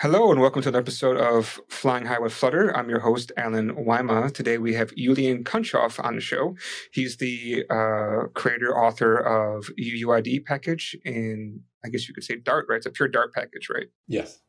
Hello 0.00 0.30
and 0.30 0.40
welcome 0.40 0.62
to 0.62 0.70
another 0.70 0.80
episode 0.80 1.18
of 1.18 1.60
Flying 1.68 2.06
High 2.06 2.20
with 2.20 2.32
Flutter. 2.32 2.74
I'm 2.74 2.88
your 2.88 3.00
host, 3.00 3.32
Allen 3.36 3.84
Wyma. 3.84 4.32
Today 4.32 4.56
we 4.56 4.72
have 4.72 4.90
Yulian 4.92 5.42
Kuncheff 5.42 6.02
on 6.02 6.14
the 6.14 6.22
show. 6.22 6.56
He's 6.90 7.18
the 7.18 7.66
uh, 7.68 8.28
creator, 8.32 8.74
author 8.74 9.18
of 9.18 9.66
UUID 9.78 10.46
package 10.46 10.96
in, 11.04 11.60
I 11.84 11.90
guess 11.90 12.08
you 12.08 12.14
could 12.14 12.24
say 12.24 12.36
Dart, 12.36 12.64
right? 12.70 12.78
It's 12.78 12.86
a 12.86 12.90
pure 12.90 13.08
Dart 13.08 13.34
package, 13.34 13.68
right? 13.68 13.88
Yes. 14.08 14.40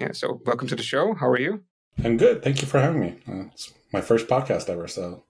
Yeah, 0.00 0.12
so 0.12 0.40
welcome 0.46 0.68
to 0.68 0.76
the 0.76 0.84
show. 0.84 1.14
How 1.14 1.26
are 1.26 1.40
you? 1.40 1.64
I'm 2.04 2.16
good. 2.16 2.40
Thank 2.40 2.62
you 2.62 2.68
for 2.68 2.78
having 2.78 3.00
me. 3.00 3.18
Uh, 3.26 3.46
it's 3.52 3.74
my 3.92 4.00
first 4.00 4.28
podcast 4.28 4.70
ever, 4.70 4.86
so 4.86 5.24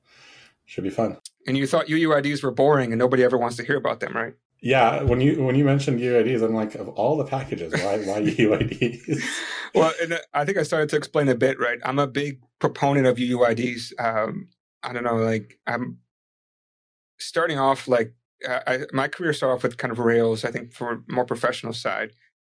should 0.66 0.84
be 0.84 0.90
fun. 0.90 1.16
And 1.46 1.56
you 1.56 1.66
thought 1.66 1.86
UUIDs 1.86 2.42
were 2.42 2.50
boring 2.50 2.92
and 2.92 2.98
nobody 2.98 3.24
ever 3.24 3.38
wants 3.38 3.56
to 3.56 3.64
hear 3.64 3.78
about 3.78 4.00
them, 4.00 4.14
right? 4.14 4.34
Yeah, 4.60 5.02
when 5.02 5.20
you 5.20 5.42
when 5.42 5.54
you 5.54 5.64
mentioned 5.64 6.00
UIDs, 6.00 6.42
I'm 6.42 6.54
like, 6.54 6.74
of 6.74 6.88
all 6.88 7.16
the 7.16 7.24
packages, 7.24 7.72
why 7.72 7.98
why 7.98 8.20
UIDs? 8.22 9.22
well, 9.74 9.92
and 10.02 10.14
uh, 10.14 10.18
I 10.34 10.44
think 10.44 10.58
I 10.58 10.64
started 10.64 10.88
to 10.90 10.96
explain 10.96 11.28
a 11.28 11.36
bit, 11.36 11.60
right? 11.60 11.78
I'm 11.84 11.98
a 11.98 12.06
big 12.06 12.40
proponent 12.58 13.06
of 13.06 13.18
UUIDs. 13.18 13.92
Um, 14.00 14.48
I 14.82 14.92
don't 14.92 15.04
know, 15.04 15.16
like 15.16 15.58
I'm 15.66 15.98
starting 17.18 17.58
off 17.58 17.86
like 17.86 18.14
I, 18.48 18.80
my 18.92 19.08
career 19.08 19.32
started 19.32 19.56
off 19.56 19.62
with 19.62 19.76
kind 19.76 19.92
of 19.92 19.98
Rails. 19.98 20.44
I 20.44 20.50
think 20.50 20.72
for 20.72 21.02
more 21.08 21.24
professional 21.24 21.72
side, 21.72 22.12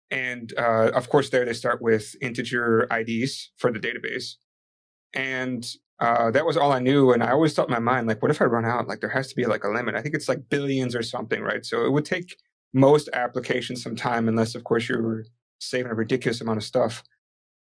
and 0.09 0.53
uh, 0.57 0.91
of 0.93 1.09
course 1.09 1.29
there 1.29 1.45
they 1.45 1.53
start 1.53 1.81
with 1.81 2.15
integer 2.21 2.87
IDs 2.91 3.51
for 3.57 3.71
the 3.71 3.79
database, 3.79 4.35
and 5.13 5.65
uh, 6.01 6.31
that 6.31 6.47
was 6.47 6.57
all 6.57 6.71
I 6.71 6.79
knew. 6.79 7.11
And 7.11 7.23
I 7.23 7.31
always 7.31 7.53
thought 7.53 7.67
in 7.67 7.73
my 7.73 7.79
mind, 7.79 8.07
like, 8.07 8.21
what 8.21 8.31
if 8.31 8.41
I 8.41 8.45
run 8.45 8.65
out? 8.65 8.87
Like, 8.87 9.01
there 9.01 9.09
has 9.09 9.27
to 9.29 9.35
be 9.35 9.45
like 9.45 9.63
a 9.63 9.69
limit. 9.69 9.93
I 9.93 10.01
think 10.01 10.15
it's 10.15 10.27
like 10.27 10.49
billions 10.49 10.95
or 10.95 11.03
something, 11.03 11.41
right? 11.41 11.63
So 11.63 11.85
it 11.85 11.91
would 11.91 12.05
take 12.05 12.37
most 12.73 13.07
applications 13.13 13.83
some 13.83 13.95
time, 13.95 14.27
unless, 14.27 14.55
of 14.55 14.63
course, 14.63 14.89
you're 14.89 15.25
saving 15.59 15.91
a 15.91 15.95
ridiculous 15.95 16.41
amount 16.41 16.57
of 16.57 16.63
stuff. 16.63 17.03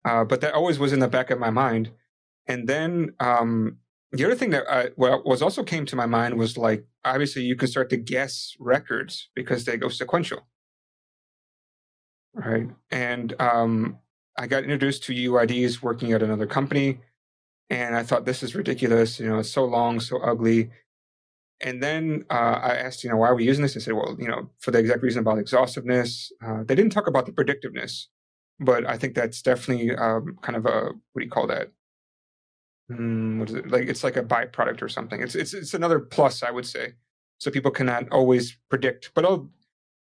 Uh, 0.06 0.24
but 0.24 0.40
that 0.42 0.54
always 0.54 0.78
was 0.78 0.94
in 0.94 1.00
the 1.00 1.08
back 1.08 1.32
of 1.32 1.40
my 1.40 1.50
mind. 1.50 1.92
And 2.46 2.68
then 2.68 3.16
um, 3.20 3.78
the 4.12 4.24
other 4.24 4.36
thing 4.36 4.52
that 4.52 4.66
I, 4.70 4.90
well, 4.98 5.24
was 5.26 5.42
also 5.42 5.64
came 5.64 5.88
to 5.88 5.96
my 5.96 6.06
mind 6.06 6.38
was 6.38 6.58
like, 6.58 6.86
obviously, 7.04 7.42
you 7.42 7.56
can 7.56 7.68
start 7.68 7.90
to 7.90 7.98
guess 7.98 8.56
records 8.60 9.30
because 9.36 9.66
they 9.66 9.78
go 9.78 9.90
sequential. 9.90 10.46
Right. 12.36 12.68
And 12.92 13.34
um, 13.42 13.98
I 14.38 14.46
got 14.46 14.64
introduced 14.64 15.04
to 15.06 15.14
UIDs 15.14 15.82
working 15.82 16.12
at 16.12 16.22
another 16.22 16.46
company 16.46 17.00
and 17.72 17.96
I 17.96 18.04
thought 18.04 18.26
this 18.26 18.44
is 18.44 18.54
ridiculous. 18.54 19.18
You 19.18 19.30
know, 19.30 19.40
it's 19.40 19.50
so 19.50 19.64
long, 19.64 20.02
so 20.02 20.18
ugly. 20.18 20.70
And 21.62 21.82
then 21.82 22.26
uh, 22.30 22.60
I 22.62 22.76
asked, 22.76 23.04
you 23.04 23.10
know, 23.10 23.16
why 23.16 23.30
are 23.30 23.36
we 23.36 23.46
using 23.46 23.62
this? 23.62 23.76
They 23.76 23.80
said, 23.80 23.94
well, 23.94 24.18
you 24.20 24.28
know, 24.28 24.50
for 24.60 24.72
the 24.72 24.80
exact 24.80 25.02
reason 25.02 25.22
about 25.22 25.38
exhaustiveness. 25.38 26.34
Uh, 26.46 26.64
they 26.66 26.76
didn't 26.76 26.92
talk 26.92 27.08
about 27.08 27.28
the 27.28 27.32
predictiveness, 27.32 28.08
but 28.60 28.86
I 28.86 28.98
think 28.98 29.16
that's 29.16 29.42
definitely 29.42 29.96
um, 29.96 30.38
kind 30.42 30.58
of 30.58 30.66
a 30.66 30.92
what 31.14 31.20
do 31.20 31.24
you 31.24 31.30
call 31.30 31.48
that? 31.48 31.72
Mm, 32.92 33.40
what 33.40 33.50
is 33.50 33.56
it? 33.56 33.72
Like 33.72 33.88
it's 33.88 34.04
like 34.04 34.18
a 34.18 34.24
byproduct 34.24 34.82
or 34.82 34.90
something. 34.90 35.22
It's 35.22 35.36
it's 35.36 35.54
it's 35.54 35.74
another 35.74 36.00
plus, 36.00 36.44
I 36.44 36.52
would 36.52 36.66
say. 36.66 36.96
So 37.38 37.52
people 37.52 37.72
cannot 37.72 38.12
always 38.12 38.58
predict, 38.70 39.12
but 39.16 39.24
oh, 39.24 39.50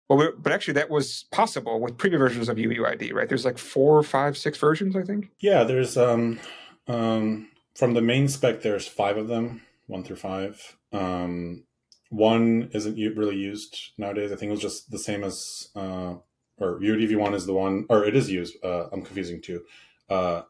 well, 0.09 0.31
but 0.37 0.51
actually 0.51 0.73
that 0.73 0.89
was 0.89 1.25
possible 1.31 1.79
with 1.79 1.97
previous 1.97 2.19
versions 2.19 2.49
of 2.49 2.57
UUID, 2.57 3.13
right? 3.13 3.29
There's 3.29 3.45
like 3.45 3.59
four, 3.59 4.01
five, 4.01 4.37
six 4.37 4.57
versions, 4.57 4.95
I 4.95 5.03
think. 5.03 5.29
Yeah, 5.39 5.65
there's 5.65 5.97
um 5.97 6.39
um 6.87 7.49
from 7.79 7.93
the 7.93 8.01
main 8.01 8.27
spec, 8.27 8.61
there's 8.61 8.85
five 8.85 9.15
of 9.15 9.29
them, 9.29 9.61
one 9.87 10.03
through 10.03 10.17
five. 10.17 10.77
Um, 10.91 11.63
one 12.09 12.69
isn't 12.73 12.97
really 13.15 13.37
used 13.37 13.93
nowadays. 13.97 14.33
I 14.33 14.35
think 14.35 14.49
it 14.49 14.51
was 14.51 14.61
just 14.61 14.91
the 14.91 14.99
same 14.99 15.23
as, 15.23 15.69
uh, 15.77 16.15
or 16.57 16.81
UDV1 16.81 17.33
is 17.33 17.45
the 17.45 17.53
one, 17.53 17.85
or 17.89 18.03
it 18.03 18.17
is 18.17 18.29
used. 18.29 18.57
Uh, 18.61 18.87
I'm 18.91 19.01
confusing 19.01 19.41
two. 19.41 19.61
Uh, 20.09 20.41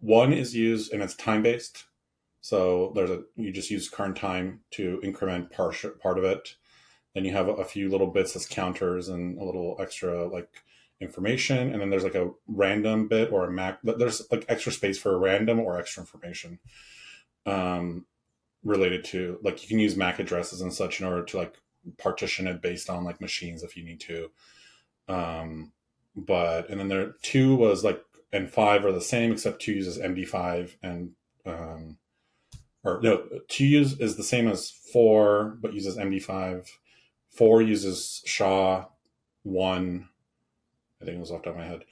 one 0.00 0.32
is 0.32 0.56
used 0.56 0.92
and 0.92 1.00
it's 1.00 1.14
time 1.14 1.44
based. 1.44 1.84
So 2.40 2.90
there's 2.96 3.10
a 3.10 3.22
you 3.36 3.52
just 3.52 3.70
use 3.70 3.88
current 3.88 4.16
time 4.16 4.60
to 4.72 5.00
increment 5.04 5.52
part 5.52 5.76
part 6.00 6.18
of 6.18 6.24
it. 6.24 6.56
Then 7.14 7.24
you 7.24 7.32
have 7.32 7.46
a, 7.46 7.52
a 7.52 7.64
few 7.64 7.88
little 7.88 8.08
bits 8.08 8.34
as 8.34 8.46
counters 8.46 9.08
and 9.08 9.40
a 9.40 9.44
little 9.44 9.76
extra 9.80 10.26
like 10.26 10.48
information 11.00 11.72
and 11.72 11.80
then 11.80 11.90
there's 11.90 12.04
like 12.04 12.16
a 12.16 12.30
random 12.48 13.06
bit 13.06 13.30
or 13.30 13.44
a 13.44 13.50
mac 13.50 13.78
there's 13.82 14.26
like 14.32 14.44
extra 14.48 14.72
space 14.72 14.98
for 14.98 15.14
a 15.14 15.18
random 15.18 15.60
or 15.60 15.78
extra 15.78 16.02
information 16.02 16.58
um 17.46 18.04
related 18.64 19.04
to 19.04 19.38
like 19.42 19.62
you 19.62 19.68
can 19.68 19.78
use 19.78 19.96
mac 19.96 20.18
addresses 20.18 20.60
and 20.60 20.72
such 20.74 21.00
in 21.00 21.06
order 21.06 21.24
to 21.24 21.36
like 21.36 21.56
partition 21.98 22.48
it 22.48 22.60
based 22.60 22.90
on 22.90 23.04
like 23.04 23.20
machines 23.20 23.62
if 23.62 23.76
you 23.76 23.84
need 23.84 24.00
to 24.00 24.28
um 25.08 25.72
but 26.16 26.68
and 26.68 26.80
then 26.80 26.88
there 26.88 27.14
two 27.22 27.54
was 27.54 27.84
like 27.84 28.02
and 28.32 28.50
five 28.50 28.84
are 28.84 28.92
the 28.92 29.00
same 29.00 29.30
except 29.30 29.62
two 29.62 29.72
uses 29.72 29.98
md5 29.98 30.74
and 30.82 31.12
um 31.46 31.96
or 32.82 33.00
no 33.02 33.24
two 33.46 33.66
use 33.66 33.98
is 34.00 34.16
the 34.16 34.24
same 34.24 34.48
as 34.48 34.70
four 34.70 35.56
but 35.60 35.72
uses 35.72 35.96
md5 35.96 36.68
four 37.30 37.62
uses 37.62 38.20
sha 38.26 38.84
one 39.44 40.08
I 41.00 41.04
think 41.04 41.16
it 41.16 41.20
was 41.20 41.30
off 41.30 41.42
the 41.42 41.50
top 41.50 41.58
of 41.58 41.60
my 41.60 41.66
head. 41.66 41.84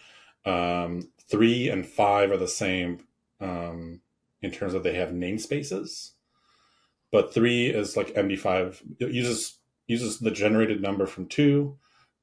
Um, 0.45 1.11
three 1.29 1.69
and 1.69 1.87
five 1.87 2.31
are 2.31 2.37
the 2.37 2.49
same 2.49 3.01
um, 3.41 4.01
in 4.43 4.51
terms 4.51 4.75
of 4.75 4.83
they 4.83 4.95
have 4.95 5.11
namespaces, 5.11 6.13
but 7.11 7.35
three 7.35 7.67
is 7.67 7.97
like 7.97 8.15
MD5. 8.15 8.83
It 9.01 9.13
uses 9.13 9.59
uses 9.87 10.19
the 10.19 10.31
generated 10.31 10.83
number 10.83 11.07
from 11.07 11.27
two, 11.27 11.79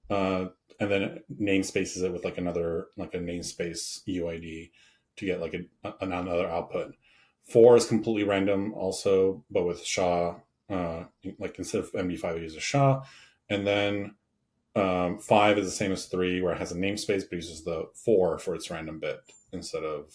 uh, 0.10 0.48
and 0.80 0.92
then 0.92 1.20
namespaces 1.42 2.04
it 2.04 2.12
with 2.12 2.26
like 2.26 2.38
another 2.38 2.88
like 2.98 3.14
a 3.14 3.20
namespace 3.20 4.02
UID 4.08 4.72
to 5.18 5.26
get 5.26 5.42
like 5.42 5.54
a, 5.54 5.94
another 6.02 6.48
output. 6.48 6.96
Four 7.44 7.76
is 7.76 7.86
completely 7.86 8.24
random, 8.24 8.74
also, 8.74 9.44
but 9.52 9.66
with 9.66 9.84
SHA, 9.84 10.36
uh, 10.70 11.04
like 11.40 11.60
instead 11.60 11.82
of 11.82 11.92
MD5, 11.92 12.38
it 12.38 12.44
uses 12.44 12.64
SHA, 12.64 13.04
and 13.50 13.68
then 13.68 14.16
um, 14.76 15.20
five 15.20 15.58
is 15.58 15.66
the 15.66 15.72
same 15.72 15.92
as 15.92 16.06
three, 16.06 16.42
where 16.42 16.54
it 16.54 16.60
has 16.60 16.72
a 16.72 16.76
namespace, 16.76 17.24
but 17.30 17.34
uses 17.34 17.64
the 17.64 17.90
four 17.94 18.40
for 18.40 18.56
its 18.56 18.72
random 18.72 19.00
bit 19.00 19.22
instead 19.52 19.84
of. 19.84 20.14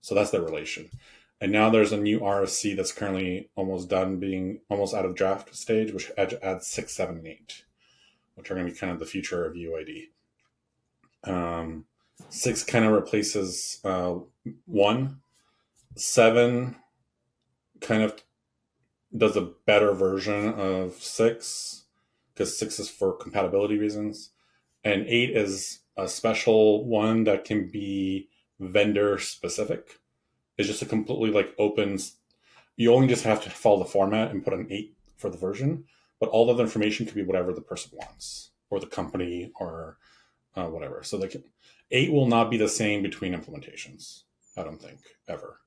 So 0.00 0.14
that's 0.14 0.30
their 0.30 0.42
relation. 0.42 0.90
And 1.40 1.52
now 1.52 1.70
there's 1.70 1.92
a 1.92 1.96
new 1.96 2.18
RFC 2.18 2.74
that's 2.74 2.92
currently 2.92 3.50
almost 3.54 3.88
done, 3.88 4.18
being 4.18 4.60
almost 4.68 4.94
out 4.94 5.04
of 5.04 5.14
draft 5.14 5.54
stage, 5.54 5.92
which 5.92 6.10
adds 6.18 6.66
six, 6.66 6.92
seven, 6.92 7.18
and 7.18 7.26
eight, 7.28 7.64
which 8.34 8.50
are 8.50 8.54
going 8.54 8.66
to 8.66 8.72
be 8.72 8.78
kind 8.78 8.92
of 8.92 8.98
the 8.98 9.06
future 9.06 9.44
of 9.44 9.54
UID. 9.54 10.08
Um, 11.24 11.84
six 12.28 12.64
kind 12.64 12.84
of 12.84 12.92
replaces 12.92 13.80
uh, 13.84 14.16
one. 14.66 15.20
Seven 15.94 16.76
kind 17.80 18.02
of 18.02 18.20
does 19.16 19.36
a 19.36 19.52
better 19.66 19.92
version 19.92 20.52
of 20.54 20.94
six 20.94 21.84
because 22.38 22.56
six 22.56 22.78
is 22.78 22.88
for 22.88 23.16
compatibility 23.16 23.76
reasons, 23.76 24.30
and 24.84 25.04
eight 25.08 25.36
is 25.36 25.80
a 25.96 26.08
special 26.08 26.84
one 26.84 27.24
that 27.24 27.44
can 27.44 27.68
be 27.68 28.28
vendor 28.60 29.18
specific. 29.18 29.98
It's 30.56 30.68
just 30.68 30.82
a 30.82 30.86
completely 30.86 31.32
like 31.32 31.52
open. 31.58 31.98
You 32.76 32.94
only 32.94 33.08
just 33.08 33.24
have 33.24 33.42
to 33.42 33.50
follow 33.50 33.80
the 33.80 33.90
format 33.90 34.30
and 34.30 34.44
put 34.44 34.52
an 34.52 34.68
eight 34.70 34.94
for 35.16 35.30
the 35.30 35.36
version, 35.36 35.84
but 36.20 36.28
all 36.28 36.48
of 36.48 36.58
the 36.58 36.62
information 36.62 37.06
could 37.06 37.16
be 37.16 37.24
whatever 37.24 37.52
the 37.52 37.60
person 37.60 37.90
wants 37.94 38.52
or 38.70 38.78
the 38.78 38.86
company 38.86 39.50
or 39.58 39.98
uh, 40.54 40.66
whatever. 40.66 41.02
So 41.02 41.18
like 41.18 41.34
eight 41.90 42.12
will 42.12 42.28
not 42.28 42.52
be 42.52 42.56
the 42.56 42.68
same 42.68 43.02
between 43.02 43.34
implementations. 43.34 44.22
I 44.56 44.62
don't 44.62 44.80
think 44.80 45.00
ever. 45.26 45.58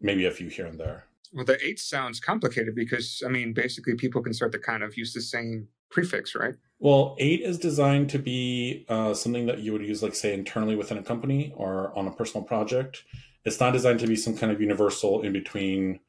Maybe 0.00 0.24
a 0.26 0.30
few 0.30 0.46
here 0.46 0.66
and 0.66 0.78
there. 0.78 1.06
Well, 1.32 1.44
the 1.44 1.64
eight 1.64 1.78
sounds 1.78 2.20
complicated 2.20 2.74
because 2.74 3.22
I 3.24 3.28
mean, 3.28 3.52
basically, 3.52 3.94
people 3.94 4.22
can 4.22 4.34
start 4.34 4.52
to 4.52 4.58
kind 4.58 4.82
of 4.82 4.96
use 4.96 5.12
the 5.12 5.20
same 5.20 5.68
prefix, 5.90 6.34
right? 6.34 6.54
Well, 6.78 7.16
eight 7.18 7.40
is 7.42 7.58
designed 7.58 8.08
to 8.10 8.18
be 8.18 8.86
uh, 8.88 9.12
something 9.14 9.46
that 9.46 9.58
you 9.58 9.72
would 9.72 9.82
use, 9.82 10.02
like, 10.02 10.14
say, 10.14 10.32
internally 10.32 10.76
within 10.76 10.96
a 10.96 11.02
company 11.02 11.52
or 11.56 11.96
on 11.96 12.06
a 12.06 12.10
personal 12.10 12.44
project. 12.44 13.04
It's 13.44 13.60
not 13.60 13.72
designed 13.72 14.00
to 14.00 14.06
be 14.06 14.16
some 14.16 14.36
kind 14.36 14.50
of 14.50 14.60
universal 14.60 15.22
in 15.22 15.32
between 15.32 16.00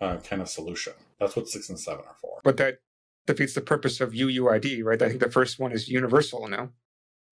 uh, 0.00 0.18
kind 0.18 0.42
of 0.42 0.48
solution. 0.48 0.92
That's 1.18 1.34
what 1.34 1.48
six 1.48 1.68
and 1.68 1.78
seven 1.78 2.04
are 2.06 2.16
for. 2.20 2.40
But 2.44 2.56
that 2.58 2.78
defeats 3.26 3.54
the 3.54 3.60
purpose 3.60 4.00
of 4.00 4.12
UUID, 4.12 4.84
right? 4.84 5.00
I 5.00 5.08
think 5.08 5.20
the 5.20 5.30
first 5.30 5.58
one 5.58 5.72
is 5.72 5.88
universal 5.88 6.46
now. 6.48 6.70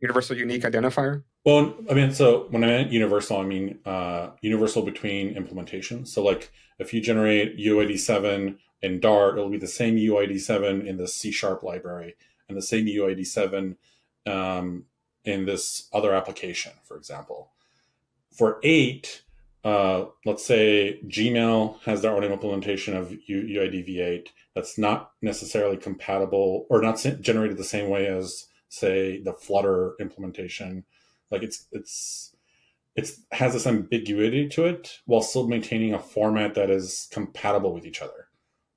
Universal 0.01 0.37
unique 0.37 0.63
identifier. 0.63 1.23
Well, 1.45 1.75
I 1.91 1.95
mean, 1.95 2.13
so 2.13 2.47
when 2.51 2.65
I 2.65 2.67
meant 2.67 2.93
universal, 2.93 3.39
I 3.39 3.45
mean 3.45 3.79
uh, 3.87 4.31
universal 4.43 4.83
between 4.83 5.35
implementations. 5.35 6.09
So, 6.09 6.23
like, 6.23 6.53
if 6.79 6.93
you 6.93 7.01
generate 7.01 7.59
UID 7.59 7.99
seven 7.99 8.59
in 8.83 9.01
Dart, 9.01 9.39
it'll 9.39 9.51
be 9.51 9.59
the 9.59 9.67
same 9.67 9.97
UID7 9.97 10.87
in 10.87 10.97
the 10.99 11.09
C 11.09 11.31
sharp 11.31 11.63
library 11.63 12.15
and 12.49 12.57
the 12.57 12.63
same 12.63 12.87
UID7 12.87 13.77
um, 14.27 14.85
in 15.25 15.47
this 15.47 15.89
other 15.93 16.15
application, 16.15 16.73
for 16.85 16.97
example. 16.97 17.53
For 18.37 18.61
eight, 18.63 19.23
uh, 19.65 20.07
let's 20.25 20.45
say 20.45 21.01
Gmail 21.07 21.83
has 21.83 22.03
their 22.03 22.15
own 22.15 22.23
implementation 22.23 22.97
of 22.97 23.09
UID 23.29 23.89
v8 23.89 24.29
that's 24.55 24.79
not 24.79 25.13
necessarily 25.21 25.77
compatible 25.77 26.67
or 26.71 26.81
not 26.81 27.05
generated 27.21 27.57
the 27.57 27.65
same 27.65 27.91
way 27.91 28.07
as, 28.07 28.47
say, 28.69 29.21
the 29.23 29.33
Flutter 29.33 29.95
implementation 30.01 30.85
Like 31.31 31.43
it's 31.43 31.67
it's 31.73 32.35
it's 32.95 33.21
has 33.33 33.53
this 33.53 33.67
ambiguity 33.67 34.49
to 34.49 34.65
it 34.65 35.01
while 35.05 35.21
still 35.21 35.47
maintaining 35.47 35.93
a 35.93 35.99
format 35.99 36.55
that 36.55 36.71
is 36.71 37.09
compatible 37.13 37.75
with 37.75 37.85
each 37.85 38.01
other. 38.03 38.29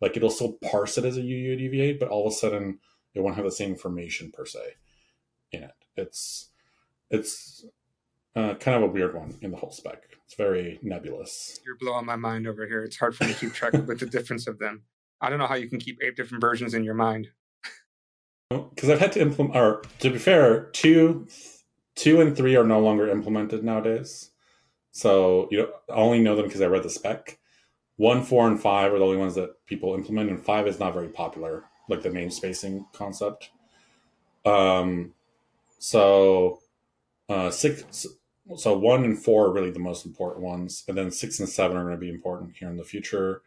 Like 0.02 0.18
it'll 0.18 0.30
still 0.30 0.58
parse 0.62 0.98
it 0.98 1.06
as 1.06 1.18
a 1.18 1.22
UUDV8, 1.22 2.00
but 2.00 2.10
all 2.10 2.28
of 2.28 2.34
a 2.34 2.36
sudden 2.36 2.80
it 3.14 3.22
won't 3.22 3.36
have 3.36 3.46
the 3.46 3.52
same 3.52 3.72
information 3.72 4.32
per 4.32 4.46
se 4.46 4.76
in 5.52 5.64
it. 5.64 5.72
It's 5.96 6.50
it's 7.10 7.66
uh, 8.36 8.56
kind 8.56 8.78
of 8.78 8.84
a 8.84 8.94
weird 8.94 9.16
one 9.16 9.38
in 9.42 9.52
the 9.52 9.58
whole 9.58 9.72
spec. 9.72 10.04
It's 10.26 10.36
very 10.36 10.80
nebulous. 10.84 11.60
You're 11.66 11.78
blowing 11.78 12.06
my 12.06 12.16
mind 12.16 12.48
over 12.48 12.68
here. 12.68 12.84
It's 12.84 12.98
hard 12.98 13.16
for 13.16 13.24
me 13.24 13.34
to 13.34 13.40
keep 13.40 13.54
track 13.54 13.74
with 13.74 14.00
the 14.00 14.06
difference 14.06 14.48
of 14.48 14.60
them. 14.60 14.84
I 15.22 15.30
don't 15.30 15.40
know 15.40 15.48
how 15.48 15.56
you 15.56 15.68
can 15.68 15.80
keep 15.80 15.98
eight 16.04 16.16
different 16.16 16.42
versions 16.42 16.74
in 16.74 16.84
your 16.84 16.94
mind. 16.94 17.30
Because 18.50 18.90
I've 18.90 19.00
had 19.00 19.12
to 19.12 19.22
implement, 19.22 19.56
or 19.56 19.84
to 20.00 20.10
be 20.10 20.18
fair, 20.18 20.66
two, 20.72 21.28
two 21.96 22.20
and 22.20 22.36
three 22.36 22.56
are 22.56 22.64
no 22.64 22.80
longer 22.80 23.08
implemented 23.08 23.64
nowadays. 23.64 24.32
So 24.92 25.48
you 25.52 25.60
know, 25.60 25.70
I 25.90 25.98
only 25.98 26.20
know 26.20 26.36
them 26.36 26.46
because 26.46 26.62
I 26.62 26.66
read 26.66 26.84
the 26.84 26.90
spec. 26.90 27.38
One, 27.98 28.24
four, 28.24 28.48
and 28.48 28.60
five 28.60 28.92
are 28.92 28.98
the 28.98 29.06
only 29.06 29.18
ones 29.18 29.36
that 29.36 29.66
people 29.68 29.94
implement, 29.94 30.30
and 30.32 30.44
five 30.44 30.66
is 30.66 30.80
not 30.80 30.94
very 30.94 31.10
popular, 31.10 31.66
like 31.90 32.02
the 32.02 32.10
name 32.10 32.32
spacing 32.32 32.88
concept. 32.94 33.52
Um, 34.46 35.14
so 35.78 36.60
uh, 37.28 37.52
six, 37.52 38.08
so 38.56 38.78
one 38.78 39.04
and 39.04 39.22
four 39.22 39.48
are 39.48 39.54
really 39.54 39.70
the 39.70 39.80
most 39.80 40.06
important 40.06 40.44
ones, 40.44 40.86
and 40.88 40.98
then 40.98 41.12
six 41.12 41.40
and 41.40 41.50
seven 41.50 41.78
are 41.78 41.84
going 41.84 41.96
to 41.96 42.00
be 42.00 42.10
important 42.10 42.56
here 42.56 42.70
in 42.70 42.78
the 42.78 42.84
future, 42.84 43.44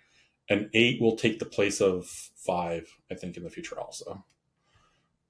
and 0.48 0.70
eight 0.75 1.00
will 1.00 1.16
take 1.16 1.38
the 1.38 1.44
place 1.44 1.81
of 1.81 2.06
five, 2.06 2.87
I 3.10 3.14
think, 3.14 3.37
in 3.37 3.43
the 3.43 3.50
future 3.50 3.81
also, 3.81 4.25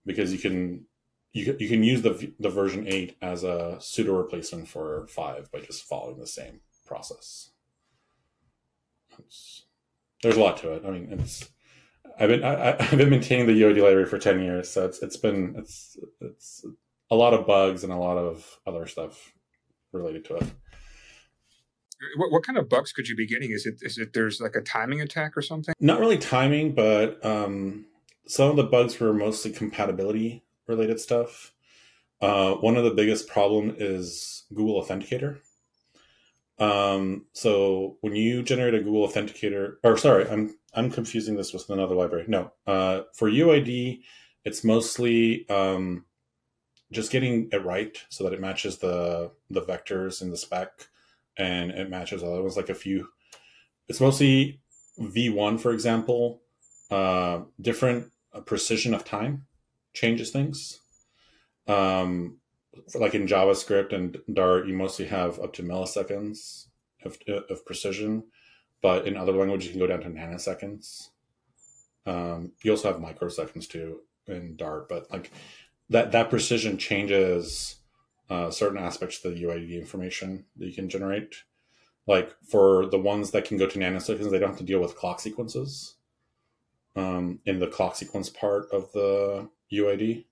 because 0.04 0.32
you 0.32 0.38
can 0.38 0.86
you 1.32 1.56
you 1.58 1.68
can 1.68 1.82
use 1.82 2.02
the 2.02 2.32
the 2.38 2.50
version 2.50 2.86
eight 2.86 3.16
as 3.22 3.44
a 3.44 3.76
pseudo 3.80 4.16
replacement 4.16 4.68
for 4.68 5.06
five 5.08 5.50
by 5.50 5.60
just 5.60 5.84
following 5.84 6.18
the 6.18 6.26
same 6.26 6.60
process. 6.86 7.50
It's, 9.18 9.66
there's 10.22 10.36
a 10.36 10.40
lot 10.40 10.58
to 10.58 10.72
it. 10.72 10.84
I 10.86 10.90
mean, 10.90 11.08
it's 11.10 11.48
I've 12.18 12.28
been 12.28 12.44
I, 12.44 12.82
have 12.82 12.90
been 12.98 13.10
maintaining 13.10 13.46
the 13.46 13.60
UID 13.60 13.82
library 13.82 14.06
for 14.06 14.18
ten 14.18 14.42
years, 14.42 14.68
so 14.68 14.84
it's 14.84 15.02
it's 15.02 15.16
been 15.16 15.54
it's 15.56 15.96
it's 16.20 16.64
a 17.10 17.16
lot 17.16 17.34
of 17.34 17.46
bugs 17.46 17.84
and 17.84 17.92
a 17.92 17.96
lot 17.96 18.18
of 18.18 18.58
other 18.66 18.86
stuff 18.86 19.32
related 19.92 20.24
to 20.26 20.36
it. 20.36 20.44
What, 22.16 22.32
what 22.32 22.44
kind 22.44 22.58
of 22.58 22.68
bugs 22.68 22.92
could 22.92 23.08
you 23.08 23.14
be 23.14 23.26
getting? 23.26 23.52
Is 23.52 23.64
it 23.64 23.76
is 23.80 23.96
it 23.96 24.12
there's 24.12 24.40
like 24.40 24.56
a 24.56 24.60
timing 24.60 25.00
attack 25.00 25.36
or 25.36 25.42
something? 25.42 25.74
Not 25.80 26.00
really 26.00 26.18
timing, 26.18 26.74
but 26.74 27.24
um, 27.24 27.86
some 28.26 28.50
of 28.50 28.56
the 28.56 28.64
bugs 28.64 28.98
were 28.98 29.12
mostly 29.12 29.52
compatibility 29.52 30.44
related 30.66 31.00
stuff. 31.00 31.52
Uh, 32.20 32.54
one 32.54 32.76
of 32.76 32.84
the 32.84 32.94
biggest 32.94 33.28
problem 33.28 33.74
is 33.78 34.44
Google 34.54 34.82
Authenticator. 34.82 35.38
Um, 36.58 37.26
so 37.32 37.96
when 38.00 38.14
you 38.14 38.42
generate 38.42 38.74
a 38.74 38.82
Google 38.82 39.08
Authenticator, 39.08 39.76
or 39.82 39.96
sorry, 39.96 40.28
I'm 40.28 40.56
I'm 40.74 40.90
confusing 40.90 41.36
this 41.36 41.52
with 41.52 41.68
another 41.70 41.94
library. 41.94 42.24
No, 42.28 42.52
uh, 42.66 43.02
for 43.14 43.28
UID, 43.28 44.02
it's 44.44 44.62
mostly 44.62 45.48
um, 45.48 46.04
just 46.92 47.10
getting 47.10 47.48
it 47.50 47.64
right 47.64 48.04
so 48.10 48.22
that 48.22 48.32
it 48.32 48.40
matches 48.40 48.78
the 48.78 49.32
the 49.50 49.62
vectors 49.62 50.22
in 50.22 50.30
the 50.30 50.36
spec 50.36 50.88
and 51.36 51.70
it 51.70 51.90
matches 51.90 52.22
other 52.22 52.42
ones 52.42 52.56
like 52.56 52.68
a 52.68 52.74
few 52.74 53.08
it's 53.88 54.00
mostly 54.00 54.60
v1 55.00 55.58
for 55.58 55.72
example 55.72 56.42
uh, 56.90 57.40
different 57.60 58.10
uh, 58.32 58.40
precision 58.40 58.94
of 58.94 59.04
time 59.04 59.46
changes 59.92 60.30
things. 60.30 60.80
Um, 61.66 62.38
like 62.94 63.14
in 63.14 63.26
javascript 63.26 63.92
and 63.92 64.18
dart 64.32 64.66
you 64.66 64.74
mostly 64.74 65.06
have 65.06 65.38
up 65.38 65.52
to 65.52 65.62
milliseconds 65.62 66.66
of, 67.04 67.18
of 67.50 67.64
precision 67.66 68.24
but 68.80 69.06
in 69.06 69.16
other 69.16 69.32
languages 69.32 69.66
you 69.66 69.72
can 69.72 69.80
go 69.80 69.86
down 69.86 70.00
to 70.00 70.08
nanoseconds. 70.08 71.08
Um, 72.04 72.52
you 72.64 72.72
also 72.72 72.92
have 72.92 73.00
microseconds 73.00 73.68
too 73.68 74.00
in 74.26 74.56
dart 74.56 74.88
but 74.88 75.10
like 75.10 75.30
that 75.90 76.12
that 76.12 76.30
precision 76.30 76.78
changes 76.78 77.76
uh, 78.30 78.50
certain 78.50 78.78
aspects 78.78 79.22
of 79.24 79.34
the 79.34 79.42
UID 79.42 79.78
information 79.78 80.46
that 80.56 80.66
you 80.66 80.72
can 80.72 80.88
generate. 80.88 81.36
Like 82.06 82.34
for 82.48 82.86
the 82.86 82.98
ones 82.98 83.30
that 83.32 83.44
can 83.44 83.58
go 83.58 83.66
to 83.66 83.78
nanoseconds, 83.78 84.30
they 84.30 84.38
don't 84.38 84.48
have 84.48 84.58
to 84.58 84.64
deal 84.64 84.80
with 84.80 84.96
clock 84.96 85.20
sequences 85.20 85.96
um, 86.96 87.40
in 87.46 87.58
the 87.58 87.66
clock 87.66 87.96
sequence 87.96 88.28
part 88.28 88.66
of 88.72 88.90
the 88.92 89.48
UID. 89.72 90.24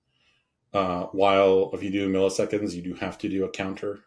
Uh, 0.73 1.05
while 1.07 1.71
if 1.73 1.83
you 1.83 1.91
do 1.91 2.12
milliseconds, 2.12 2.75
you 2.75 2.83
do 2.83 2.95
have 2.95 3.19
to 3.19 3.29
do 3.29 3.45
a 3.45 3.51
counter, 3.51 4.01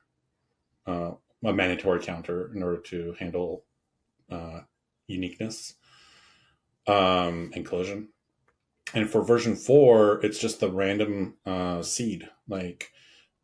uh, 0.87 1.11
a 1.43 1.53
mandatory 1.53 1.99
counter 1.99 2.51
in 2.55 2.63
order 2.63 2.77
to 2.77 3.15
handle 3.19 3.65
uh, 4.31 4.61
uniqueness 5.07 5.75
um, 6.87 7.51
and 7.53 7.65
collision 7.65 8.07
and 8.93 9.09
for 9.09 9.23
version 9.23 9.55
four, 9.55 10.23
it's 10.23 10.39
just 10.39 10.59
the 10.59 10.71
random 10.71 11.35
uh, 11.45 11.81
seed. 11.81 12.29
Like 12.47 12.91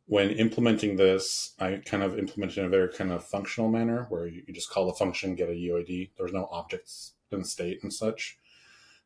when 0.06 0.32
implementing 0.32 0.96
this, 0.96 1.54
I 1.60 1.82
kind 1.86 2.04
of 2.04 2.18
implemented 2.18 2.60
in 2.60 2.66
a 2.66 2.70
very 2.70 2.90
kind 2.90 3.12
of 3.12 3.24
functional 3.24 3.70
manner 3.70 4.06
where 4.10 4.28
you, 4.28 4.44
you 4.48 4.54
just 4.54 4.70
call 4.70 4.88
the 4.88 4.94
function, 4.94 5.36
get 5.36 5.50
a 5.50 5.54
UID. 5.54 6.12
There's 6.18 6.34
no 6.34 6.48
objects 6.52 7.14
in 7.32 7.44
state 7.44 7.80
and 7.84 7.94
such. 7.94 8.38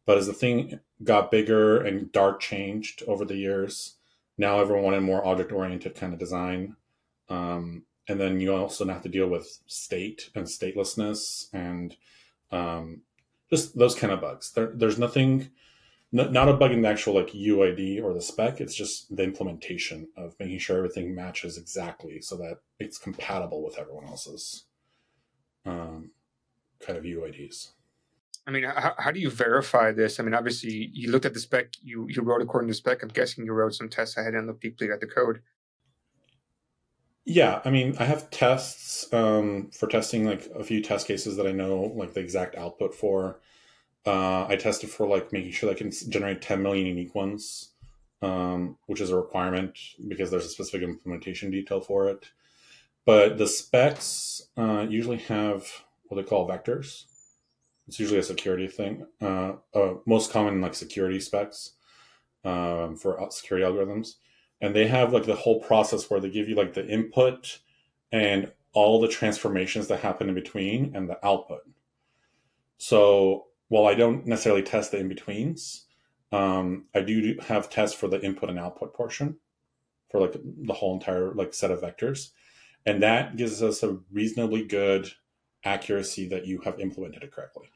But 0.05 0.17
as 0.17 0.27
the 0.27 0.33
thing 0.33 0.79
got 1.03 1.31
bigger 1.31 1.81
and 1.81 2.11
Dart 2.11 2.39
changed 2.39 3.03
over 3.07 3.25
the 3.25 3.37
years, 3.37 3.95
now 4.37 4.59
everyone 4.59 4.83
wanted 4.83 5.01
more 5.01 5.25
object 5.25 5.51
oriented 5.51 5.95
kind 5.95 6.13
of 6.13 6.19
design. 6.19 6.75
Um, 7.29 7.83
and 8.07 8.19
then 8.19 8.41
you 8.41 8.53
also 8.53 8.85
have 8.85 9.03
to 9.03 9.09
deal 9.09 9.27
with 9.27 9.59
state 9.65 10.29
and 10.35 10.45
statelessness 10.45 11.47
and 11.53 11.95
um, 12.51 13.01
just 13.49 13.77
those 13.77 13.95
kind 13.95 14.11
of 14.11 14.21
bugs. 14.21 14.51
There, 14.51 14.71
there's 14.73 14.99
nothing 14.99 15.49
not 16.15 16.47
a 16.47 16.53
bug 16.53 16.71
in 16.71 16.83
the 16.83 16.89
actual 16.89 17.15
like 17.15 17.31
UID 17.31 18.03
or 18.03 18.13
the 18.13 18.21
spec. 18.21 18.61
It's 18.61 18.75
just 18.75 19.15
the 19.15 19.23
implementation 19.23 20.07
of 20.15 20.35
making 20.39 20.59
sure 20.59 20.77
everything 20.77 21.15
matches 21.15 21.57
exactly 21.57 22.21
so 22.21 22.37
that 22.37 22.59
it's 22.79 22.99
compatible 22.99 23.63
with 23.63 23.79
everyone 23.79 24.05
else's 24.05 24.65
um, 25.65 26.11
kind 26.79 26.99
of 26.99 27.03
UIDs. 27.03 27.69
I 28.45 28.51
mean, 28.51 28.63
how, 28.63 28.93
how 28.97 29.11
do 29.11 29.19
you 29.19 29.29
verify 29.29 29.91
this? 29.91 30.19
I 30.19 30.23
mean, 30.23 30.33
obviously, 30.33 30.89
you 30.93 31.11
looked 31.11 31.25
at 31.25 31.33
the 31.33 31.39
spec, 31.39 31.67
you 31.81 32.07
you 32.09 32.21
wrote 32.21 32.41
according 32.41 32.67
to 32.67 32.73
spec. 32.73 33.01
I'm 33.01 33.09
guessing 33.09 33.45
you 33.45 33.53
wrote 33.53 33.73
some 33.73 33.89
tests 33.89 34.17
ahead 34.17 34.33
and 34.33 34.47
looked 34.47 34.61
deeply 34.61 34.91
at 34.91 34.99
the 34.99 35.07
code. 35.07 35.41
Yeah, 37.25 37.61
I 37.63 37.69
mean, 37.69 37.95
I 37.99 38.03
have 38.03 38.29
tests 38.31 39.11
um, 39.13 39.71
for 39.71 39.87
testing 39.87 40.25
like 40.25 40.49
a 40.53 40.63
few 40.63 40.81
test 40.81 41.07
cases 41.07 41.37
that 41.37 41.47
I 41.47 41.53
know 41.53 41.93
like 41.95 42.13
the 42.13 42.19
exact 42.19 42.55
output 42.55 42.93
for. 42.93 43.39
Uh, 44.05 44.45
I 44.47 44.57
tested 44.57 44.89
for 44.89 45.07
like 45.07 45.31
making 45.31 45.51
sure 45.51 45.69
that 45.69 45.77
I 45.77 45.79
can 45.79 45.91
generate 46.09 46.41
10 46.41 46.61
million 46.61 46.85
unique 46.85 47.15
ones, 47.15 47.69
um, 48.21 48.77
which 48.87 48.99
is 48.99 49.09
a 49.09 49.15
requirement 49.15 49.79
because 50.09 50.29
there's 50.29 50.45
a 50.45 50.49
specific 50.49 50.83
implementation 50.83 51.49
detail 51.49 51.79
for 51.79 52.09
it. 52.09 52.27
But 53.05 53.37
the 53.37 53.47
specs 53.47 54.41
uh, 54.57 54.85
usually 54.89 55.17
have 55.17 55.65
what 56.07 56.17
they 56.17 56.27
call 56.27 56.47
vectors. 56.47 57.05
It's 57.87 57.99
usually 57.99 58.19
a 58.19 58.23
security 58.23 58.67
thing. 58.67 59.05
Uh, 59.21 59.53
uh 59.73 59.95
most 60.05 60.31
common 60.31 60.61
like 60.61 60.73
security 60.73 61.19
specs 61.19 61.71
um, 62.45 62.95
for 62.95 63.27
security 63.31 63.65
algorithms, 63.65 64.15
and 64.61 64.75
they 64.75 64.87
have 64.87 65.13
like 65.13 65.25
the 65.25 65.35
whole 65.35 65.59
process 65.61 66.09
where 66.09 66.19
they 66.19 66.29
give 66.29 66.49
you 66.49 66.55
like 66.55 66.73
the 66.73 66.87
input 66.87 67.59
and 68.11 68.51
all 68.73 68.99
the 68.99 69.07
transformations 69.07 69.87
that 69.87 69.99
happen 69.99 70.29
in 70.29 70.35
between 70.35 70.95
and 70.95 71.09
the 71.09 71.23
output. 71.25 71.61
So 72.77 73.47
while 73.69 73.87
I 73.87 73.93
don't 73.93 74.25
necessarily 74.25 74.63
test 74.63 74.91
the 74.91 74.97
in 74.97 75.07
betweens, 75.07 75.85
um, 76.31 76.85
I 76.95 77.01
do 77.01 77.37
have 77.47 77.69
tests 77.69 77.95
for 77.95 78.07
the 78.07 78.21
input 78.21 78.49
and 78.49 78.59
output 78.59 78.93
portion 78.93 79.37
for 80.09 80.19
like 80.19 80.33
the 80.33 80.73
whole 80.73 80.93
entire 80.93 81.33
like 81.33 81.53
set 81.53 81.71
of 81.71 81.81
vectors, 81.81 82.31
and 82.85 83.01
that 83.03 83.35
gives 83.35 83.61
us 83.61 83.83
a 83.83 83.99
reasonably 84.11 84.63
good 84.63 85.11
accuracy 85.63 86.27
that 86.27 86.45
you 86.45 86.59
have 86.61 86.79
implemented 86.79 87.23
it 87.23 87.31
correctly. 87.31 87.69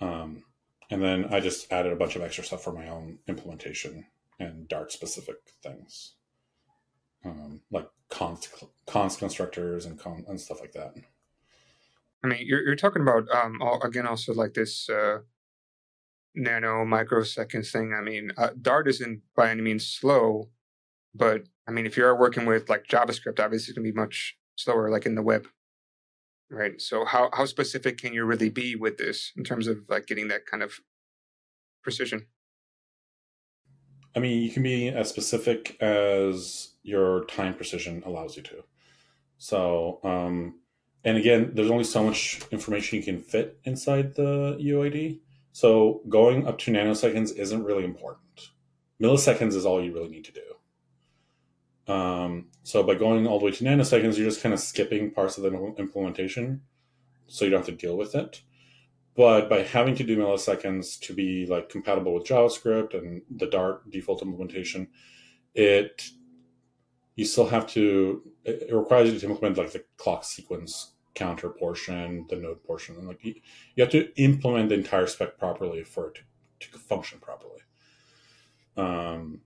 Um, 0.00 0.44
and 0.90 1.02
then 1.02 1.26
I 1.32 1.40
just 1.40 1.72
added 1.72 1.92
a 1.92 1.96
bunch 1.96 2.16
of 2.16 2.22
extra 2.22 2.44
stuff 2.44 2.62
for 2.62 2.72
my 2.72 2.88
own 2.88 3.18
implementation 3.26 4.06
and 4.38 4.68
Dart 4.68 4.92
specific 4.92 5.36
things, 5.62 6.12
um, 7.24 7.62
like 7.70 7.88
const, 8.08 8.64
const 8.86 9.18
constructors 9.18 9.86
and, 9.86 9.98
con, 9.98 10.24
and 10.28 10.40
stuff 10.40 10.60
like 10.60 10.72
that. 10.72 10.94
I 12.22 12.28
mean, 12.28 12.40
you're 12.46 12.62
you're 12.62 12.76
talking 12.76 13.02
about 13.02 13.28
um 13.30 13.60
all, 13.62 13.80
again 13.82 14.06
also 14.06 14.34
like 14.34 14.54
this 14.54 14.88
uh, 14.88 15.18
nano 16.34 16.84
microseconds 16.84 17.70
thing. 17.70 17.94
I 17.96 18.02
mean, 18.02 18.32
uh, 18.36 18.50
Dart 18.60 18.88
isn't 18.88 19.22
by 19.36 19.50
any 19.50 19.62
means 19.62 19.86
slow, 19.86 20.50
but 21.14 21.44
I 21.68 21.70
mean, 21.70 21.86
if 21.86 21.96
you're 21.96 22.16
working 22.16 22.46
with 22.46 22.68
like 22.68 22.86
JavaScript, 22.86 23.38
obviously 23.38 23.70
it's 23.70 23.78
gonna 23.78 23.88
be 23.88 23.92
much 23.92 24.36
slower, 24.56 24.90
like 24.90 25.06
in 25.06 25.14
the 25.14 25.22
web, 25.22 25.46
right? 26.50 26.80
So 26.80 27.04
how 27.04 27.30
how 27.32 27.44
specific 27.44 27.98
can 27.98 28.12
you 28.12 28.24
really 28.24 28.50
be 28.50 28.76
with 28.76 28.98
this 28.98 29.32
in 29.36 29.44
terms 29.44 29.66
of 29.66 29.78
like 29.88 30.06
getting 30.06 30.28
that 30.28 30.46
kind 30.46 30.62
of 30.62 30.80
precision? 31.82 32.26
I 34.14 34.18
mean, 34.18 34.42
you 34.42 34.50
can 34.50 34.62
be 34.62 34.88
as 34.88 35.10
specific 35.10 35.80
as 35.82 36.70
your 36.82 37.26
time 37.26 37.54
precision 37.54 38.02
allows 38.06 38.36
you 38.36 38.42
to. 38.44 38.64
So, 39.36 40.00
um, 40.02 40.60
and 41.04 41.18
again, 41.18 41.50
there's 41.52 41.70
only 41.70 41.84
so 41.84 42.02
much 42.02 42.40
information 42.50 42.96
you 42.96 43.04
can 43.04 43.20
fit 43.20 43.58
inside 43.64 44.14
the 44.14 44.56
UID. 44.58 45.20
So 45.52 46.00
going 46.08 46.46
up 46.46 46.58
to 46.60 46.72
nanoseconds 46.72 47.36
isn't 47.36 47.62
really 47.62 47.84
important. 47.84 48.50
Milliseconds 49.02 49.54
is 49.54 49.66
all 49.66 49.82
you 49.82 49.92
really 49.92 50.08
need 50.08 50.24
to 50.24 50.32
do. 50.32 50.55
Um, 51.88 52.48
so 52.62 52.82
by 52.82 52.94
going 52.94 53.26
all 53.26 53.38
the 53.38 53.44
way 53.44 53.52
to 53.52 53.64
nanoseconds, 53.64 54.16
you're 54.16 54.28
just 54.28 54.42
kind 54.42 54.52
of 54.52 54.60
skipping 54.60 55.12
parts 55.12 55.38
of 55.38 55.44
the 55.44 55.74
implementation, 55.78 56.62
so 57.28 57.44
you 57.44 57.50
don't 57.50 57.60
have 57.60 57.66
to 57.66 57.72
deal 57.72 57.96
with 57.96 58.14
it. 58.14 58.42
But 59.16 59.48
by 59.48 59.62
having 59.62 59.94
to 59.96 60.04
do 60.04 60.18
milliseconds 60.18 61.00
to 61.00 61.14
be 61.14 61.46
like 61.46 61.70
compatible 61.70 62.12
with 62.12 62.24
JavaScript 62.24 62.92
and 62.92 63.22
the 63.34 63.46
Dart 63.46 63.90
default 63.90 64.20
implementation, 64.20 64.88
it 65.54 66.10
you 67.14 67.24
still 67.24 67.48
have 67.48 67.66
to 67.68 68.22
it 68.44 68.72
requires 68.74 69.12
you 69.12 69.18
to 69.18 69.26
implement 69.26 69.56
like 69.56 69.72
the 69.72 69.84
clock 69.96 70.24
sequence 70.24 70.92
counter 71.14 71.48
portion, 71.48 72.26
the 72.28 72.36
node 72.36 72.62
portion, 72.64 72.94
and 72.96 73.08
like 73.08 73.24
you, 73.24 73.34
you 73.74 73.82
have 73.82 73.90
to 73.92 74.14
implement 74.22 74.68
the 74.68 74.74
entire 74.74 75.06
spec 75.06 75.38
properly 75.38 75.82
for 75.82 76.08
it 76.08 76.18
to, 76.60 76.70
to 76.70 76.78
function 76.78 77.18
properly. 77.18 77.60
Um, 78.76 79.40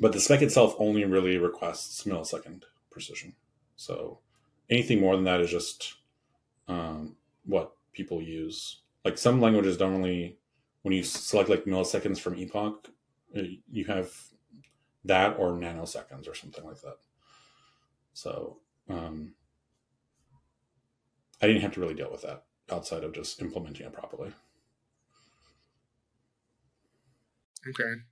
but 0.00 0.12
the 0.12 0.20
spec 0.20 0.42
itself 0.42 0.74
only 0.78 1.04
really 1.04 1.38
requests 1.38 2.04
millisecond 2.04 2.62
precision. 2.90 3.34
So 3.76 4.18
anything 4.70 5.00
more 5.00 5.14
than 5.14 5.24
that 5.24 5.40
is 5.40 5.50
just 5.50 5.94
um, 6.68 7.16
what 7.44 7.72
people 7.92 8.22
use. 8.22 8.82
Like 9.04 9.18
some 9.18 9.40
languages 9.40 9.76
don't 9.76 10.00
really, 10.00 10.38
when 10.82 10.94
you 10.94 11.02
select 11.02 11.48
like 11.48 11.64
milliseconds 11.64 12.20
from 12.20 12.36
epoch, 12.38 12.88
uh, 13.36 13.42
you 13.70 13.84
have 13.86 14.12
that 15.04 15.36
or 15.38 15.52
nanoseconds 15.52 16.28
or 16.28 16.34
something 16.34 16.64
like 16.64 16.80
that. 16.82 16.98
So 18.12 18.58
um, 18.88 19.34
I 21.40 21.46
didn't 21.46 21.62
have 21.62 21.72
to 21.74 21.80
really 21.80 21.94
deal 21.94 22.10
with 22.10 22.22
that 22.22 22.44
outside 22.70 23.04
of 23.04 23.14
just 23.14 23.40
implementing 23.40 23.86
it 23.86 23.92
properly. 23.92 24.32
Okay. 27.66 28.02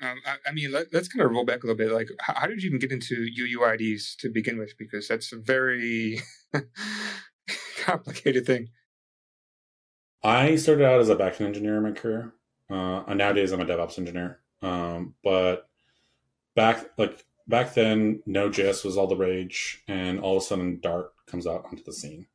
Um, 0.00 0.20
I, 0.26 0.36
I, 0.48 0.52
mean, 0.52 0.72
let, 0.72 0.92
us 0.94 1.08
kind 1.08 1.24
of 1.24 1.30
roll 1.30 1.44
back 1.44 1.62
a 1.62 1.66
little 1.66 1.76
bit. 1.76 1.92
Like, 1.92 2.08
how, 2.20 2.34
how, 2.34 2.46
did 2.46 2.62
you 2.62 2.68
even 2.68 2.80
get 2.80 2.92
into 2.92 3.26
UUIDs 3.38 4.16
to 4.18 4.28
begin 4.28 4.58
with? 4.58 4.76
Because 4.78 5.08
that's 5.08 5.32
a 5.32 5.36
very 5.36 6.20
complicated 7.78 8.44
thing. 8.44 8.68
I 10.22 10.56
started 10.56 10.84
out 10.84 11.00
as 11.00 11.10
a 11.10 11.16
backend 11.16 11.46
engineer 11.46 11.76
in 11.76 11.82
my 11.82 11.92
career. 11.92 12.32
Uh, 12.68 13.14
nowadays, 13.14 13.52
I'm 13.52 13.60
a 13.60 13.66
DevOps 13.66 13.98
engineer. 13.98 14.40
Um, 14.62 15.14
but 15.22 15.68
back 16.56 16.86
like 16.96 17.24
back 17.46 17.74
then, 17.74 18.22
Node.js 18.26 18.84
was 18.84 18.96
all 18.96 19.06
the 19.06 19.16
rage, 19.16 19.82
and 19.86 20.18
all 20.18 20.38
of 20.38 20.42
a 20.42 20.46
sudden, 20.46 20.80
Dart 20.80 21.12
comes 21.26 21.46
out 21.46 21.66
onto 21.66 21.84
the 21.84 21.92
scene. 21.92 22.26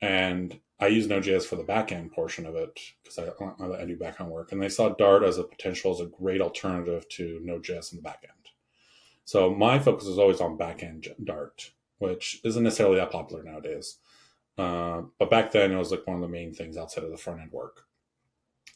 And 0.00 0.58
I 0.80 0.86
use 0.86 1.06
Node.js 1.06 1.44
for 1.44 1.56
the 1.56 1.64
backend 1.64 2.12
portion 2.12 2.46
of 2.46 2.56
it 2.56 2.80
because 3.02 3.18
I, 3.18 3.24
I 3.24 3.84
do 3.84 3.96
backend 3.96 4.28
work, 4.28 4.52
and 4.52 4.62
they 4.62 4.68
saw 4.68 4.88
Dart 4.88 5.22
as 5.22 5.36
a 5.36 5.44
potential 5.44 5.92
as 5.92 6.00
a 6.00 6.06
great 6.06 6.40
alternative 6.40 7.08
to 7.10 7.40
Node.js 7.44 7.92
in 7.92 8.02
the 8.02 8.08
backend. 8.08 8.52
So 9.24 9.54
my 9.54 9.78
focus 9.78 10.06
is 10.06 10.18
always 10.18 10.40
on 10.40 10.58
backend 10.58 11.08
Dart, 11.22 11.72
which 11.98 12.40
isn't 12.44 12.62
necessarily 12.62 12.96
that 12.96 13.12
popular 13.12 13.42
nowadays. 13.42 13.98
Uh, 14.56 15.02
but 15.18 15.30
back 15.30 15.52
then, 15.52 15.70
it 15.70 15.76
was 15.76 15.90
like 15.90 16.06
one 16.06 16.16
of 16.16 16.22
the 16.22 16.28
main 16.28 16.52
things 16.52 16.76
outside 16.76 17.04
of 17.04 17.10
the 17.10 17.16
front 17.16 17.40
end 17.40 17.52
work. 17.52 17.86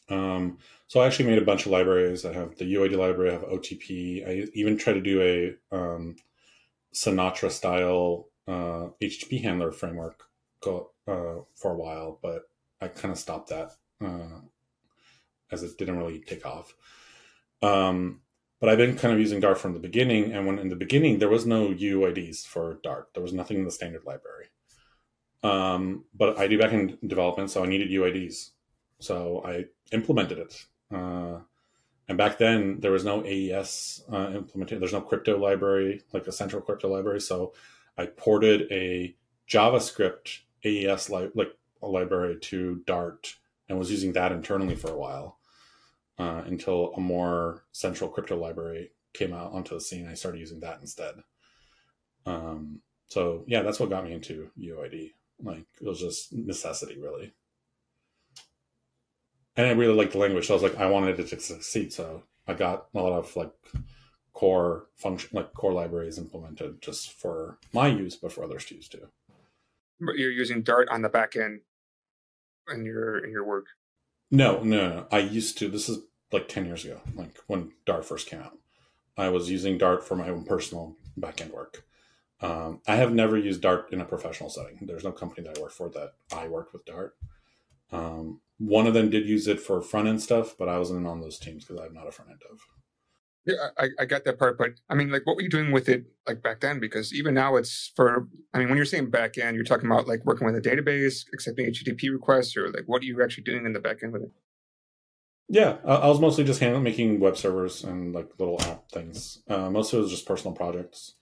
Um, 0.09 0.59
so 0.87 1.01
I 1.01 1.07
actually 1.07 1.25
made 1.25 1.39
a 1.39 1.45
bunch 1.45 1.65
of 1.65 1.71
libraries. 1.71 2.25
I 2.25 2.33
have 2.33 2.55
the 2.57 2.71
UID 2.73 2.95
library, 2.95 3.31
I 3.31 3.33
have 3.33 3.43
OTP. 3.43 4.27
I 4.27 4.47
even 4.53 4.77
tried 4.77 4.93
to 4.93 5.01
do 5.01 5.21
a 5.21 5.75
um, 5.75 6.15
Sinatra 6.93 7.49
style 7.51 8.27
uh, 8.47 8.89
HTTP 9.01 9.41
handler 9.41 9.71
framework 9.71 10.23
go, 10.61 10.91
uh, 11.07 11.41
for 11.55 11.71
a 11.71 11.75
while, 11.75 12.19
but 12.21 12.43
I 12.81 12.87
kind 12.87 13.11
of 13.11 13.17
stopped 13.17 13.49
that 13.49 13.71
uh, 14.03 14.41
as 15.51 15.63
it 15.63 15.77
didn't 15.77 15.97
really 15.97 16.19
take 16.19 16.45
off. 16.45 16.75
Um, 17.61 18.21
but 18.59 18.69
I've 18.69 18.77
been 18.77 18.97
kind 18.97 19.13
of 19.13 19.19
using 19.19 19.39
Dart 19.39 19.57
from 19.57 19.73
the 19.73 19.79
beginning. 19.79 20.31
And 20.31 20.45
when 20.45 20.59
in 20.59 20.69
the 20.69 20.75
beginning, 20.75 21.19
there 21.19 21.29
was 21.29 21.45
no 21.45 21.69
UIDs 21.69 22.45
for 22.45 22.79
Dart, 22.83 23.09
there 23.13 23.23
was 23.23 23.33
nothing 23.33 23.57
in 23.57 23.65
the 23.65 23.71
standard 23.71 24.05
library. 24.05 24.47
Um, 25.43 26.05
but 26.15 26.39
I 26.39 26.47
do 26.47 26.57
backend 26.57 27.07
development, 27.07 27.51
so 27.51 27.63
I 27.63 27.67
needed 27.67 27.91
UIDs. 27.91 28.51
So 28.99 29.43
I 29.45 29.65
implemented 29.91 30.39
it. 30.39 30.65
Uh, 30.91 31.39
and 32.07 32.17
back 32.17 32.37
then, 32.37 32.79
there 32.79 32.91
was 32.91 33.03
no 33.03 33.23
AES 33.23 34.03
uh, 34.11 34.31
implemented. 34.33 34.79
There's 34.79 34.93
no 34.93 35.01
crypto 35.01 35.37
library, 35.37 36.01
like 36.13 36.27
a 36.27 36.31
central 36.31 36.61
crypto 36.61 36.89
library. 36.89 37.21
So 37.21 37.53
I 37.97 38.05
ported 38.07 38.71
a 38.71 39.15
JavaScript 39.49 40.39
AES 40.63 41.09
li- 41.09 41.31
like 41.35 41.57
a 41.81 41.87
library 41.87 42.37
to 42.39 42.81
Dart 42.85 43.35
and 43.67 43.77
was 43.77 43.91
using 43.91 44.13
that 44.13 44.31
internally 44.31 44.75
for 44.75 44.91
a 44.91 44.97
while 44.97 45.39
uh, 46.17 46.43
until 46.45 46.93
a 46.95 46.99
more 46.99 47.63
central 47.71 48.09
crypto 48.09 48.37
library 48.37 48.91
came 49.13 49.33
out 49.33 49.51
onto 49.53 49.75
the 49.75 49.81
scene. 49.81 50.07
I 50.07 50.13
started 50.13 50.39
using 50.39 50.59
that 50.61 50.79
instead. 50.81 51.15
Um, 52.25 52.81
so 53.07 53.43
yeah, 53.47 53.61
that's 53.61 53.79
what 53.79 53.89
got 53.89 54.03
me 54.03 54.13
into 54.13 54.49
UID. 54.59 55.11
Like 55.43 55.65
it 55.81 55.87
was 55.87 55.99
just 55.99 56.33
necessity, 56.33 56.99
really 56.99 57.33
and 59.55 59.67
I 59.67 59.71
really 59.71 59.93
liked 59.93 60.11
the 60.13 60.17
language. 60.17 60.47
So 60.47 60.53
I 60.53 60.61
was 60.61 60.63
like, 60.63 60.77
I 60.77 60.87
wanted 60.87 61.19
it 61.19 61.27
to 61.29 61.39
succeed. 61.39 61.93
So 61.93 62.23
I 62.47 62.53
got 62.53 62.87
a 62.93 63.01
lot 63.01 63.13
of 63.13 63.35
like 63.35 63.51
core 64.33 64.87
function, 64.95 65.29
like 65.33 65.53
core 65.53 65.73
libraries 65.73 66.17
implemented 66.17 66.81
just 66.81 67.13
for 67.13 67.57
my 67.73 67.87
use, 67.87 68.15
but 68.15 68.31
for 68.31 68.43
others 68.43 68.65
to 68.65 68.75
use 68.75 68.87
too. 68.87 69.07
You're 69.99 70.31
using 70.31 70.61
Dart 70.61 70.89
on 70.89 71.01
the 71.01 71.09
back 71.09 71.35
end 71.35 71.61
in 72.73 72.85
your 72.85 73.23
in 73.23 73.31
your 73.31 73.45
work. 73.45 73.67
No, 74.31 74.61
no, 74.63 74.89
no. 74.89 75.07
I 75.11 75.19
used 75.19 75.57
to. 75.59 75.69
This 75.69 75.89
is 75.89 75.99
like 76.31 76.47
ten 76.47 76.65
years 76.65 76.83
ago, 76.85 76.99
like 77.15 77.37
when 77.47 77.71
Dart 77.85 78.05
first 78.05 78.27
came 78.27 78.41
out. 78.41 78.57
I 79.17 79.29
was 79.29 79.49
using 79.49 79.77
Dart 79.77 80.05
for 80.05 80.15
my 80.15 80.29
own 80.29 80.43
personal 80.43 80.97
backend 81.17 81.51
work. 81.51 81.85
Um, 82.41 82.81
I 82.85 82.97
have 82.97 83.13
never 83.13 83.37
used 83.37 83.61
Dart 83.61 83.93
in 83.93 84.01
a 84.01 84.05
professional 84.05 84.49
setting. 84.49 84.79
There's 84.81 85.05
no 85.05 85.11
company 85.11 85.47
that 85.47 85.57
I 85.57 85.61
work 85.61 85.71
for 85.71 85.89
that 85.89 86.13
I 86.33 86.47
worked 86.47 86.73
with 86.73 86.85
Dart. 86.85 87.15
Um, 87.91 88.41
one 88.57 88.87
of 88.87 88.93
them 88.93 89.09
did 89.09 89.27
use 89.27 89.47
it 89.47 89.59
for 89.59 89.81
front 89.81 90.07
end 90.07 90.21
stuff, 90.21 90.55
but 90.57 90.67
I 90.67 90.77
wasn't 90.77 91.07
on 91.07 91.21
those 91.21 91.39
teams 91.39 91.63
because 91.63 91.81
I'm 91.81 91.93
not 91.93 92.07
a 92.07 92.11
front 92.11 92.31
end 92.31 92.41
dev. 92.41 92.59
Yeah, 93.45 93.67
I, 93.77 93.89
I 93.99 94.05
got 94.05 94.25
that 94.25 94.39
part, 94.39 94.57
but 94.57 94.71
I 94.89 94.95
mean, 94.95 95.11
like, 95.11 95.25
what 95.25 95.35
were 95.35 95.43
you 95.43 95.49
doing 95.49 95.71
with 95.71 95.87
it 95.87 96.05
like 96.27 96.41
back 96.41 96.61
then? 96.61 96.79
Because 96.79 97.13
even 97.13 97.35
now, 97.35 97.57
it's 97.57 97.91
for. 97.95 98.27
I 98.53 98.59
mean, 98.59 98.69
when 98.69 98.77
you're 98.77 98.85
saying 98.85 99.11
back 99.11 99.37
end, 99.37 99.55
you're 99.55 99.65
talking 99.65 99.85
about 99.85 100.07
like 100.07 100.25
working 100.25 100.47
with 100.47 100.55
a 100.55 100.61
database, 100.61 101.25
accepting 101.31 101.67
HTTP 101.67 102.11
requests, 102.11 102.57
or 102.57 102.69
like 102.69 102.85
what 102.87 103.03
are 103.03 103.05
you 103.05 103.23
actually 103.23 103.43
doing 103.43 103.65
in 103.65 103.73
the 103.73 103.79
back 103.79 104.01
end 104.01 104.13
with 104.13 104.23
it? 104.23 104.31
Yeah, 105.47 105.77
I 105.85 106.07
was 106.07 106.19
mostly 106.19 106.43
just 106.43 106.59
making 106.59 107.19
web 107.19 107.37
servers 107.37 107.83
and 107.83 108.15
like 108.15 108.31
little 108.39 108.59
app 108.63 108.89
things. 108.89 109.43
Uh, 109.47 109.69
most 109.69 109.93
of 109.93 109.99
it 109.99 110.01
was 110.03 110.11
just 110.11 110.25
personal 110.25 110.55
projects, 110.55 111.13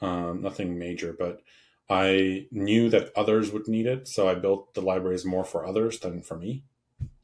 um, 0.00 0.42
nothing 0.42 0.78
major. 0.78 1.12
But 1.18 1.40
I 1.90 2.46
knew 2.52 2.88
that 2.90 3.10
others 3.16 3.50
would 3.50 3.66
need 3.66 3.86
it, 3.86 4.06
so 4.06 4.28
I 4.28 4.34
built 4.34 4.74
the 4.74 4.80
libraries 4.80 5.24
more 5.24 5.44
for 5.44 5.66
others 5.66 5.98
than 5.98 6.22
for 6.22 6.36
me. 6.36 6.62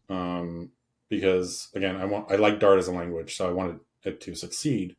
Um, 0.08 0.72
because 1.08 1.68
again, 1.72 1.96
I 1.96 2.04
want 2.04 2.32
I 2.32 2.34
like 2.34 2.58
Dart 2.58 2.80
as 2.80 2.88
a 2.88 2.92
language, 2.92 3.36
so 3.36 3.48
I 3.48 3.52
wanted 3.52 3.78
it 4.04 4.20
to 4.22 4.34
succeed. 4.34 4.96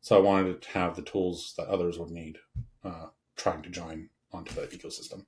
So 0.00 0.16
I 0.16 0.20
wanted 0.20 0.56
it 0.56 0.62
to 0.62 0.70
have 0.70 0.96
the 0.96 1.02
tools 1.02 1.54
that 1.56 1.66
others 1.66 1.98
would 1.98 2.10
need, 2.10 2.38
uh, 2.84 3.06
trying 3.36 3.62
to 3.62 3.70
join 3.70 4.10
onto 4.32 4.54
the 4.54 4.62
ecosystem. 4.62 5.26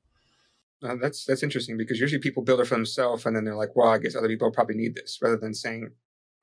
Uh, 0.82 0.94
that's 1.00 1.24
that's 1.24 1.42
interesting 1.42 1.76
because 1.76 1.98
usually 1.98 2.20
people 2.20 2.44
build 2.44 2.60
it 2.60 2.66
for 2.66 2.76
themselves, 2.76 3.26
and 3.26 3.34
then 3.34 3.44
they're 3.44 3.56
like, 3.56 3.74
"Well, 3.74 3.88
I 3.88 3.98
guess 3.98 4.14
other 4.14 4.28
people 4.28 4.52
probably 4.52 4.76
need 4.76 4.94
this," 4.94 5.18
rather 5.20 5.36
than 5.36 5.52
saying, 5.52 5.90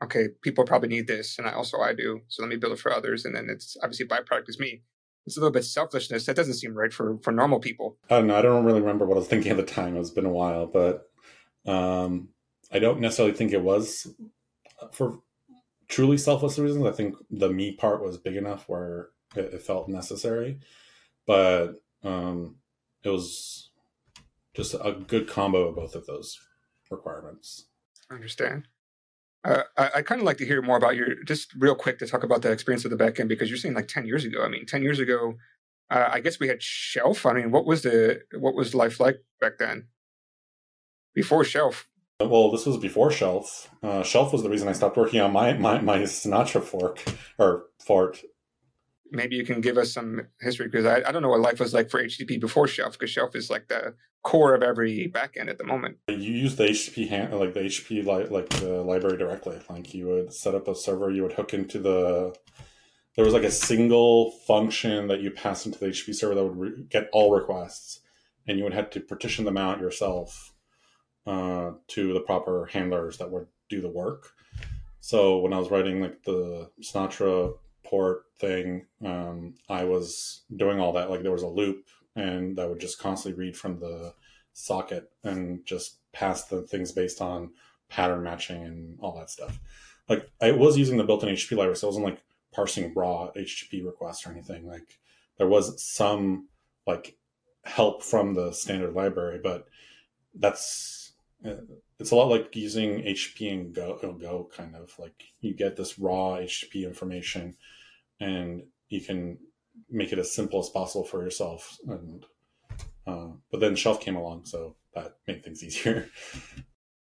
"Okay, 0.03 0.27
people 0.41 0.65
probably 0.65 0.89
need 0.89 1.07
this, 1.07 1.37
and 1.37 1.47
I 1.47 1.53
also 1.53 1.79
I 1.79 1.93
do, 1.93 2.21
so 2.27 2.43
let 2.43 2.49
me 2.49 2.57
build 2.57 2.73
it 2.73 2.79
for 2.79 2.91
others." 2.91 3.23
And 3.23 3.33
then 3.33 3.47
it's 3.49 3.77
obviously 3.81 4.07
byproduct 4.07 4.49
is 4.49 4.59
me 4.59 4.83
it's 5.25 5.37
a 5.37 5.39
little 5.39 5.51
bit 5.51 5.65
selfishness. 5.65 6.25
That 6.25 6.35
doesn't 6.35 6.53
seem 6.55 6.73
right 6.73 6.93
for 6.93 7.17
for 7.23 7.31
normal 7.31 7.59
people. 7.59 7.97
I 8.09 8.17
don't 8.17 8.27
know. 8.27 8.35
I 8.35 8.41
don't 8.41 8.65
really 8.65 8.81
remember 8.81 9.05
what 9.05 9.15
I 9.15 9.19
was 9.19 9.27
thinking 9.27 9.51
at 9.51 9.57
the 9.57 9.63
time. 9.63 9.97
It's 9.97 10.11
been 10.11 10.25
a 10.25 10.29
while, 10.29 10.67
but 10.67 11.09
um, 11.65 12.29
I 12.71 12.79
don't 12.79 12.99
necessarily 12.99 13.33
think 13.33 13.51
it 13.51 13.61
was 13.61 14.07
for 14.91 15.19
truly 15.87 16.17
selfless 16.17 16.59
reasons. 16.59 16.85
I 16.85 16.91
think 16.91 17.15
the 17.29 17.49
me 17.49 17.75
part 17.75 18.03
was 18.03 18.17
big 18.17 18.35
enough 18.35 18.67
where 18.67 19.09
it, 19.35 19.53
it 19.53 19.61
felt 19.61 19.89
necessary, 19.89 20.59
but 21.25 21.81
um, 22.03 22.57
it 23.03 23.09
was 23.09 23.69
just 24.55 24.73
a 24.73 24.93
good 24.93 25.27
combo 25.27 25.67
of 25.67 25.75
both 25.75 25.95
of 25.95 26.05
those 26.05 26.39
requirements. 26.89 27.65
I 28.09 28.15
understand. 28.15 28.67
Uh, 29.43 29.63
I, 29.77 29.89
I 29.95 30.01
kind 30.01 30.21
of 30.21 30.25
like 30.25 30.37
to 30.37 30.45
hear 30.45 30.61
more 30.61 30.77
about 30.77 30.95
your 30.95 31.23
just 31.23 31.53
real 31.55 31.75
quick 31.75 31.99
to 31.99 32.07
talk 32.07 32.23
about 32.23 32.41
the 32.41 32.51
experience 32.51 32.85
of 32.85 32.91
the 32.91 32.97
backend 32.97 33.27
because 33.27 33.49
you're 33.49 33.57
saying 33.57 33.75
like 33.75 33.87
ten 33.87 34.05
years 34.05 34.25
ago. 34.25 34.43
I 34.43 34.47
mean, 34.47 34.65
ten 34.65 34.81
years 34.81 34.99
ago, 34.99 35.35
uh, 35.91 36.09
I 36.11 36.19
guess 36.19 36.39
we 36.39 36.47
had 36.47 36.63
Shelf. 36.63 37.25
I 37.25 37.33
mean, 37.33 37.51
what 37.51 37.65
was 37.65 37.83
the 37.83 38.21
what 38.39 38.55
was 38.55 38.73
life 38.73 38.99
like 38.99 39.17
back 39.39 39.59
then? 39.59 39.87
Before 41.13 41.43
Shelf, 41.43 41.87
Well, 42.21 42.49
this 42.49 42.65
was 42.65 42.77
before 42.77 43.11
Shelf. 43.11 43.69
Uh, 43.83 44.01
Shelf 44.01 44.31
was 44.31 44.41
the 44.41 44.49
reason 44.49 44.69
I 44.69 44.73
stopped 44.73 44.95
working 44.95 45.19
on 45.19 45.33
my, 45.33 45.53
my, 45.53 45.81
my 45.81 45.99
Sinatra 45.99 46.63
fork 46.63 47.03
or 47.37 47.65
fort. 47.79 48.21
Maybe 49.11 49.35
you 49.35 49.45
can 49.45 49.59
give 49.59 49.77
us 49.77 49.93
some 49.93 50.21
history 50.39 50.67
because 50.67 50.85
I, 50.85 51.07
I 51.07 51.11
don't 51.11 51.21
know 51.21 51.29
what 51.29 51.41
life 51.41 51.59
was 51.59 51.73
like 51.73 51.89
for 51.89 52.01
HTTP 52.01 52.39
before 52.39 52.67
Shelf 52.67 52.93
because 52.93 53.09
Shelf 53.09 53.35
is 53.35 53.49
like 53.49 53.67
the 53.67 53.95
core 54.23 54.55
of 54.55 54.63
every 54.63 55.11
backend 55.13 55.49
at 55.49 55.57
the 55.57 55.65
moment. 55.65 55.97
You 56.07 56.15
use 56.15 56.55
the 56.55 56.63
HTTP 56.63 57.09
hand, 57.09 57.37
like 57.37 57.53
the 57.53 57.61
HTTP 57.61 58.05
li- 58.05 58.29
like 58.29 58.49
the 58.49 58.81
library 58.81 59.17
directly. 59.17 59.59
Like 59.69 59.93
you 59.93 60.07
would 60.07 60.33
set 60.33 60.55
up 60.55 60.69
a 60.69 60.75
server, 60.75 61.11
you 61.11 61.21
would 61.23 61.33
hook 61.33 61.53
into 61.53 61.79
the. 61.79 62.33
There 63.15 63.25
was 63.25 63.33
like 63.33 63.43
a 63.43 63.51
single 63.51 64.31
function 64.31 65.07
that 65.07 65.21
you 65.21 65.31
pass 65.31 65.65
into 65.65 65.79
the 65.79 65.87
HTTP 65.87 66.15
server 66.15 66.35
that 66.35 66.43
would 66.43 66.57
re- 66.57 66.83
get 66.89 67.09
all 67.11 67.35
requests, 67.35 67.99
and 68.47 68.57
you 68.57 68.63
would 68.63 68.73
have 68.73 68.89
to 68.91 69.01
partition 69.01 69.43
them 69.45 69.57
out 69.57 69.79
yourself 69.79 70.54
uh, 71.25 71.71
to 71.87 72.13
the 72.13 72.19
proper 72.19 72.65
handlers 72.65 73.17
that 73.17 73.31
would 73.31 73.47
do 73.69 73.81
the 73.81 73.89
work. 73.89 74.31
So 74.99 75.37
when 75.39 75.53
I 75.53 75.59
was 75.59 75.71
writing 75.71 76.01
like 76.01 76.23
the 76.23 76.69
Sinatra 76.81 77.55
port 77.83 78.23
thing, 78.39 78.85
um, 79.03 79.55
I 79.69 79.83
was 79.83 80.43
doing 80.55 80.79
all 80.79 80.93
that. 80.93 81.09
Like 81.09 81.21
there 81.21 81.31
was 81.31 81.43
a 81.43 81.47
loop 81.47 81.85
and 82.15 82.57
that 82.57 82.69
would 82.69 82.79
just 82.79 82.99
constantly 82.99 83.39
read 83.39 83.57
from 83.57 83.79
the 83.79 84.13
socket 84.53 85.11
and 85.23 85.65
just 85.65 85.97
pass 86.11 86.45
the 86.45 86.61
things 86.61 86.91
based 86.91 87.21
on 87.21 87.51
pattern 87.89 88.23
matching 88.23 88.63
and 88.63 88.97
all 89.01 89.15
that 89.17 89.29
stuff. 89.29 89.59
Like 90.09 90.29
I 90.41 90.51
was 90.51 90.77
using 90.77 90.97
the 90.97 91.03
built-in 91.03 91.29
HTTP 91.29 91.57
library, 91.57 91.75
so 91.75 91.87
I 91.87 91.89
wasn't 91.89 92.05
like 92.05 92.23
parsing 92.53 92.93
raw 92.95 93.31
HTTP 93.35 93.85
requests 93.85 94.25
or 94.25 94.31
anything. 94.31 94.65
Like 94.65 94.99
there 95.37 95.47
was 95.47 95.83
some 95.83 96.47
like 96.87 97.17
help 97.63 98.03
from 98.03 98.33
the 98.33 98.53
standard 98.53 98.93
library, 98.93 99.39
but 99.43 99.67
that's 100.33 101.04
it's 101.99 102.11
a 102.11 102.15
lot 102.15 102.29
like 102.29 102.55
using 102.55 103.03
HP 103.03 103.51
and 103.51 103.73
Go, 103.73 103.97
Go 104.19 104.49
kind 104.55 104.75
of 104.75 104.91
like 104.99 105.23
you 105.41 105.53
get 105.53 105.75
this 105.75 105.99
raw 105.99 106.37
HTTP 106.37 106.85
information 106.85 107.55
and 108.19 108.63
you 108.89 109.01
can 109.01 109.37
make 109.89 110.11
it 110.11 110.19
as 110.19 110.33
simple 110.33 110.59
as 110.59 110.69
possible 110.69 111.05
for 111.05 111.23
yourself. 111.23 111.77
And 111.87 112.25
uh, 113.07 113.27
but 113.51 113.59
then 113.59 113.75
Shelf 113.75 114.01
came 114.01 114.15
along, 114.15 114.45
so 114.45 114.75
that 114.93 115.17
made 115.27 115.43
things 115.43 115.63
easier. 115.63 116.09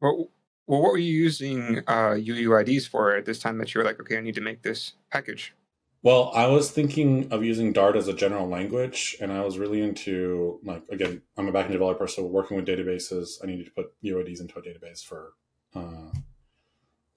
Well, 0.01 0.29
well, 0.67 0.81
what 0.81 0.91
were 0.91 0.97
you 0.97 1.11
using 1.11 1.79
uh, 1.87 2.11
UUIDs 2.11 2.87
for 2.87 3.15
at 3.15 3.25
this 3.25 3.39
time 3.39 3.57
that 3.57 3.73
you 3.73 3.79
were 3.79 3.85
like, 3.85 3.99
okay, 3.99 4.17
I 4.17 4.21
need 4.21 4.35
to 4.35 4.41
make 4.41 4.61
this 4.61 4.93
package? 5.11 5.53
Well, 6.01 6.31
I 6.33 6.47
was 6.47 6.71
thinking 6.71 7.31
of 7.31 7.43
using 7.43 7.73
Dart 7.73 7.97
as 7.97 8.07
a 8.07 8.13
general 8.13 8.47
language, 8.47 9.17
and 9.19 9.33
I 9.33 9.43
was 9.43 9.57
really 9.57 9.81
into 9.81 10.59
like 10.63 10.83
again, 10.89 11.21
I'm 11.37 11.49
a 11.49 11.51
backend 11.51 11.73
developer, 11.73 12.07
so 12.07 12.25
working 12.25 12.55
with 12.55 12.65
databases, 12.65 13.43
I 13.43 13.47
needed 13.47 13.65
to 13.65 13.71
put 13.71 13.93
UIDs 14.01 14.39
into 14.39 14.57
a 14.59 14.61
database 14.61 15.03
for 15.03 15.33
uh, 15.75 16.11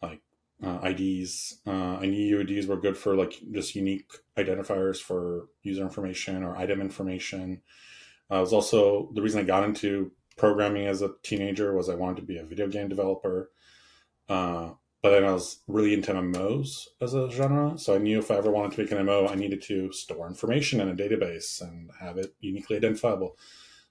like 0.02 0.20
uh, 0.64 0.80
IDs. 0.82 1.60
Uh, 1.64 1.98
I 2.00 2.06
knew 2.06 2.38
UIDs 2.38 2.66
were 2.66 2.76
good 2.76 2.96
for 2.96 3.14
like 3.14 3.34
just 3.52 3.76
unique 3.76 4.10
identifiers 4.36 5.00
for 5.00 5.46
user 5.62 5.82
information 5.82 6.42
or 6.42 6.56
item 6.56 6.80
information. 6.80 7.62
Uh, 8.28 8.40
was 8.40 8.52
also 8.52 9.10
the 9.14 9.22
reason 9.22 9.40
I 9.40 9.44
got 9.44 9.62
into 9.62 10.10
programming 10.36 10.86
as 10.86 11.02
a 11.02 11.12
teenager 11.22 11.72
was 11.76 11.88
I 11.88 11.94
wanted 11.94 12.16
to 12.16 12.22
be 12.22 12.38
a 12.38 12.44
video 12.44 12.66
game 12.66 12.88
developer. 12.88 13.50
Uh, 14.28 14.70
but 15.02 15.11
then 15.11 15.25
I 15.25 15.32
was 15.32 15.61
really 15.66 15.94
into 15.94 16.12
MMOs 16.12 16.87
as 17.00 17.14
a 17.14 17.28
genre. 17.28 17.76
So 17.76 17.94
I 17.94 17.99
knew 17.99 18.21
if 18.21 18.30
I 18.30 18.37
ever 18.37 18.52
wanted 18.52 18.73
to 18.73 18.82
make 18.82 18.92
an 18.92 18.99
MMO, 18.99 19.28
I 19.28 19.35
needed 19.35 19.61
to 19.62 19.92
store 19.92 20.28
information 20.28 20.80
in 20.80 20.88
a 20.88 20.94
database 20.94 21.61
and 21.61 21.90
have 22.00 22.18
it 22.18 22.35
uniquely 22.38 22.76
identifiable. 22.76 23.37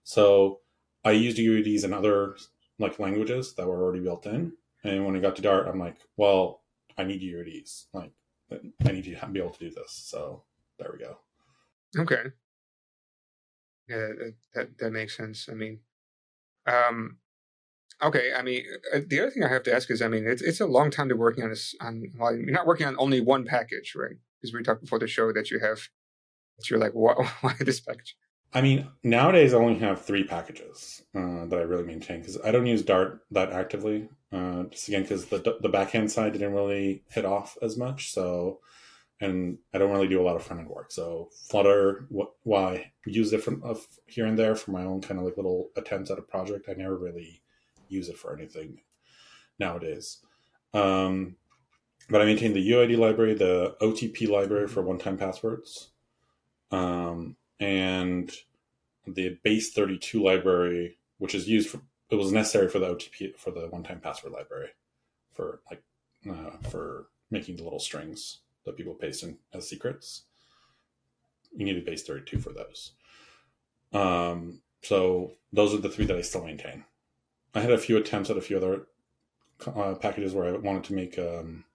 So 0.03 0.61
I 1.03 1.11
used 1.11 1.37
UIDs 1.37 1.83
in 1.83 1.93
other 1.93 2.37
like 2.79 2.97
languages 2.97 3.53
that 3.55 3.67
were 3.67 3.83
already 3.83 3.99
built 3.99 4.25
in. 4.25 4.53
And 4.85 5.05
when 5.05 5.15
I 5.15 5.19
got 5.19 5.35
to 5.35 5.41
Dart, 5.41 5.67
I'm 5.67 5.79
like, 5.79 5.97
well, 6.15 6.63
I 6.97 7.03
need 7.03 7.21
UIDs. 7.21 7.87
Like, 7.93 8.11
I 8.51 8.91
need 8.91 9.03
to 9.03 9.27
be 9.27 9.39
able 9.39 9.51
to 9.51 9.59
do 9.59 9.69
this. 9.69 9.91
So 9.91 10.43
there 10.79 10.91
we 10.91 11.03
go. 11.03 11.17
Okay. 11.97 12.31
Yeah, 13.89 13.97
that, 13.97 14.33
that, 14.53 14.77
that 14.77 14.91
makes 14.91 15.17
sense. 15.17 15.49
I 15.51 15.55
mean, 15.55 15.79
um, 16.65 17.17
Okay, 18.03 18.31
I 18.35 18.41
mean, 18.41 18.63
uh, 18.93 18.99
the 19.05 19.19
other 19.19 19.31
thing 19.31 19.43
I 19.43 19.49
have 19.49 19.63
to 19.63 19.73
ask 19.73 19.91
is, 19.91 20.01
I 20.01 20.07
mean, 20.07 20.25
it's 20.25 20.41
it's 20.41 20.59
a 20.59 20.65
long 20.65 20.89
time 20.89 21.09
to 21.09 21.15
working 21.15 21.43
on 21.43 21.51
this. 21.51 21.75
On 21.81 22.03
well, 22.17 22.35
you're 22.35 22.51
not 22.51 22.65
working 22.65 22.87
on 22.87 22.95
only 22.97 23.21
one 23.21 23.45
package, 23.45 23.93
right? 23.95 24.15
Because 24.39 24.53
we 24.53 24.63
talked 24.63 24.81
before 24.81 24.99
the 24.99 25.07
show 25.07 25.31
that 25.33 25.51
you 25.51 25.59
have, 25.59 25.79
that 26.57 26.69
you're 26.69 26.79
like, 26.79 26.93
why, 26.93 27.13
why 27.41 27.55
this 27.59 27.79
package? 27.79 28.15
I 28.53 28.61
mean, 28.61 28.89
nowadays 29.03 29.53
I 29.53 29.57
only 29.57 29.79
have 29.79 30.03
three 30.03 30.25
packages 30.25 31.01
uh, 31.15 31.45
that 31.45 31.57
I 31.57 31.61
really 31.61 31.85
maintain 31.85 32.19
because 32.19 32.37
I 32.43 32.51
don't 32.51 32.65
use 32.65 32.81
Dart 32.81 33.21
that 33.31 33.51
actively. 33.51 34.09
Uh, 34.31 34.63
just 34.63 34.87
again, 34.87 35.03
because 35.03 35.25
the 35.25 35.57
the 35.61 35.69
backend 35.69 36.09
side 36.09 36.33
didn't 36.33 36.53
really 36.53 37.03
hit 37.09 37.25
off 37.25 37.57
as 37.61 37.77
much, 37.77 38.11
so 38.11 38.59
and 39.21 39.59
I 39.73 39.77
don't 39.77 39.91
really 39.91 40.07
do 40.07 40.19
a 40.19 40.23
lot 40.23 40.35
of 40.35 40.43
front 40.43 40.61
end 40.61 40.69
work. 40.69 40.91
So 40.91 41.29
Flutter, 41.49 42.07
what, 42.09 42.31
why 42.43 42.91
use 43.05 43.31
it 43.31 43.43
from 43.43 43.61
uh, 43.63 43.75
here 44.07 44.25
and 44.25 44.37
there 44.37 44.55
for 44.55 44.71
my 44.71 44.83
own 44.83 45.01
kind 45.01 45.19
of 45.19 45.25
like 45.25 45.37
little 45.37 45.69
attempts 45.77 46.09
at 46.09 46.17
a 46.17 46.23
project. 46.23 46.67
I 46.67 46.73
never 46.73 46.97
really 46.97 47.40
use 47.91 48.09
it 48.09 48.17
for 48.17 48.35
anything 48.35 48.81
nowadays. 49.59 50.17
Um, 50.73 51.35
but 52.09 52.21
I 52.21 52.25
maintain 52.25 52.53
the 52.53 52.71
UID 52.71 52.97
library, 52.97 53.33
the 53.33 53.75
OTP 53.81 54.27
library 54.29 54.67
for 54.67 54.81
one-time 54.81 55.17
passwords, 55.17 55.91
um, 56.71 57.35
and 57.59 58.31
the 59.07 59.37
base 59.43 59.71
32 59.71 60.21
library, 60.21 60.97
which 61.19 61.35
is 61.35 61.47
used 61.47 61.69
for, 61.69 61.81
it 62.09 62.15
was 62.15 62.31
necessary 62.31 62.67
for 62.67 62.79
the 62.79 62.87
OTP, 62.87 63.37
for 63.37 63.51
the 63.51 63.67
one-time 63.67 63.99
password 63.99 64.33
library 64.33 64.69
for 65.33 65.61
like, 65.69 65.83
uh, 66.29 66.57
for 66.69 67.07
making 67.29 67.55
the 67.55 67.63
little 67.63 67.79
strings 67.79 68.39
that 68.65 68.77
people 68.77 68.93
paste 68.93 69.23
in 69.23 69.37
as 69.53 69.67
secrets. 69.67 70.23
You 71.55 71.65
need 71.65 71.77
a 71.77 71.81
base 71.81 72.03
32 72.03 72.39
for 72.39 72.51
those. 72.53 72.91
Um, 73.93 74.61
so 74.83 75.33
those 75.51 75.73
are 75.73 75.77
the 75.79 75.89
three 75.89 76.05
that 76.05 76.17
I 76.17 76.21
still 76.21 76.45
maintain. 76.45 76.85
I 77.53 77.61
had 77.61 77.71
a 77.71 77.77
few 77.77 77.97
attempts 77.97 78.29
at 78.29 78.37
a 78.37 78.41
few 78.41 78.57
other 78.57 78.87
uh, 79.67 79.95
packages 79.95 80.33
where 80.33 80.47
I 80.47 80.57
wanted 80.57 80.83
to 80.85 80.93
make 80.93 81.19
um, 81.19 81.65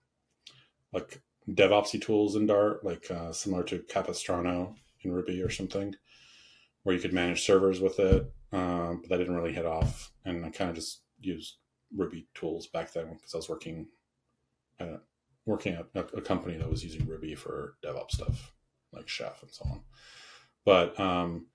like 0.93 1.21
DevOpsy 1.49 2.01
tools 2.01 2.35
in 2.35 2.47
Dart, 2.47 2.85
like 2.85 3.11
uh, 3.11 3.33
similar 3.33 3.63
to 3.65 3.85
Capistrano 3.89 4.75
in 5.03 5.13
Ruby 5.13 5.43
or 5.43 5.51
something, 5.51 5.95
where 6.83 6.95
you 6.95 7.01
could 7.01 7.13
manage 7.13 7.45
servers 7.45 7.81
with 7.81 7.99
it. 7.99 8.33
Um, 8.53 9.01
but 9.01 9.11
that 9.11 9.19
didn't 9.19 9.35
really 9.35 9.53
hit 9.53 9.67
off, 9.67 10.13
and 10.25 10.45
I 10.47 10.51
kind 10.51 10.71
of 10.71 10.77
just 10.77 11.03
used 11.21 11.57
Ruby 11.95 12.27
tools 12.35 12.69
back 12.69 12.93
then 12.93 13.13
because 13.13 13.35
I 13.35 13.39
was 13.39 13.49
working 13.49 13.89
at 14.79 15.01
working 15.45 15.75
at 15.75 15.87
a, 15.95 16.01
a, 16.17 16.21
company 16.21 16.57
that 16.57 16.69
was 16.69 16.83
using 16.83 17.07
Ruby 17.07 17.35
for 17.35 17.77
DevOps 17.85 18.13
stuff, 18.13 18.53
like 18.93 19.09
Chef 19.09 19.43
and 19.43 19.51
so 19.51 19.65
on. 19.71 19.81
But 20.65 20.99
um, 20.99 21.47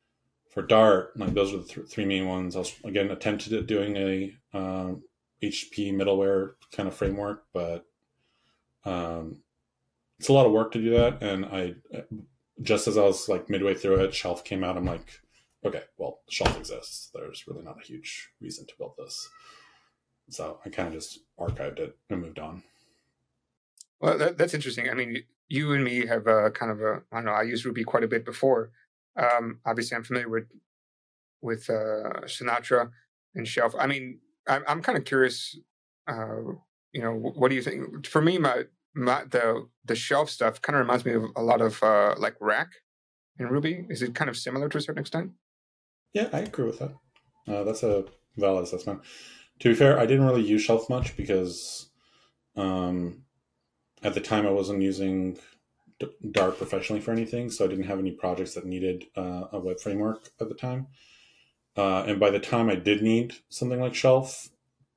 for 0.52 0.62
Dart, 0.62 1.18
like 1.18 1.34
those 1.34 1.54
are 1.54 1.58
the 1.58 1.64
th- 1.64 1.88
three 1.88 2.06
main 2.06 2.28
ones. 2.28 2.56
I 2.56 2.60
was 2.60 2.76
again 2.84 3.10
attempted 3.10 3.54
at 3.54 3.68
doing 3.68 3.96
a 3.96 4.34
um, 4.54 5.04
HTTP 5.42 5.94
middleware 5.94 6.52
kind 6.74 6.88
of 6.88 6.96
framework, 6.96 7.46
but 7.54 7.86
um, 8.86 9.38
it's 10.20 10.28
a 10.28 10.34
lot 10.34 10.46
of 10.46 10.52
work 10.52 10.72
to 10.74 10.82
do 10.82 10.92
that. 10.92 11.24
And 11.24 11.46
I, 11.46 11.76
just 12.62 12.88
as 12.88 12.98
I 12.98 13.04
was 13.04 13.30
like 13.30 13.50
midway 13.50 13.74
through 13.74 14.02
it, 14.04 14.14
Shelf 14.14 14.44
came 14.44 14.64
out. 14.64 14.78
I'm 14.78 14.86
like, 14.86 15.22
okay, 15.66 15.84
well, 15.98 16.20
Shelf 16.30 16.58
exists. 16.58 17.10
There's 17.14 17.48
really 17.48 17.64
not 17.64 17.82
a 17.82 17.86
huge 17.86 18.30
reason 18.42 18.66
to 18.68 18.74
build 18.78 18.94
this. 18.98 19.30
So 20.30 20.60
I 20.66 20.70
kind 20.70 20.88
of 20.88 20.94
just 20.94 21.20
archived 21.40 21.80
it 21.80 21.98
and 22.10 22.22
moved 22.22 22.40
on. 22.40 22.64
Well, 24.00 24.18
that, 24.18 24.38
that's 24.38 24.54
interesting. 24.54 24.90
I 24.90 24.94
mean, 24.94 25.24
you 25.48 25.74
and 25.74 25.84
me 25.84 26.06
have 26.08 26.28
a 26.28 26.52
kind 26.52 26.72
of 26.72 26.82
a, 26.82 27.02
I 27.12 27.18
don't 27.18 27.26
know, 27.26 27.32
I 27.32 27.44
used 27.44 27.66
Ruby 27.66 27.84
quite 27.84 28.04
a 28.04 28.08
bit 28.08 28.26
before. 28.26 28.72
Um, 29.16 29.60
obviously, 29.66 29.96
I'm 29.96 30.04
familiar 30.04 30.30
with 30.30 30.48
with 31.42 31.70
uh, 31.70 32.22
Sinatra 32.26 32.92
and 33.36 33.48
Shelf. 33.48 33.74
I 33.78 33.88
mean, 33.88 34.20
I'm, 34.48 34.64
I'm 34.68 34.82
kind 34.82 34.98
of 34.98 35.06
curious. 35.06 35.58
Uh, 36.08 36.54
you 36.94 37.02
know, 37.02 37.14
what 37.14 37.50
do 37.50 37.56
you 37.56 37.62
think? 37.62 38.06
For 38.06 38.22
me, 38.22 38.38
my, 38.38 38.64
my 38.94 39.24
the 39.30 39.68
the 39.86 39.96
Shelf 39.96 40.30
stuff 40.30 40.62
kind 40.62 40.76
of 40.76 40.82
reminds 40.82 41.06
me 41.06 41.14
of 41.14 41.24
a 41.36 41.42
lot 41.42 41.62
of 41.62 41.82
uh, 41.84 42.16
like 42.18 42.36
Rack 42.40 42.72
in 43.40 43.48
Ruby. 43.48 43.86
Is 43.90 44.02
it 44.02 44.16
kind 44.16 44.30
of 44.30 44.38
similar 44.38 44.70
to 44.70 44.78
a 44.78 44.82
certain 44.82 45.02
extent? 45.02 45.32
Yeah, 46.14 46.30
I 46.34 46.40
agree 46.40 46.66
with 46.66 46.80
that. 46.80 46.94
Uh, 47.48 47.64
that's 47.64 47.84
a 47.84 48.06
valid 48.38 48.64
assessment. 48.64 49.02
To 49.60 49.70
be 49.70 49.76
fair, 49.76 50.00
I 50.00 50.06
didn't 50.06 50.26
really 50.26 50.44
use 50.44 50.62
Shelf 50.62 50.90
much 50.90 51.16
because 51.16 51.90
um, 52.56 53.24
at 54.04 54.14
the 54.14 54.22
time 54.22 54.46
I 54.46 54.52
wasn't 54.52 54.82
using 54.82 55.38
Dart 56.32 56.58
professionally 56.58 57.02
for 57.02 57.12
anything, 57.12 57.50
so 57.50 57.66
I 57.66 57.68
didn't 57.68 57.86
have 57.86 58.00
any 58.00 58.12
projects 58.12 58.54
that 58.56 58.66
needed 58.66 59.06
uh, 59.16 59.46
a 59.52 59.60
web 59.60 59.80
framework 59.80 60.30
at 60.40 60.50
the 60.50 60.56
time. 60.56 60.88
Uh, 61.76 62.04
and 62.04 62.20
by 62.20 62.30
the 62.30 62.40
time 62.40 62.70
I 62.70 62.76
did 62.76 63.02
need 63.02 63.36
something 63.50 63.80
like 63.80 63.96
Shelf, 63.96 64.50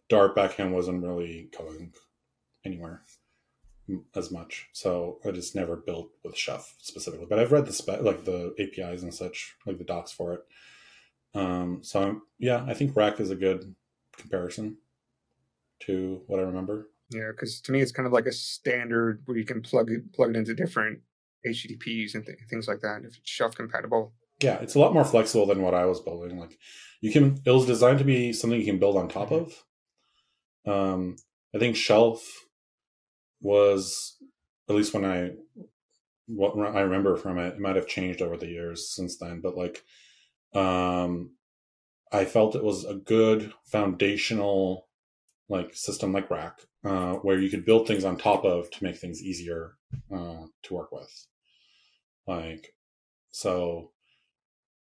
Dart 0.08 0.34
backend 0.36 0.72
wasn't 0.72 1.02
really 1.02 1.48
going 1.56 1.92
anywhere 2.64 3.02
as 4.14 4.30
much. 4.30 4.68
So 4.72 5.18
I 5.24 5.30
just 5.30 5.54
never 5.54 5.76
built 5.76 6.10
with 6.24 6.36
Chef 6.36 6.74
specifically. 6.80 7.26
But 7.28 7.38
I've 7.38 7.52
read 7.52 7.66
the 7.66 7.72
spec, 7.72 8.02
like 8.02 8.24
the 8.24 8.54
APIs 8.58 9.02
and 9.02 9.14
such, 9.14 9.54
like 9.66 9.78
the 9.78 9.84
docs 9.84 10.12
for 10.12 10.34
it. 10.34 10.40
Um, 11.34 11.80
so 11.82 12.02
I'm, 12.02 12.22
yeah, 12.38 12.64
I 12.66 12.74
think 12.74 12.96
Rack 12.96 13.20
is 13.20 13.30
a 13.30 13.36
good 13.36 13.74
comparison. 14.16 14.78
to 15.80 16.22
what 16.26 16.40
I 16.40 16.44
remember. 16.44 16.88
Yeah, 17.10 17.30
because 17.30 17.60
to 17.62 17.72
me 17.72 17.80
it's 17.80 17.92
kind 17.92 18.06
of 18.06 18.12
like 18.12 18.26
a 18.26 18.32
standard 18.32 19.22
where 19.26 19.36
you 19.36 19.44
can 19.44 19.62
plug 19.62 19.90
it 19.90 20.12
plug 20.12 20.30
it 20.30 20.36
into 20.36 20.54
different 20.54 21.00
HTTPs 21.46 22.14
and 22.14 22.24
th- 22.24 22.38
things 22.48 22.66
like 22.66 22.80
that 22.80 23.02
if 23.04 23.16
it's 23.16 23.30
shelf 23.30 23.54
compatible. 23.54 24.14
Yeah, 24.42 24.58
it's 24.60 24.74
a 24.74 24.78
lot 24.78 24.94
more 24.94 25.04
flexible 25.04 25.46
than 25.46 25.62
what 25.62 25.74
I 25.74 25.84
was 25.84 26.00
building. 26.00 26.38
Like 26.38 26.58
you 27.00 27.12
can, 27.12 27.40
it 27.44 27.50
was 27.50 27.66
designed 27.66 27.98
to 27.98 28.04
be 28.04 28.32
something 28.32 28.58
you 28.58 28.66
can 28.66 28.78
build 28.78 28.96
on 28.96 29.08
top 29.08 29.30
of. 29.30 29.64
Um, 30.66 31.16
I 31.54 31.58
think 31.58 31.76
shelf 31.76 32.26
was 33.40 34.16
at 34.68 34.74
least 34.74 34.94
when 34.94 35.04
I 35.04 35.32
what 36.26 36.56
I 36.56 36.80
remember 36.80 37.16
from 37.16 37.38
it. 37.38 37.54
It 37.54 37.60
might 37.60 37.76
have 37.76 37.86
changed 37.86 38.22
over 38.22 38.36
the 38.36 38.48
years 38.48 38.88
since 38.88 39.18
then, 39.18 39.40
but 39.40 39.56
like, 39.56 39.84
um, 40.54 41.32
I 42.10 42.24
felt 42.24 42.56
it 42.56 42.64
was 42.64 42.84
a 42.84 42.94
good 42.94 43.52
foundational 43.64 44.88
like 45.48 45.74
system 45.74 46.12
like 46.12 46.30
Rack, 46.30 46.60
uh, 46.84 47.14
where 47.14 47.38
you 47.38 47.50
could 47.50 47.64
build 47.64 47.86
things 47.86 48.04
on 48.04 48.16
top 48.16 48.44
of 48.44 48.70
to 48.70 48.84
make 48.84 48.96
things 48.96 49.22
easier 49.22 49.76
uh, 50.12 50.46
to 50.64 50.74
work 50.74 50.90
with. 50.92 51.26
Like, 52.26 52.74
so 53.30 53.90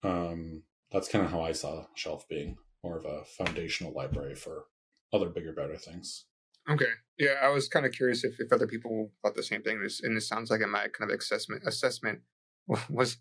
um, 0.04 0.64
that's 0.92 1.10
kind 1.10 1.26
of 1.26 1.32
how 1.32 1.42
I 1.42 1.52
saw 1.52 1.86
Shelf 1.96 2.28
being 2.30 2.58
more 2.84 2.98
of 2.98 3.06
a 3.06 3.24
foundational 3.26 3.94
library 3.94 4.36
for 4.36 4.66
other 5.12 5.30
bigger, 5.30 5.54
better 5.54 5.78
things. 5.78 6.26
Okay. 6.70 6.86
Yeah, 7.18 7.36
I 7.42 7.50
was 7.50 7.68
kind 7.68 7.86
of 7.86 7.92
curious 7.92 8.24
if, 8.24 8.40
if 8.40 8.52
other 8.52 8.68
people 8.68 9.12
thought 9.22 9.36
the 9.36 9.44
same 9.44 9.62
thing. 9.62 9.82
This 9.82 10.02
and 10.02 10.18
it 10.18 10.22
sounds 10.22 10.50
like 10.50 10.62
in 10.62 10.72
my 10.72 10.88
kind 10.88 11.12
of 11.12 11.18
assessment 11.20 11.64
assessment 11.66 12.20
was 12.90 13.18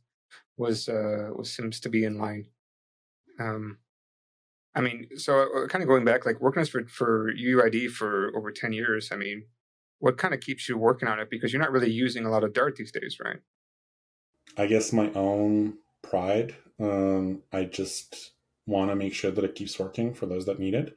was 0.57 0.88
uh 0.88 1.31
was 1.35 1.52
seems 1.52 1.81
to 1.81 1.88
be 1.88 2.05
in 2.05 2.18
line. 2.18 2.46
Um 3.40 3.78
I 4.75 4.81
mean, 4.81 5.09
so 5.17 5.41
uh, 5.41 5.67
kind 5.67 5.83
of 5.83 5.89
going 5.89 6.05
back, 6.05 6.25
like 6.25 6.41
working 6.41 6.65
for 6.65 6.85
for 6.87 7.33
UUID 7.35 7.91
for 7.91 8.33
over 8.37 8.51
ten 8.51 8.73
years. 8.73 9.11
I 9.13 9.17
mean, 9.17 9.45
what 9.99 10.19
kind 10.19 10.35
of 10.35 10.41
keeps 10.41 10.69
you 10.69 10.79
working 10.79 11.09
on 11.09 11.21
it? 11.21 11.31
Because 11.31 11.53
you're 11.53 11.63
not 11.63 11.73
really 11.73 11.91
using 11.91 12.25
a 12.25 12.31
lot 12.31 12.45
of 12.45 12.53
Dart 12.53 12.77
these 12.77 12.93
days, 12.93 13.19
right? 13.23 13.39
I 14.57 14.67
guess 14.67 14.93
my 14.93 15.11
own 15.13 15.79
pride. 16.03 16.57
Um, 16.81 17.43
I 17.53 17.65
just 17.65 18.33
want 18.67 18.91
to 18.91 18.97
make 18.97 19.15
sure 19.15 19.31
that 19.31 19.45
it 19.45 19.55
keeps 19.55 19.79
working 19.79 20.15
for 20.15 20.27
those 20.27 20.47
that 20.47 20.59
need 20.59 20.75
it. 20.75 20.97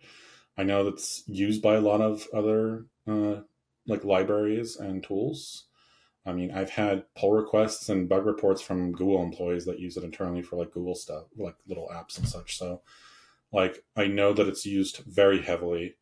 I 0.58 0.64
know 0.64 0.84
that's 0.84 1.24
used 1.28 1.62
by 1.62 1.76
a 1.76 1.82
lot 1.82 2.02
of 2.02 2.28
other 2.34 2.86
uh, 3.08 3.42
like 3.88 4.04
libraries 4.04 4.78
and 4.78 5.04
tools. 5.04 5.66
I 6.26 6.34
mean, 6.34 6.52
I've 6.52 6.72
had 6.72 7.04
pull 7.16 7.34
requests 7.34 7.90
and 7.90 8.10
bug 8.10 8.26
reports 8.26 8.62
from 8.62 8.94
Google 8.94 9.22
employees 9.22 9.66
that 9.66 9.80
use 9.80 9.96
it 9.96 10.04
internally 10.04 10.42
for 10.42 10.56
like 10.56 10.72
Google 10.72 10.96
stuff, 10.96 11.26
like 11.38 11.56
little 11.68 11.90
apps 11.94 12.18
and 12.18 12.28
such. 12.28 12.58
So, 12.58 12.82
like, 13.56 13.84
I 13.96 14.08
know 14.08 14.34
that 14.34 14.50
it's 14.50 14.66
used 14.66 14.98
very 15.08 15.42
heavily. 15.42 15.96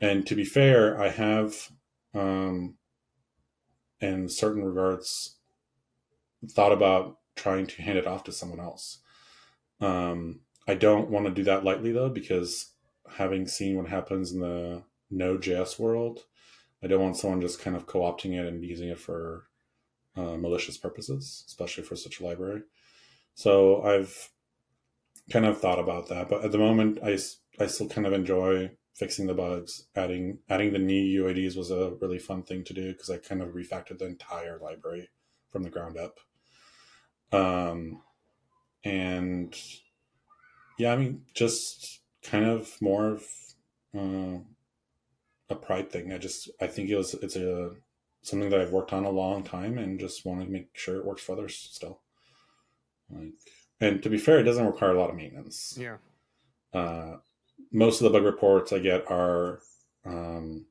And 0.00 0.26
to 0.26 0.34
be 0.34 0.44
fair, 0.44 0.98
I 0.98 1.10
have, 1.10 1.70
um, 2.14 2.76
in 4.00 4.28
certain 4.30 4.64
regards, 4.64 5.36
thought 6.48 6.72
about 6.72 7.18
trying 7.36 7.66
to 7.66 7.82
hand 7.82 7.98
it 7.98 8.06
off 8.06 8.24
to 8.24 8.32
someone 8.32 8.60
else. 8.60 9.00
Um, 9.80 10.40
I 10.66 10.74
don't 10.74 11.10
want 11.10 11.26
to 11.26 11.32
do 11.32 11.44
that 11.44 11.62
lightly 11.62 11.92
though, 11.92 12.08
because 12.08 12.72
having 13.18 13.46
seen 13.46 13.76
what 13.76 13.88
happens 13.88 14.32
in 14.32 14.40
the 14.40 14.82
Node.js 15.10 15.78
world, 15.78 16.24
I 16.82 16.86
don't 16.86 17.02
want 17.02 17.18
someone 17.18 17.42
just 17.42 17.60
kind 17.60 17.76
of 17.76 17.86
co-opting 17.86 18.32
it 18.32 18.46
and 18.46 18.64
using 18.64 18.88
it 18.88 18.98
for 18.98 19.44
uh, 20.16 20.36
malicious 20.36 20.78
purposes, 20.78 21.44
especially 21.48 21.84
for 21.84 21.96
such 21.96 22.20
a 22.20 22.24
library. 22.24 22.62
So 23.34 23.82
I've 23.82 24.30
kind 25.30 25.46
of 25.46 25.60
thought 25.60 25.78
about 25.78 26.08
that, 26.08 26.28
but 26.28 26.44
at 26.44 26.52
the 26.52 26.58
moment, 26.58 26.98
I, 27.02 27.18
I 27.58 27.66
still 27.66 27.88
kind 27.88 28.06
of 28.06 28.12
enjoy 28.12 28.70
fixing 28.94 29.26
the 29.26 29.34
bugs. 29.34 29.86
Adding 29.96 30.38
adding 30.48 30.72
the 30.72 30.78
new 30.78 31.24
UIDs 31.24 31.56
was 31.56 31.70
a 31.70 31.94
really 32.00 32.18
fun 32.18 32.42
thing 32.42 32.64
to 32.64 32.74
do 32.74 32.92
because 32.92 33.10
I 33.10 33.18
kind 33.18 33.42
of 33.42 33.50
refactored 33.50 33.98
the 33.98 34.06
entire 34.06 34.58
library 34.58 35.10
from 35.50 35.62
the 35.62 35.70
ground 35.70 35.98
up. 35.98 36.18
Um, 37.32 38.02
and 38.84 39.56
yeah, 40.78 40.92
I 40.92 40.96
mean, 40.96 41.22
just 41.34 42.00
kind 42.22 42.44
of 42.44 42.76
more 42.80 43.08
of 43.08 43.24
uh, 43.96 44.38
a 45.50 45.54
pride 45.54 45.90
thing. 45.90 46.12
I 46.12 46.18
just 46.18 46.50
I 46.60 46.66
think 46.66 46.90
it 46.90 46.96
was 46.96 47.14
it's 47.14 47.36
a 47.36 47.72
something 48.22 48.48
that 48.48 48.60
I've 48.60 48.72
worked 48.72 48.92
on 48.92 49.04
a 49.04 49.10
long 49.10 49.42
time 49.42 49.76
and 49.76 50.00
just 50.00 50.24
want 50.24 50.40
to 50.40 50.50
make 50.50 50.70
sure 50.72 50.96
it 50.96 51.04
works 51.04 51.22
for 51.22 51.32
others 51.32 51.56
still. 51.56 52.00
Like, 53.10 53.34
and 53.84 54.02
to 54.02 54.10
be 54.10 54.18
fair, 54.18 54.38
it 54.38 54.44
doesn't 54.44 54.66
require 54.66 54.94
a 54.94 54.98
lot 54.98 55.10
of 55.10 55.16
maintenance. 55.16 55.76
Yeah. 55.78 55.96
Uh, 56.72 57.18
most 57.72 58.00
of 58.00 58.04
the 58.04 58.18
bug 58.18 58.24
reports 58.24 58.72
I 58.72 58.78
get 58.78 59.10
are 59.10 59.60
um, 60.04 60.66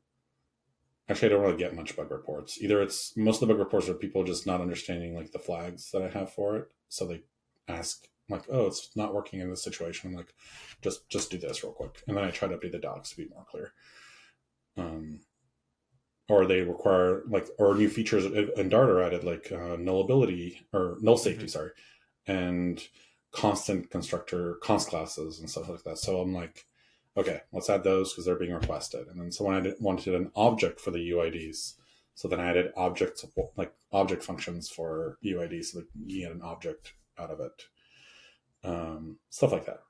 actually 1.10 1.30
I 1.30 1.32
don't 1.32 1.42
really 1.44 1.58
get 1.58 1.76
much 1.76 1.96
bug 1.96 2.12
reports. 2.12 2.62
Either 2.62 2.82
it's 2.82 3.16
most 3.16 3.42
of 3.42 3.48
the 3.48 3.54
bug 3.54 3.60
reports 3.60 3.90
are 3.90 3.94
people 3.94 4.24
just 4.24 4.48
not 4.48 4.62
understanding 4.62 5.16
like 5.16 5.32
the 5.32 5.40
flags 5.40 5.92
that 5.92 6.02
I 6.02 6.10
have 6.10 6.32
for 6.32 6.58
it, 6.58 6.72
so 6.90 7.06
they 7.06 7.22
ask 7.68 8.08
like, 8.30 8.44
"Oh, 8.50 8.68
it's 8.68 8.96
not 8.96 9.14
working 9.14 9.40
in 9.40 9.50
this 9.50 9.64
situation." 9.64 10.10
I'm 10.10 10.18
like, 10.18 10.34
"Just 10.82 11.10
just 11.10 11.32
do 11.32 11.38
this 11.38 11.64
real 11.64 11.74
quick," 11.74 12.02
and 12.08 12.18
then 12.18 12.24
I 12.24 12.32
try 12.32 12.48
to 12.48 12.58
update 12.58 12.72
the 12.72 12.80
docs 12.80 13.12
to 13.12 13.18
be 13.18 13.30
more 13.30 13.46
clear. 13.50 13.74
Um, 14.78 15.20
or 16.30 16.46
they 16.46 16.62
require 16.62 17.24
like 17.28 17.48
or 17.60 17.76
new 17.76 17.90
features 17.90 18.26
in 18.26 18.70
Dart 18.70 18.90
are 18.90 19.02
added 19.02 19.24
like 19.24 19.52
uh, 19.52 19.78
nullability 19.78 20.60
or 20.72 20.98
null 21.02 21.18
safety, 21.18 21.44
mm-hmm. 21.44 21.50
sorry, 21.50 21.72
and 22.28 22.88
constant 23.32 23.90
constructor 23.90 24.56
const 24.62 24.90
classes 24.90 25.40
and 25.40 25.50
stuff 25.50 25.68
like 25.68 25.84
that. 25.84 25.98
So 25.98 26.22
I'm 26.22 26.34
like, 26.34 26.66
okay, 27.18 27.42
let's 27.52 27.70
add 27.70 27.84
those 27.84 28.12
because 28.12 28.26
they're 28.26 28.36
being 28.36 28.54
requested. 28.54 29.08
And 29.08 29.20
then 29.20 29.32
someone 29.32 29.58
added, 29.58 29.76
wanted 29.80 30.16
an 30.16 30.32
object 30.36 30.80
for 30.80 30.92
the 30.92 31.12
UIDs. 31.12 31.74
So 32.16 32.28
then 32.28 32.40
I 32.40 32.50
added 32.50 32.72
objects 32.78 33.26
like 33.58 33.74
object 33.92 34.24
functions 34.24 34.70
for 34.70 35.18
UID 35.26 35.66
so 35.66 35.80
that 35.80 35.88
you 36.06 36.22
get 36.22 36.32
an 36.32 36.42
object 36.44 36.94
out 37.18 37.32
of 37.32 37.40
it. 37.40 37.64
Um, 38.64 39.18
stuff 39.30 39.52
like 39.52 39.66
that. 39.66 39.82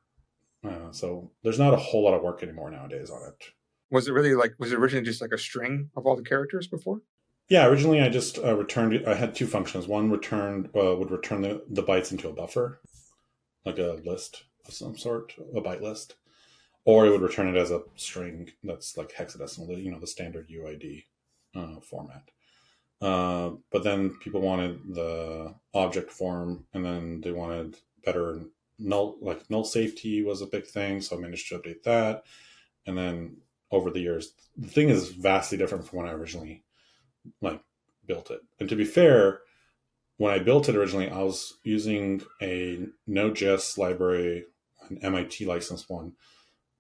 Uh, 0.66 0.92
so 0.92 1.32
there's 1.44 1.60
not 1.60 1.74
a 1.74 1.78
whole 1.78 2.04
lot 2.04 2.14
of 2.14 2.24
work 2.24 2.42
anymore 2.42 2.72
nowadays 2.72 3.10
on 3.10 3.28
it. 3.28 3.44
Was 3.92 4.08
it 4.08 4.14
really 4.14 4.34
like, 4.34 4.56
was 4.58 4.72
it 4.72 4.80
originally 4.80 5.06
just 5.06 5.22
like 5.22 5.34
a 5.34 5.38
string 5.38 5.90
of 5.96 6.06
all 6.06 6.16
the 6.16 6.24
characters 6.24 6.68
before? 6.68 7.02
Yeah, 7.50 7.68
originally 7.68 8.02
I 8.02 8.10
just 8.10 8.40
uh, 8.40 8.56
returned, 8.56 9.08
I 9.08 9.14
had 9.16 9.36
two 9.36 9.48
functions. 9.48 9.88
One 9.88 10.10
returned, 10.10 10.70
uh, 10.76 10.96
would 10.96 11.12
return 11.12 11.42
the, 11.42 11.64
the 11.70 11.84
bytes 11.84 12.12
into 12.12 12.30
a 12.30 12.34
buffer, 12.34 12.80
like 13.66 13.78
a 13.78 14.02
list 14.04 14.44
of 14.68 14.74
some 14.74 14.98
sort, 14.98 15.34
a 15.56 15.62
byte 15.62 15.82
list 15.82 16.16
or 16.86 17.06
it 17.06 17.12
would 17.12 17.22
return 17.22 17.48
it 17.48 17.60
as 17.60 17.72
a 17.72 17.82
string 17.96 18.50
that's 18.64 18.98
like 18.98 19.14
hexadecimal, 19.14 19.82
you 19.82 19.92
know, 19.92 20.00
the 20.00 20.08
standard 20.08 20.50
UID 20.50 21.04
uh, 21.56 21.80
format. 21.80 22.24
Uh, 23.02 23.52
but 23.72 23.84
then 23.84 24.16
people 24.22 24.42
wanted 24.42 24.80
the 24.94 25.54
object 25.74 26.12
form, 26.12 26.66
and 26.74 26.86
then 26.86 27.22
they 27.22 27.32
wanted 27.32 27.78
better 28.06 28.42
null, 28.80 29.18
like 29.22 29.50
null 29.50 29.64
safety 29.64 30.24
was 30.24 30.42
a 30.42 30.48
big 30.48 30.66
thing. 30.66 31.02
So 31.02 31.18
I 31.18 31.20
managed 31.20 31.50
to 31.50 31.60
update 31.60 31.84
that, 31.84 32.24
and 32.86 32.98
then 32.98 33.38
over 33.72 33.90
the 33.90 34.02
years, 34.02 34.34
the 34.58 34.68
thing 34.68 34.90
is 34.90 35.10
vastly 35.10 35.58
different 35.58 35.88
from 35.88 36.00
when 36.00 36.08
I 36.08 36.14
originally 36.14 36.63
like 37.42 37.62
built 38.06 38.32
it. 38.32 38.42
And 38.60 38.70
to 38.70 38.76
be 38.76 38.86
fair, 38.86 39.42
when 40.18 40.34
I 40.34 40.40
built 40.40 40.70
it 40.70 40.76
originally, 40.76 41.10
I 41.10 41.22
was 41.22 41.58
using 41.64 42.22
a 42.42 42.86
Node.js 43.08 43.78
library, 43.78 44.46
an 44.90 45.00
MIT 45.02 45.46
licensed 45.46 45.90
one, 45.90 46.14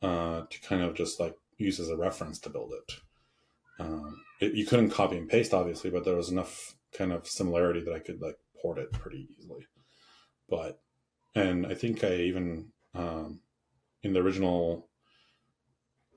uh, 0.01 0.43
to 0.49 0.61
kind 0.61 0.81
of 0.81 0.93
just 0.95 1.19
like 1.19 1.35
use 1.57 1.79
as 1.79 1.89
a 1.89 1.97
reference 1.97 2.39
to 2.39 2.49
build 2.49 2.73
it. 2.73 2.93
Um, 3.79 4.21
it. 4.39 4.53
You 4.53 4.65
couldn't 4.65 4.91
copy 4.91 5.17
and 5.17 5.29
paste, 5.29 5.53
obviously, 5.53 5.89
but 5.89 6.05
there 6.05 6.15
was 6.15 6.29
enough 6.29 6.75
kind 6.93 7.11
of 7.11 7.27
similarity 7.27 7.81
that 7.81 7.93
I 7.93 7.99
could 7.99 8.21
like 8.21 8.37
port 8.61 8.77
it 8.77 8.91
pretty 8.91 9.27
easily. 9.37 9.65
But, 10.49 10.79
and 11.35 11.65
I 11.65 11.73
think 11.73 12.03
I 12.03 12.15
even, 12.15 12.67
um, 12.93 13.39
in 14.03 14.13
the 14.13 14.21
original, 14.21 14.87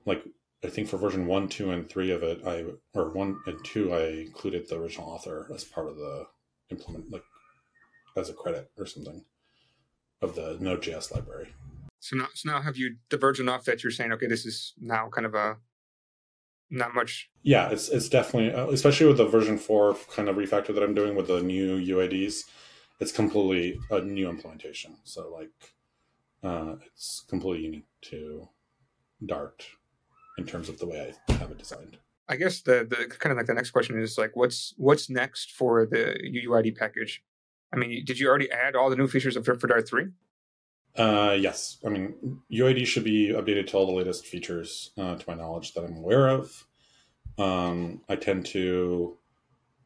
like, 0.05 0.23
I 0.63 0.69
think 0.69 0.87
for 0.87 0.97
version 0.97 1.27
one, 1.27 1.47
two, 1.49 1.71
and 1.71 1.87
three 1.87 2.11
of 2.11 2.23
it, 2.23 2.41
I, 2.45 2.65
or 2.93 3.11
one 3.11 3.39
and 3.45 3.63
two, 3.63 3.93
I 3.93 4.07
included 4.07 4.67
the 4.67 4.79
original 4.79 5.07
author 5.07 5.47
as 5.53 5.63
part 5.63 5.87
of 5.87 5.97
the 5.97 6.25
implement, 6.71 7.11
like, 7.11 7.23
as 8.15 8.29
a 8.29 8.33
credit 8.33 8.71
or 8.77 8.85
something 8.85 9.23
of 10.21 10.35
the 10.35 10.57
Node.js 10.59 11.13
library. 11.13 11.53
So 11.99 12.15
now, 12.15 12.27
so 12.33 12.51
now 12.51 12.61
have 12.61 12.77
you 12.77 12.95
diverged 13.09 13.39
enough 13.39 13.65
that 13.65 13.83
you're 13.83 13.91
saying, 13.91 14.11
okay, 14.13 14.27
this 14.27 14.45
is 14.45 14.73
now 14.79 15.09
kind 15.09 15.25
of 15.25 15.35
a 15.35 15.57
not 16.69 16.93
much. 16.93 17.29
Yeah, 17.43 17.69
it's 17.69 17.89
it's 17.89 18.09
definitely, 18.09 18.53
uh, 18.53 18.67
especially 18.69 19.07
with 19.07 19.17
the 19.17 19.25
version 19.25 19.57
four 19.57 19.95
kind 20.13 20.27
of 20.27 20.35
refactor 20.35 20.73
that 20.73 20.83
I'm 20.83 20.93
doing 20.93 21.15
with 21.15 21.27
the 21.27 21.41
new 21.41 21.79
UIDs, 21.79 22.43
it's 22.99 23.11
completely 23.11 23.79
a 23.89 24.01
new 24.01 24.29
implementation. 24.29 24.97
So 25.03 25.31
like, 25.31 25.51
uh, 26.43 26.75
it's 26.85 27.23
completely 27.29 27.65
unique 27.65 27.87
to 28.03 28.49
Dart 29.25 29.65
in 30.37 30.45
terms 30.45 30.69
of 30.69 30.79
the 30.79 30.87
way 30.87 31.13
I 31.29 31.33
have 31.33 31.51
it 31.51 31.57
designed. 31.57 31.97
I 32.29 32.35
guess 32.35 32.61
the 32.61 32.85
the 32.89 33.07
kind 33.07 33.31
of 33.31 33.37
like 33.37 33.47
the 33.47 33.53
next 33.53 33.71
question 33.71 33.99
is 34.01 34.17
like, 34.17 34.35
what's 34.35 34.73
what's 34.77 35.09
next 35.09 35.51
for 35.51 35.85
the 35.85 36.17
UUID 36.23 36.75
package? 36.77 37.23
I 37.73 37.77
mean, 37.77 38.03
did 38.05 38.19
you 38.19 38.27
already 38.27 38.51
add 38.51 38.75
all 38.75 38.89
the 38.89 38.95
new 38.95 39.07
features 39.07 39.35
of 39.37 39.45
for 39.45 39.55
Dart 39.55 39.87
three? 39.87 40.07
Uh, 40.95 41.37
yes, 41.39 41.77
I 41.85 41.89
mean 41.89 42.41
UID 42.51 42.85
should 42.85 43.03
be 43.03 43.29
updated 43.29 43.67
to 43.67 43.77
all 43.77 43.85
the 43.85 43.93
latest 43.93 44.25
features, 44.25 44.91
uh, 44.97 45.15
to 45.15 45.23
my 45.27 45.35
knowledge, 45.35 45.73
that 45.73 45.83
I'm 45.83 45.97
aware 45.97 46.27
of. 46.29 46.65
Um, 47.37 48.01
I 48.09 48.15
tend 48.15 48.47
to 48.47 49.15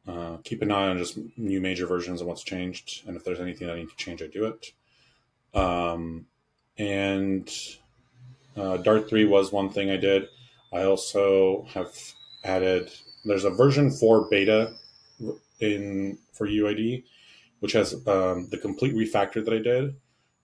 uh, 0.08 0.38
keep 0.42 0.62
an 0.62 0.72
eye 0.72 0.88
on 0.88 0.98
just 0.98 1.18
new 1.36 1.60
major 1.60 1.86
versions 1.86 2.20
and 2.20 2.28
what's 2.28 2.42
changed, 2.42 3.06
and 3.06 3.16
if 3.16 3.24
there's 3.24 3.40
anything 3.40 3.70
I 3.70 3.76
need 3.76 3.90
to 3.90 3.96
change, 3.96 4.22
I 4.22 4.26
do 4.26 4.46
it. 4.46 4.72
Um, 5.56 6.26
and 6.78 7.48
uh, 8.56 8.78
Dart 8.78 9.08
three 9.08 9.26
was 9.26 9.52
one 9.52 9.68
thing 9.68 9.90
I 9.90 9.96
did. 9.96 10.28
I 10.72 10.84
also 10.84 11.66
have 11.74 11.88
added. 12.44 12.90
There's 13.24 13.44
a 13.44 13.50
version 13.50 13.90
four 13.90 14.28
beta 14.28 14.74
in 15.60 16.18
for 16.32 16.46
UID, 16.46 17.04
which 17.60 17.72
has 17.72 17.94
um, 18.06 18.48
the 18.50 18.58
complete 18.60 18.94
refactor 18.94 19.44
that 19.44 19.54
I 19.54 19.58
did, 19.58 19.96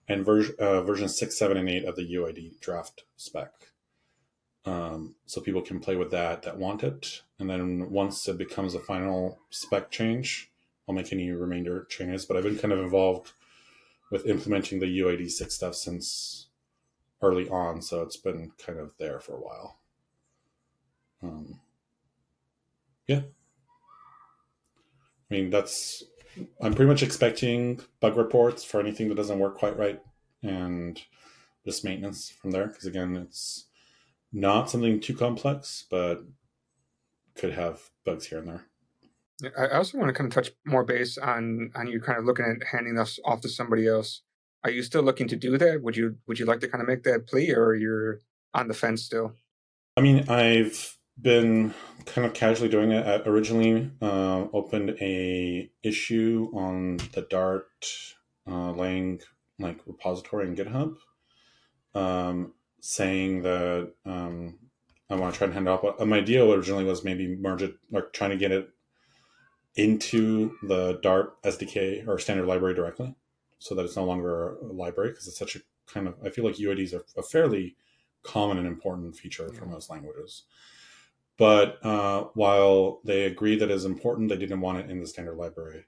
and 0.08 0.24
version 0.24 0.54
uh, 0.58 0.82
version 0.82 1.08
six, 1.08 1.38
seven, 1.38 1.56
and 1.56 1.68
eight 1.68 1.84
of 1.84 1.96
the 1.96 2.14
UID 2.14 2.60
draft 2.60 3.04
spec. 3.16 3.50
Um, 4.64 5.14
so 5.24 5.40
people 5.40 5.62
can 5.62 5.80
play 5.80 5.96
with 5.96 6.10
that 6.10 6.42
that 6.42 6.58
want 6.58 6.82
it, 6.82 7.22
and 7.38 7.48
then 7.48 7.90
once 7.90 8.28
it 8.28 8.36
becomes 8.36 8.74
a 8.74 8.80
final 8.80 9.38
spec 9.50 9.90
change, 9.90 10.50
I'll 10.86 10.94
make 10.94 11.12
any 11.12 11.30
remainder 11.30 11.86
changes. 11.88 12.26
But 12.26 12.36
I've 12.36 12.44
been 12.44 12.58
kind 12.58 12.72
of 12.72 12.80
involved 12.80 13.32
with 14.10 14.26
implementing 14.26 14.80
the 14.80 15.00
UID 15.00 15.30
six 15.30 15.54
stuff 15.54 15.74
since 15.74 16.48
early 17.22 17.48
on, 17.48 17.82
so 17.82 18.02
it's 18.02 18.16
been 18.16 18.52
kind 18.58 18.78
of 18.78 18.92
there 18.98 19.20
for 19.20 19.32
a 19.32 19.40
while. 19.40 19.78
Um, 21.22 21.60
yeah, 23.06 23.22
I 25.30 25.34
mean 25.34 25.50
that's 25.50 26.04
I'm 26.60 26.74
pretty 26.74 26.88
much 26.88 27.02
expecting 27.02 27.80
bug 28.00 28.16
reports 28.16 28.62
for 28.64 28.80
anything 28.80 29.08
that 29.08 29.16
doesn't 29.16 29.38
work 29.38 29.56
quite 29.58 29.76
right, 29.76 30.00
and 30.42 31.00
just 31.64 31.84
maintenance 31.84 32.30
from 32.30 32.50
there. 32.50 32.68
Because 32.68 32.86
again, 32.86 33.16
it's 33.16 33.66
not 34.32 34.70
something 34.70 35.00
too 35.00 35.14
complex, 35.14 35.84
but 35.90 36.24
could 37.34 37.52
have 37.52 37.80
bugs 38.04 38.26
here 38.26 38.38
and 38.38 38.48
there. 38.48 38.64
I 39.56 39.76
also 39.76 39.98
want 39.98 40.08
to 40.08 40.14
kind 40.14 40.26
of 40.26 40.34
touch 40.34 40.52
more 40.66 40.84
base 40.84 41.16
on 41.16 41.70
on 41.74 41.86
you 41.86 42.00
kind 42.00 42.18
of 42.18 42.24
looking 42.24 42.44
at 42.44 42.66
handing 42.66 42.94
this 42.94 43.20
off 43.24 43.40
to 43.42 43.48
somebody 43.48 43.86
else. 43.86 44.22
Are 44.64 44.70
you 44.70 44.82
still 44.82 45.02
looking 45.02 45.28
to 45.28 45.36
do 45.36 45.56
that? 45.58 45.82
Would 45.82 45.96
you 45.96 46.16
would 46.26 46.38
you 46.38 46.46
like 46.46 46.60
to 46.60 46.68
kind 46.68 46.82
of 46.82 46.88
make 46.88 47.04
that 47.04 47.26
plea, 47.26 47.52
or 47.52 47.74
you're 47.74 48.18
on 48.54 48.68
the 48.68 48.74
fence 48.74 49.04
still? 49.04 49.34
I 49.96 50.00
mean, 50.00 50.28
I've 50.28 50.97
been 51.20 51.74
kind 52.06 52.26
of 52.26 52.34
casually 52.34 52.68
doing 52.68 52.92
it. 52.92 53.06
I 53.06 53.28
originally 53.28 53.90
uh, 54.00 54.46
opened 54.52 54.96
a 55.00 55.70
issue 55.82 56.50
on 56.54 56.98
the 57.12 57.22
Dart 57.22 57.86
uh, 58.46 58.72
Lang 58.72 59.20
like 59.58 59.80
repository 59.86 60.46
in 60.46 60.56
GitHub, 60.56 60.96
um, 61.94 62.54
saying 62.80 63.42
that 63.42 63.92
um, 64.06 64.58
I 65.10 65.16
want 65.16 65.34
to 65.34 65.38
try 65.38 65.46
and 65.46 65.54
hand 65.54 65.68
off. 65.68 65.84
Uh, 65.84 66.04
my 66.04 66.18
idea 66.18 66.48
originally 66.48 66.84
was 66.84 67.04
maybe 67.04 67.36
merge 67.36 67.62
it, 67.62 67.74
like 67.90 68.12
trying 68.12 68.30
to 68.30 68.36
get 68.36 68.52
it 68.52 68.70
into 69.74 70.52
the 70.62 70.98
Dart 71.02 71.40
SDK 71.42 72.06
or 72.06 72.18
standard 72.18 72.46
library 72.46 72.74
directly, 72.74 73.14
so 73.58 73.74
that 73.74 73.84
it's 73.84 73.96
no 73.96 74.04
longer 74.04 74.56
a 74.56 74.72
library 74.72 75.10
because 75.10 75.26
it's 75.26 75.38
such 75.38 75.56
a 75.56 75.60
kind 75.92 76.06
of. 76.06 76.14
I 76.24 76.30
feel 76.30 76.44
like 76.44 76.56
UIDs 76.56 76.94
are 76.94 77.04
a 77.16 77.22
fairly 77.22 77.76
common 78.22 78.58
and 78.58 78.66
important 78.66 79.16
feature 79.16 79.52
for 79.52 79.66
most 79.66 79.90
languages. 79.90 80.44
But 81.38 81.84
uh, 81.84 82.24
while 82.34 83.00
they 83.04 83.24
agree 83.24 83.56
that 83.56 83.70
is 83.70 83.84
important, 83.84 84.28
they 84.28 84.36
didn't 84.36 84.60
want 84.60 84.78
it 84.78 84.90
in 84.90 85.00
the 85.00 85.06
standard 85.06 85.36
library. 85.36 85.86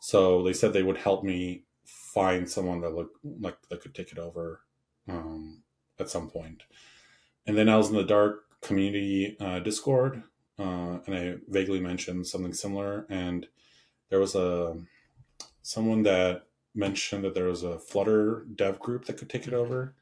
So 0.00 0.42
they 0.42 0.52
said 0.52 0.72
they 0.72 0.82
would 0.82 0.98
help 0.98 1.24
me 1.24 1.64
find 1.84 2.48
someone 2.48 2.80
that 2.82 2.94
look 2.94 3.12
like 3.40 3.56
that 3.68 3.80
could 3.80 3.94
take 3.94 4.12
it 4.12 4.18
over 4.18 4.60
um, 5.08 5.62
at 5.98 6.10
some 6.10 6.28
point. 6.28 6.64
And 7.46 7.56
then 7.56 7.68
I 7.68 7.76
was 7.76 7.88
in 7.88 7.96
the 7.96 8.04
Dart 8.04 8.40
community 8.60 9.36
uh, 9.40 9.60
Discord, 9.60 10.22
uh, 10.58 10.98
and 11.06 11.14
I 11.14 11.34
vaguely 11.48 11.80
mentioned 11.80 12.26
something 12.26 12.52
similar. 12.52 13.06
And 13.08 13.46
there 14.10 14.20
was 14.20 14.34
a 14.34 14.76
someone 15.62 16.02
that 16.02 16.42
mentioned 16.74 17.24
that 17.24 17.34
there 17.34 17.46
was 17.46 17.62
a 17.62 17.78
Flutter 17.78 18.46
dev 18.54 18.78
group 18.78 19.06
that 19.06 19.16
could 19.16 19.30
take 19.30 19.46
it 19.46 19.54
over, 19.54 19.94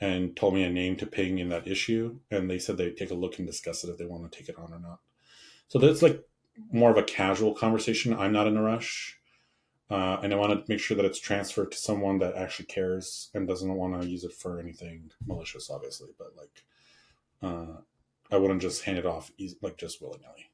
and 0.00 0.36
told 0.36 0.54
me 0.54 0.62
a 0.62 0.70
name 0.70 0.96
to 0.96 1.06
ping 1.06 1.38
in 1.38 1.48
that 1.48 1.66
issue. 1.66 2.18
And 2.30 2.48
they 2.48 2.58
said 2.58 2.76
they'd 2.76 2.96
take 2.96 3.10
a 3.10 3.14
look 3.14 3.38
and 3.38 3.46
discuss 3.46 3.84
it 3.84 3.90
if 3.90 3.98
they 3.98 4.06
want 4.06 4.30
to 4.30 4.38
take 4.38 4.48
it 4.48 4.58
on 4.58 4.72
or 4.72 4.78
not. 4.78 5.00
So 5.68 5.78
that's 5.78 6.02
like 6.02 6.22
more 6.72 6.90
of 6.90 6.96
a 6.96 7.02
casual 7.02 7.54
conversation. 7.54 8.14
I'm 8.14 8.32
not 8.32 8.46
in 8.46 8.56
a 8.56 8.62
rush. 8.62 9.18
Uh, 9.90 10.18
and 10.22 10.34
I 10.34 10.36
want 10.36 10.52
to 10.52 10.70
make 10.70 10.80
sure 10.80 10.96
that 10.96 11.06
it's 11.06 11.18
transferred 11.18 11.72
to 11.72 11.78
someone 11.78 12.18
that 12.18 12.36
actually 12.36 12.66
cares 12.66 13.30
and 13.32 13.48
doesn't 13.48 13.74
want 13.74 14.00
to 14.00 14.06
use 14.06 14.22
it 14.22 14.34
for 14.34 14.60
anything 14.60 15.10
malicious, 15.26 15.70
obviously. 15.70 16.10
But 16.18 16.36
like, 16.36 16.64
uh, 17.42 17.80
I 18.30 18.36
wouldn't 18.36 18.60
just 18.60 18.84
hand 18.84 18.98
it 18.98 19.06
off 19.06 19.32
easy, 19.38 19.56
like 19.62 19.78
just 19.78 20.02
willy 20.02 20.20
nilly. 20.20 20.50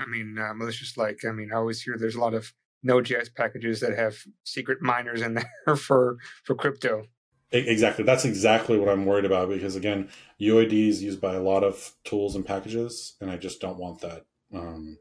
I 0.00 0.06
mean, 0.06 0.38
uh, 0.38 0.54
malicious. 0.54 0.96
Like, 0.96 1.24
I 1.24 1.32
mean, 1.32 1.52
I 1.52 1.56
always 1.56 1.82
hear 1.82 1.96
there's 1.98 2.14
a 2.14 2.20
lot 2.20 2.32
of 2.32 2.52
Node.js 2.84 3.34
packages 3.34 3.80
that 3.80 3.96
have 3.98 4.16
secret 4.44 4.80
miners 4.80 5.22
in 5.22 5.34
there 5.34 5.76
for 5.76 6.18
for 6.44 6.54
crypto. 6.54 7.06
Exactly. 7.54 8.04
That's 8.04 8.24
exactly 8.24 8.78
what 8.78 8.88
I'm 8.88 9.06
worried 9.06 9.24
about 9.24 9.48
because 9.48 9.76
again, 9.76 10.08
UID 10.40 10.88
is 10.88 11.02
used 11.02 11.20
by 11.20 11.34
a 11.34 11.42
lot 11.42 11.64
of 11.64 11.92
tools 12.04 12.34
and 12.34 12.44
packages, 12.44 13.14
and 13.20 13.30
I 13.30 13.36
just 13.36 13.60
don't 13.60 13.78
want 13.78 14.00
that 14.00 14.26
um, 14.52 14.98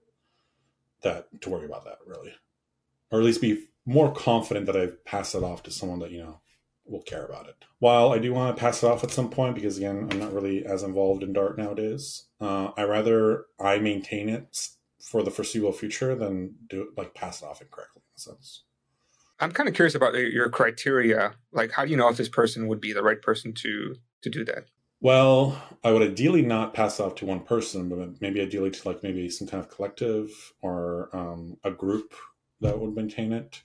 that 1.01 1.27
to 1.41 1.49
worry 1.49 1.65
about 1.65 1.85
that 1.85 1.97
really 2.05 2.33
or 3.13 3.19
at 3.19 3.25
least 3.25 3.41
be 3.41 3.67
more 3.85 4.11
confident 4.11 4.65
that 4.65 4.75
I've 4.75 5.05
passed 5.05 5.35
it 5.35 5.43
off 5.43 5.61
to 5.63 5.71
someone 5.71 5.99
that, 5.99 6.09
you 6.09 6.23
know, 6.23 6.41
will 6.85 7.03
care 7.03 7.25
about 7.25 7.47
it. 7.47 7.55
While 7.77 8.11
I 8.11 8.17
do 8.17 8.33
want 8.33 8.55
to 8.55 8.59
pass 8.59 8.81
it 8.81 8.87
off 8.87 9.03
at 9.03 9.11
some 9.11 9.29
point, 9.29 9.53
because 9.53 9.77
again, 9.77 10.09
I'm 10.11 10.19
not 10.19 10.33
really 10.33 10.65
as 10.65 10.81
involved 10.81 11.21
in 11.21 11.31
Dart 11.31 11.55
nowadays, 11.55 12.25
uh, 12.41 12.71
I 12.75 12.83
rather 12.83 13.45
I 13.59 13.77
maintain 13.77 14.29
it 14.29 14.69
for 14.99 15.21
the 15.21 15.29
foreseeable 15.29 15.73
future 15.73 16.15
than 16.15 16.55
do 16.67 16.91
like 16.97 17.13
pass 17.13 17.43
it 17.43 17.45
off 17.45 17.61
incorrectly 17.61 18.01
in 18.03 18.17
a 18.17 18.19
sense. 18.19 18.63
I'm 19.43 19.51
kind 19.51 19.67
of 19.67 19.75
curious 19.75 19.93
about 19.93 20.13
your 20.15 20.49
criteria. 20.49 21.33
Like, 21.51 21.71
how 21.71 21.83
do 21.83 21.91
you 21.91 21.97
know 21.97 22.07
if 22.07 22.17
this 22.17 22.29
person 22.29 22.67
would 22.67 22.79
be 22.79 22.93
the 22.93 23.03
right 23.03 23.21
person 23.21 23.53
to 23.55 23.95
to 24.21 24.29
do 24.29 24.45
that? 24.45 24.65
Well, 25.01 25.61
I 25.83 25.91
would 25.91 26.01
ideally 26.01 26.43
not 26.43 26.73
pass 26.73 27.01
off 27.01 27.15
to 27.15 27.25
one 27.25 27.41
person, 27.41 27.89
but 27.89 28.21
maybe 28.21 28.39
ideally 28.39 28.71
to 28.71 28.87
like 28.87 29.03
maybe 29.03 29.29
some 29.29 29.47
kind 29.49 29.61
of 29.61 29.69
collective 29.69 30.53
or 30.61 31.09
um, 31.11 31.57
a 31.65 31.71
group 31.71 32.13
that 32.61 32.79
would 32.79 32.95
maintain 32.95 33.33
it. 33.33 33.61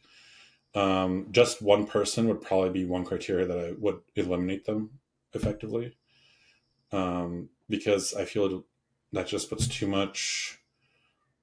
Um, 0.75 1.29
just 1.31 1.62
one 1.62 1.87
person 1.87 2.27
would 2.27 2.43
probably 2.43 2.71
be 2.71 2.85
one 2.85 3.05
criteria 3.05 3.47
that 3.47 3.59
I 3.59 3.73
would 3.79 4.01
eliminate 4.17 4.64
them 4.64 4.99
effectively, 5.33 5.97
um, 6.91 7.51
because 7.69 8.14
I 8.14 8.25
feel 8.25 8.64
that 9.12 9.29
just 9.29 9.49
puts 9.49 9.69
too 9.69 9.87
much 9.87 10.59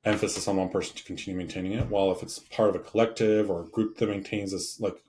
emphasis 0.06 0.48
on 0.48 0.58
one 0.58 0.70
person 0.70 0.96
to 0.96 1.04
continue 1.04 1.38
maintaining 1.38 1.74
it. 1.74 1.88
While 1.88 2.12
if 2.12 2.24
it's 2.24 2.40
part 2.40 2.70
of 2.70 2.76
a 2.76 2.80
collective 2.80 3.50
or 3.50 3.62
a 3.62 3.70
group 3.70 3.98
that 3.98 4.10
maintains 4.10 4.52
this, 4.52 4.80
like 4.80 5.04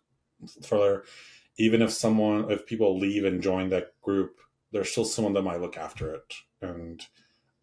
further, 0.62 1.04
even 1.58 1.82
if 1.82 1.92
someone, 1.92 2.50
if 2.50 2.66
people 2.66 2.98
leave 2.98 3.24
and 3.24 3.42
join 3.42 3.68
that 3.70 4.00
group, 4.00 4.38
there's 4.72 4.90
still 4.90 5.04
someone 5.04 5.34
that 5.34 5.42
might 5.42 5.60
look 5.60 5.76
after 5.76 6.14
it, 6.14 6.34
and 6.60 7.06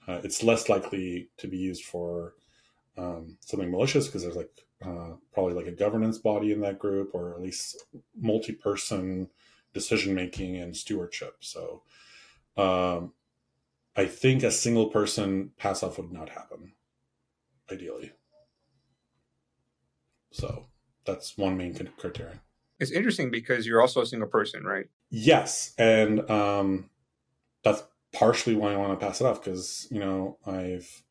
uh, 0.08 0.20
it's 0.24 0.44
less 0.44 0.70
likely 0.70 1.30
to 1.38 1.48
be 1.48 1.58
used 1.58 1.84
for 1.84 2.34
um, 2.98 3.38
something 3.42 3.72
malicious 3.72 4.08
because 4.08 4.24
there's 4.24 4.36
like 4.36 4.66
uh, 4.86 5.12
probably 5.34 5.54
like 5.54 5.68
a 5.68 5.72
governance 5.72 6.18
body 6.18 6.52
in 6.52 6.62
that 6.62 6.80
group 6.80 7.12
or 7.14 7.34
at 7.34 7.42
least 7.42 7.86
multi-person 8.20 9.30
decision 9.74 10.14
making 10.14 10.58
and 10.58 10.76
stewardship 10.76 11.38
so 11.40 11.82
um, 12.58 13.14
i 13.96 14.06
think 14.06 14.44
a 14.44 14.52
single 14.52 14.88
person 14.88 15.52
pass 15.58 15.82
off 15.82 15.98
would 15.98 16.12
not 16.12 16.30
happen 16.30 16.74
ideally 17.72 18.12
so 20.32 20.68
that's 21.06 21.38
one 21.38 21.58
main 21.58 21.74
criterion. 21.98 22.40
it's 22.80 22.92
interesting 22.92 23.30
because 23.30 23.68
you're 23.68 23.82
also 23.82 24.02
a 24.02 24.06
single 24.06 24.28
person 24.28 24.64
right 24.64 24.86
yes 25.10 25.74
and 25.78 26.30
um, 26.30 26.90
that's 27.64 27.84
partially 28.14 28.56
why 28.56 28.74
i 28.74 28.78
want 28.78 28.98
to 28.98 29.06
pass 29.06 29.22
it 29.22 29.26
off 29.26 29.44
because 29.44 29.88
you 29.92 30.00
know 30.00 30.38
i've 30.46 31.04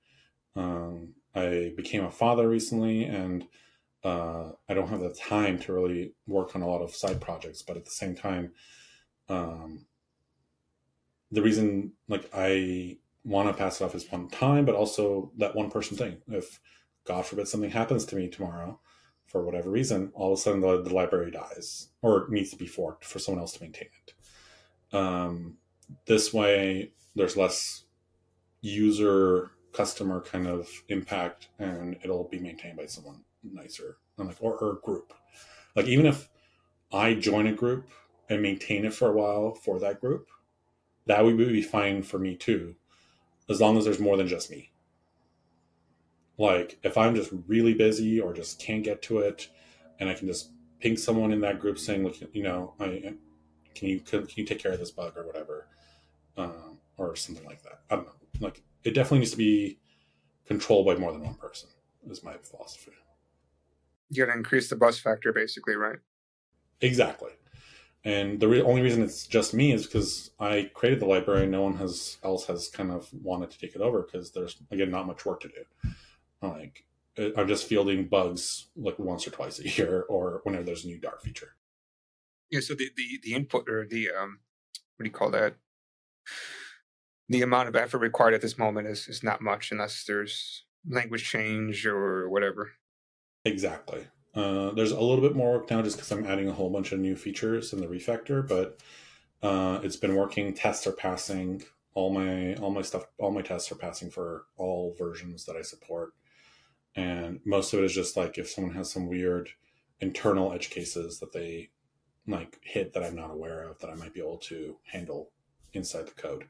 um, 0.54 1.14
I 1.34 1.72
became 1.76 2.04
a 2.04 2.10
father 2.10 2.48
recently, 2.48 3.04
and 3.04 3.46
uh, 4.04 4.50
I 4.68 4.74
don't 4.74 4.88
have 4.88 5.00
the 5.00 5.14
time 5.14 5.58
to 5.60 5.72
really 5.72 6.14
work 6.26 6.54
on 6.54 6.62
a 6.62 6.68
lot 6.68 6.82
of 6.82 6.94
side 6.94 7.20
projects. 7.20 7.62
But 7.62 7.76
at 7.76 7.84
the 7.84 7.90
same 7.90 8.14
time, 8.14 8.52
um, 9.28 9.86
the 11.30 11.42
reason 11.42 11.92
like 12.08 12.28
I 12.34 12.98
want 13.24 13.48
to 13.48 13.54
pass 13.54 13.80
it 13.80 13.84
off 13.84 13.94
as 13.94 14.10
one 14.10 14.28
time, 14.28 14.64
but 14.64 14.74
also 14.74 15.32
that 15.38 15.54
one 15.54 15.70
person 15.70 15.96
thing. 15.96 16.18
If 16.28 16.60
God 17.04 17.24
forbid 17.26 17.48
something 17.48 17.70
happens 17.70 18.04
to 18.06 18.16
me 18.16 18.28
tomorrow, 18.28 18.80
for 19.26 19.42
whatever 19.42 19.70
reason, 19.70 20.10
all 20.14 20.32
of 20.32 20.38
a 20.38 20.42
sudden 20.42 20.60
the, 20.60 20.82
the 20.82 20.94
library 20.94 21.30
dies 21.30 21.88
or 22.02 22.26
needs 22.28 22.50
to 22.50 22.56
be 22.56 22.66
forked 22.66 23.04
for 23.04 23.18
someone 23.18 23.40
else 23.40 23.52
to 23.52 23.62
maintain 23.62 23.88
it. 24.06 24.96
Um, 24.96 25.56
this 26.06 26.34
way, 26.34 26.92
there's 27.14 27.36
less 27.36 27.84
user 28.60 29.52
customer 29.72 30.20
kind 30.20 30.46
of 30.46 30.68
impact 30.88 31.48
and 31.58 31.96
it'll 32.02 32.28
be 32.28 32.38
maintained 32.38 32.76
by 32.76 32.84
someone 32.84 33.22
nicer 33.42 33.96
like 34.18 34.36
or, 34.40 34.54
or 34.58 34.72
a 34.72 34.80
group 34.82 35.14
like 35.74 35.86
even 35.86 36.04
if 36.04 36.28
i 36.92 37.14
join 37.14 37.46
a 37.46 37.52
group 37.52 37.88
and 38.32 38.42
maintain 38.42 38.84
it 38.84 38.94
for 38.94 39.08
a 39.08 39.12
while 39.12 39.54
for 39.54 39.78
that 39.80 40.00
group, 40.00 40.28
that 41.06 41.24
would 41.24 41.36
be 41.36 41.62
fine 41.62 42.02
for 42.02 42.18
me 42.18 42.36
too, 42.36 42.74
as 43.52 43.60
long 43.60 43.78
as 43.78 43.84
there's 43.84 44.00
more 44.00 44.16
than 44.16 44.26
just 44.26 44.50
me. 44.50 44.72
Like 46.38 46.78
if 46.82 46.98
I'm 46.98 47.14
just 47.14 47.30
really 47.46 47.74
busy 47.74 48.20
or 48.20 48.32
just 48.32 48.58
can't 48.58 48.82
get 48.82 49.02
to 49.02 49.18
it, 49.18 49.48
and 50.00 50.08
I 50.08 50.14
can 50.14 50.26
just 50.26 50.50
ping 50.80 50.96
someone 50.96 51.32
in 51.32 51.40
that 51.42 51.60
group 51.60 51.78
saying, 51.78 52.02
"Look, 52.02 52.16
you 52.34 52.42
know, 52.42 52.74
I 52.80 53.14
can 53.74 53.88
you 53.88 54.00
can, 54.00 54.26
you 54.34 54.44
take 54.44 54.58
care 54.58 54.72
of 54.72 54.80
this 54.80 54.90
bug 54.90 55.16
or 55.16 55.26
whatever, 55.26 55.68
um, 56.36 56.78
or 56.96 57.14
something 57.14 57.44
like 57.44 57.62
that." 57.62 57.82
I 57.90 57.96
don't 57.96 58.06
know. 58.06 58.12
Like 58.40 58.62
it 58.82 58.94
definitely 58.94 59.20
needs 59.20 59.30
to 59.32 59.36
be 59.36 59.78
controlled 60.46 60.86
by 60.86 60.96
more 60.96 61.12
than 61.12 61.22
one 61.22 61.34
person. 61.34 61.68
Is 62.10 62.24
my 62.24 62.34
philosophy. 62.42 62.92
You 64.10 64.26
got 64.26 64.32
to 64.32 64.36
increase 64.36 64.68
the 64.68 64.74
bus 64.74 64.98
factor, 64.98 65.32
basically, 65.32 65.76
right? 65.76 65.98
Exactly. 66.80 67.30
And 68.04 68.40
the 68.40 68.48
re- 68.48 68.62
only 68.62 68.82
reason 68.82 69.02
it's 69.02 69.26
just 69.26 69.54
me 69.54 69.72
is 69.72 69.86
because 69.86 70.32
I 70.40 70.70
created 70.74 71.00
the 71.00 71.06
library. 71.06 71.46
No 71.46 71.62
one 71.62 71.76
has 71.76 72.18
else 72.24 72.46
has 72.46 72.68
kind 72.68 72.90
of 72.90 73.08
wanted 73.12 73.50
to 73.52 73.58
take 73.58 73.76
it 73.76 73.80
over 73.80 74.02
because 74.02 74.32
there's 74.32 74.56
again 74.70 74.90
not 74.90 75.06
much 75.06 75.24
work 75.24 75.40
to 75.42 75.48
do. 75.48 75.90
Like 76.40 76.84
I'm 77.36 77.46
just 77.46 77.66
fielding 77.66 78.08
bugs 78.08 78.68
like 78.76 78.98
once 78.98 79.26
or 79.26 79.30
twice 79.30 79.60
a 79.60 79.68
year, 79.76 80.04
or 80.08 80.40
whenever 80.42 80.64
there's 80.64 80.84
a 80.84 80.88
new 80.88 80.98
Dart 80.98 81.22
feature. 81.22 81.54
Yeah. 82.50 82.60
So 82.60 82.74
the 82.74 82.90
the, 82.96 83.20
the 83.22 83.34
input 83.34 83.68
or 83.68 83.86
the 83.86 84.08
um, 84.10 84.40
what 84.96 85.04
do 85.04 85.08
you 85.08 85.12
call 85.12 85.30
that? 85.30 85.54
The 87.28 87.42
amount 87.42 87.68
of 87.68 87.76
effort 87.76 87.98
required 87.98 88.34
at 88.34 88.42
this 88.42 88.58
moment 88.58 88.88
is 88.88 89.06
is 89.06 89.22
not 89.22 89.40
much 89.40 89.70
unless 89.70 90.04
there's 90.04 90.64
language 90.88 91.24
change 91.24 91.86
or 91.86 92.28
whatever. 92.28 92.72
Exactly. 93.44 94.06
Uh, 94.34 94.70
there's 94.70 94.92
a 94.92 95.00
little 95.00 95.20
bit 95.20 95.36
more 95.36 95.52
work 95.58 95.70
now 95.70 95.82
just 95.82 95.96
because 95.96 96.10
I'm 96.10 96.26
adding 96.26 96.48
a 96.48 96.52
whole 96.52 96.70
bunch 96.70 96.92
of 96.92 97.00
new 97.00 97.16
features 97.16 97.72
in 97.72 97.80
the 97.80 97.86
refactor, 97.86 98.46
but 98.46 98.80
uh, 99.42 99.80
it's 99.82 99.96
been 99.96 100.14
working. 100.14 100.54
Tests 100.54 100.86
are 100.86 100.92
passing. 100.92 101.62
All 101.94 102.10
my 102.10 102.54
all 102.54 102.70
my 102.70 102.80
stuff, 102.80 103.04
all 103.18 103.30
my 103.30 103.42
tests 103.42 103.70
are 103.70 103.76
passing 103.76 104.10
for 104.10 104.44
all 104.56 104.94
versions 104.98 105.44
that 105.44 105.56
I 105.56 105.62
support 105.62 106.14
and 106.94 107.40
most 107.44 107.72
of 107.72 107.80
it 107.80 107.84
is 107.84 107.94
just 107.94 108.16
like 108.16 108.38
if 108.38 108.50
someone 108.50 108.74
has 108.74 108.90
some 108.90 109.06
weird 109.06 109.50
internal 110.00 110.52
edge 110.52 110.70
cases 110.70 111.20
that 111.20 111.32
they 111.32 111.70
like 112.26 112.58
hit 112.62 112.92
that 112.92 113.02
I'm 113.02 113.16
not 113.16 113.30
aware 113.30 113.62
of 113.62 113.78
that 113.78 113.90
I 113.90 113.94
might 113.94 114.14
be 114.14 114.20
able 114.20 114.38
to 114.38 114.76
handle 114.84 115.30
inside 115.72 116.06
the 116.06 116.12
code. 116.12 116.46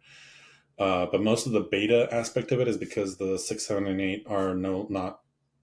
Uh, 0.78 1.06
but 1.06 1.22
most 1.22 1.46
of 1.46 1.52
the 1.52 1.60
beta 1.60 2.12
aspect 2.12 2.50
of 2.50 2.60
it 2.60 2.66
is 2.66 2.76
because 2.76 3.16
the 3.16 3.38
six, 3.38 3.66
seven, 3.66 3.86
and 3.86 4.00
eight 4.00 4.26
are 4.28 4.54
no 4.54 4.86
not 4.90 5.20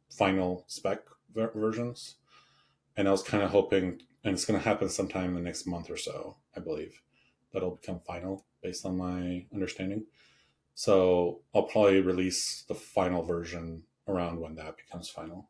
final 0.10 0.64
spec 0.68 1.00
ver- 1.34 1.52
versions, 1.56 2.16
and 2.96 3.08
I 3.08 3.12
was 3.12 3.24
kind 3.24 3.44
of 3.44 3.52
hoping, 3.52 4.02
and 4.24 4.34
it's 4.34 4.46
going 4.46 4.60
to 4.60 4.66
happen 4.66 4.90
sometime 4.90 5.30
in 5.30 5.36
the 5.36 5.42
next 5.42 5.68
month 5.68 5.90
or 5.90 5.98
so, 5.98 6.38
I 6.56 6.60
believe, 6.60 7.02
that'll 7.54 7.76
become 7.76 8.02
final 8.06 8.46
based 8.62 8.86
on 8.86 8.98
my 8.98 9.46
understanding. 9.54 10.06
So 10.76 11.42
I'll 11.54 11.64
probably 11.64 12.02
release 12.02 12.64
the 12.68 12.76
final 12.76 13.24
version 13.24 13.84
around 14.08 14.40
when 14.40 14.56
that 14.56 14.78
becomes 14.78 15.10
final. 15.10 15.50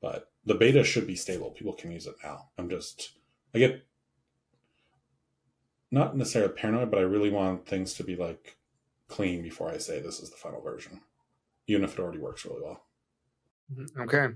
But 0.00 0.30
the 0.44 0.54
beta 0.54 0.84
should 0.84 1.06
be 1.06 1.16
stable. 1.16 1.50
People 1.50 1.74
can 1.74 1.90
use 1.90 2.06
it 2.06 2.14
now. 2.22 2.50
I'm 2.56 2.70
just, 2.70 3.12
I 3.54 3.58
get 3.58 3.84
not 5.90 6.16
necessarily 6.16 6.52
paranoid, 6.52 6.90
but 6.90 7.00
I 7.00 7.02
really 7.02 7.30
want 7.30 7.66
things 7.66 7.94
to 7.94 8.04
be 8.04 8.16
like 8.16 8.56
clean 9.08 9.42
before 9.42 9.70
I 9.70 9.78
say 9.78 10.00
this 10.00 10.20
is 10.20 10.30
the 10.30 10.36
final 10.36 10.60
version, 10.60 11.00
even 11.66 11.84
if 11.84 11.94
it 11.94 12.00
already 12.00 12.18
works 12.18 12.44
really 12.44 12.62
well. 12.62 12.87
Mm-hmm. 13.72 14.00
Okay, 14.02 14.28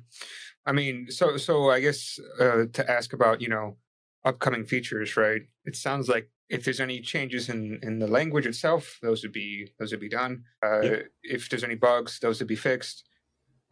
I 0.66 0.72
mean, 0.72 1.06
so 1.10 1.36
so 1.36 1.70
I 1.70 1.80
guess 1.80 2.18
uh, 2.40 2.64
to 2.72 2.90
ask 2.90 3.12
about 3.12 3.40
you 3.40 3.48
know 3.48 3.76
upcoming 4.24 4.64
features, 4.64 5.16
right? 5.16 5.42
It 5.64 5.76
sounds 5.76 6.08
like 6.08 6.30
if 6.48 6.64
there's 6.64 6.80
any 6.80 7.00
changes 7.00 7.48
in 7.48 7.78
in 7.82 7.98
the 7.98 8.06
language 8.06 8.46
itself, 8.46 8.98
those 9.02 9.22
would 9.22 9.32
be 9.32 9.68
those 9.78 9.90
would 9.90 10.00
be 10.00 10.08
done. 10.08 10.44
Uh, 10.64 10.80
yep. 10.80 11.06
If 11.22 11.48
there's 11.48 11.64
any 11.64 11.76
bugs, 11.76 12.18
those 12.20 12.40
would 12.40 12.48
be 12.48 12.56
fixed. 12.56 13.04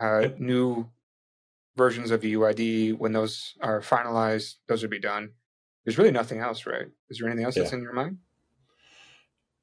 Uh, 0.03 0.21
yep. 0.21 0.41
New 0.41 0.89
versions 1.77 2.11
of 2.11 2.21
the 2.21 2.35
UID 2.35 2.99
when 2.99 3.13
those 3.13 3.55
are 3.61 3.81
finalized, 3.81 4.55
those 4.67 4.83
would 4.83 4.91
be 4.91 4.99
done. 4.99 5.31
There's 5.85 5.99
really 5.99 6.11
nothing 6.11 6.41
else, 6.41 6.67
right? 6.67 6.87
Is 7.09 7.19
there 7.19 7.29
anything 7.29 7.45
else 7.45 7.57
yeah. 7.57 7.63
that's 7.63 7.73
in 7.73 7.83
your 7.83 7.93
mind? 7.93 8.19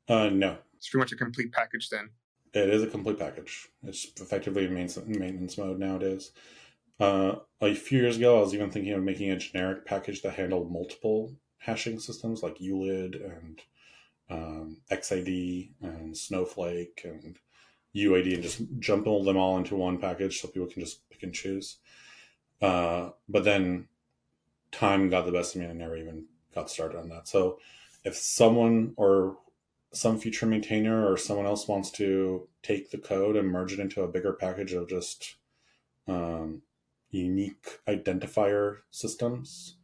Uh, 0.07 0.29
no. 0.29 0.57
It's 0.77 0.89
pretty 0.89 1.01
much 1.01 1.11
a 1.11 1.15
complete 1.15 1.51
package 1.51 1.89
then. 1.89 2.09
It 2.53 2.69
is 2.69 2.83
a 2.83 2.87
complete 2.87 3.19
package. 3.19 3.69
It's 3.83 4.07
effectively 4.19 4.65
in 4.65 4.73
maintenance 4.73 5.57
mode 5.57 5.79
nowadays. 5.79 6.31
Uh, 6.99 7.35
a 7.61 7.75
few 7.75 7.99
years 7.99 8.17
ago, 8.17 8.37
I 8.37 8.41
was 8.41 8.53
even 8.53 8.71
thinking 8.71 8.93
of 8.93 9.03
making 9.03 9.29
a 9.29 9.37
generic 9.37 9.85
package 9.85 10.21
that 10.21 10.33
handled 10.33 10.71
multiple 10.71 11.33
hashing 11.59 11.99
systems 11.99 12.41
like 12.41 12.59
ULID 12.59 13.15
and 13.15 13.61
um, 14.29 14.77
XID 14.91 15.69
and 15.81 16.17
Snowflake 16.17 17.01
and 17.03 17.37
UID 17.95 18.33
and 18.33 18.43
just 18.43 18.61
jumble 18.79 19.23
them 19.23 19.37
all 19.37 19.57
into 19.57 19.75
one 19.75 19.97
package 19.97 20.39
so 20.39 20.47
people 20.47 20.67
can 20.67 20.81
just 20.81 21.07
pick 21.09 21.23
and 21.23 21.33
choose. 21.33 21.77
Uh, 22.61 23.09
but 23.29 23.43
then 23.43 23.87
time 24.71 25.09
got 25.09 25.25
the 25.25 25.31
best 25.31 25.55
of 25.55 25.61
me 25.61 25.67
and 25.67 25.81
I 25.81 25.85
never 25.85 25.97
even 25.97 26.25
got 26.53 26.69
started 26.69 26.97
on 26.97 27.09
that. 27.09 27.27
So 27.27 27.59
if 28.03 28.15
someone 28.15 28.93
or 28.97 29.37
some 29.93 30.19
future 30.19 30.45
maintainer 30.45 31.09
or 31.09 31.17
someone 31.17 31.45
else 31.45 31.67
wants 31.67 31.91
to 31.91 32.47
take 32.61 32.91
the 32.91 32.97
code 32.97 33.35
and 33.35 33.47
merge 33.47 33.73
it 33.73 33.79
into 33.79 34.01
a 34.01 34.07
bigger 34.07 34.33
package 34.33 34.73
of 34.73 34.89
just 34.89 35.35
um, 36.07 36.61
unique 37.09 37.79
identifier 37.87 38.79
systems, 38.91 39.75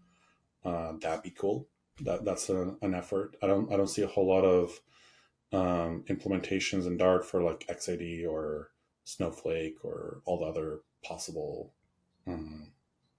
uh, 0.66 0.94
that'd 1.02 1.24
be 1.24 1.30
cool. 1.30 1.68
That 2.02 2.26
that's 2.26 2.50
a, 2.50 2.76
an 2.82 2.96
effort. 2.96 3.36
I 3.42 3.48
don't 3.48 3.72
I 3.72 3.78
don't 3.78 3.88
see 3.88 4.02
a 4.02 4.08
whole 4.08 4.28
lot 4.28 4.44
of 4.44 4.80
um, 5.52 6.04
implementations 6.10 6.88
in 6.88 6.98
Dart 6.98 7.26
for 7.26 7.44
like 7.44 7.68
XID 7.68 8.28
or 8.28 8.72
Snowflake 9.04 9.78
or 9.84 10.22
all 10.26 10.39
the 10.39 10.46
other 10.46 10.80
possible 11.04 11.74
um, 12.26 12.72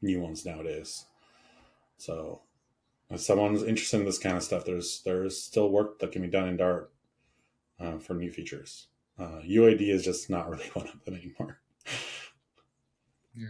new 0.03 0.20
ones 0.20 0.44
nowadays. 0.44 1.05
So, 1.97 2.42
if 3.11 3.21
someone's 3.21 3.62
interested 3.62 4.01
in 4.01 4.07
this 4.07 4.19
kind 4.19 4.37
of 4.37 4.43
stuff, 4.43 4.64
there's 4.64 5.03
there's 5.05 5.40
still 5.40 5.71
work 5.71 5.99
that 5.99 6.12
can 6.12 6.23
be 6.23 6.29
done 6.29 6.49
in 6.49 6.57
Dart 6.57 6.93
uh, 7.81 7.99
for 7.99 8.14
new 8.14 8.31
features. 8.31 8.88
Uh, 9.19 9.40
UID 9.47 9.83
is 9.83 10.05
just 10.05 10.31
not 10.31 10.49
really 10.51 10.71
one 10.73 10.88
of 10.88 11.05
them 11.05 11.14
anymore. 11.14 11.61
yeah 13.35 13.49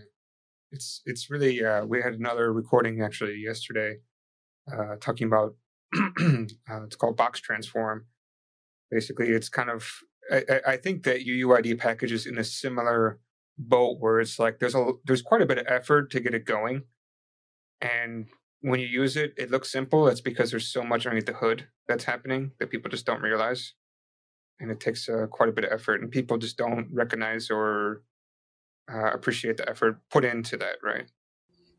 it's 0.75 1.01
it's 1.07 1.31
really 1.31 1.65
uh, 1.65 1.85
we 1.87 2.03
had 2.03 2.15
another 2.15 2.53
recording 2.53 3.01
actually 3.01 3.37
yesterday 3.37 3.97
uh, 4.71 4.97
talking 5.01 5.27
about 5.27 5.55
uh, 5.97 6.85
it's 6.85 6.97
called 6.97 7.17
box 7.17 7.41
transform 7.41 8.07
basically 8.91 9.29
it's 9.29 9.49
kind 9.49 9.71
of 9.71 9.89
I, 10.31 10.61
I 10.67 10.77
think 10.79 11.05
that 11.05 11.27
UUID 11.27 11.79
package 11.79 12.13
is 12.13 12.27
in 12.27 12.39
a 12.39 12.45
similar 12.45 13.21
boat 13.59 13.99
where 14.01 14.21
it's 14.21 14.39
like 14.39 14.59
there's 14.59 14.75
a 14.75 14.93
there's 15.05 15.23
quite 15.23 15.43
a 15.43 15.47
bit 15.47 15.59
of 15.59 15.67
effort 15.69 16.11
to 16.11 16.21
get 16.21 16.35
it 16.35 16.45
going 16.45 16.83
and 17.81 18.27
when 18.65 18.81
you 18.81 18.87
use 18.87 19.17
it 19.17 19.35
it 19.37 19.51
looks 19.51 19.71
simple 19.71 20.05
That's 20.05 20.21
because 20.21 20.51
there's 20.51 20.73
so 20.73 20.83
much 20.83 21.07
underneath 21.07 21.27
the 21.27 21.35
hood 21.35 21.67
that's 21.87 22.05
happening 22.05 22.53
that 22.59 22.71
people 22.71 22.91
just 22.91 23.07
don't 23.07 23.21
realize 23.21 23.75
and 24.61 24.71
it 24.71 24.81
takes 24.81 25.09
uh, 25.09 25.27
quite 25.31 25.49
a 25.49 25.53
bit 25.53 25.65
of 25.65 25.73
effort 25.73 26.01
and 26.01 26.11
people 26.11 26.39
just 26.39 26.57
don't 26.57 26.89
recognize 26.93 27.51
or 27.51 28.03
uh, 28.93 29.11
appreciate 29.13 29.57
the 29.57 29.69
effort 29.69 30.01
put 30.11 30.25
into 30.25 30.57
that, 30.57 30.77
right? 30.83 31.07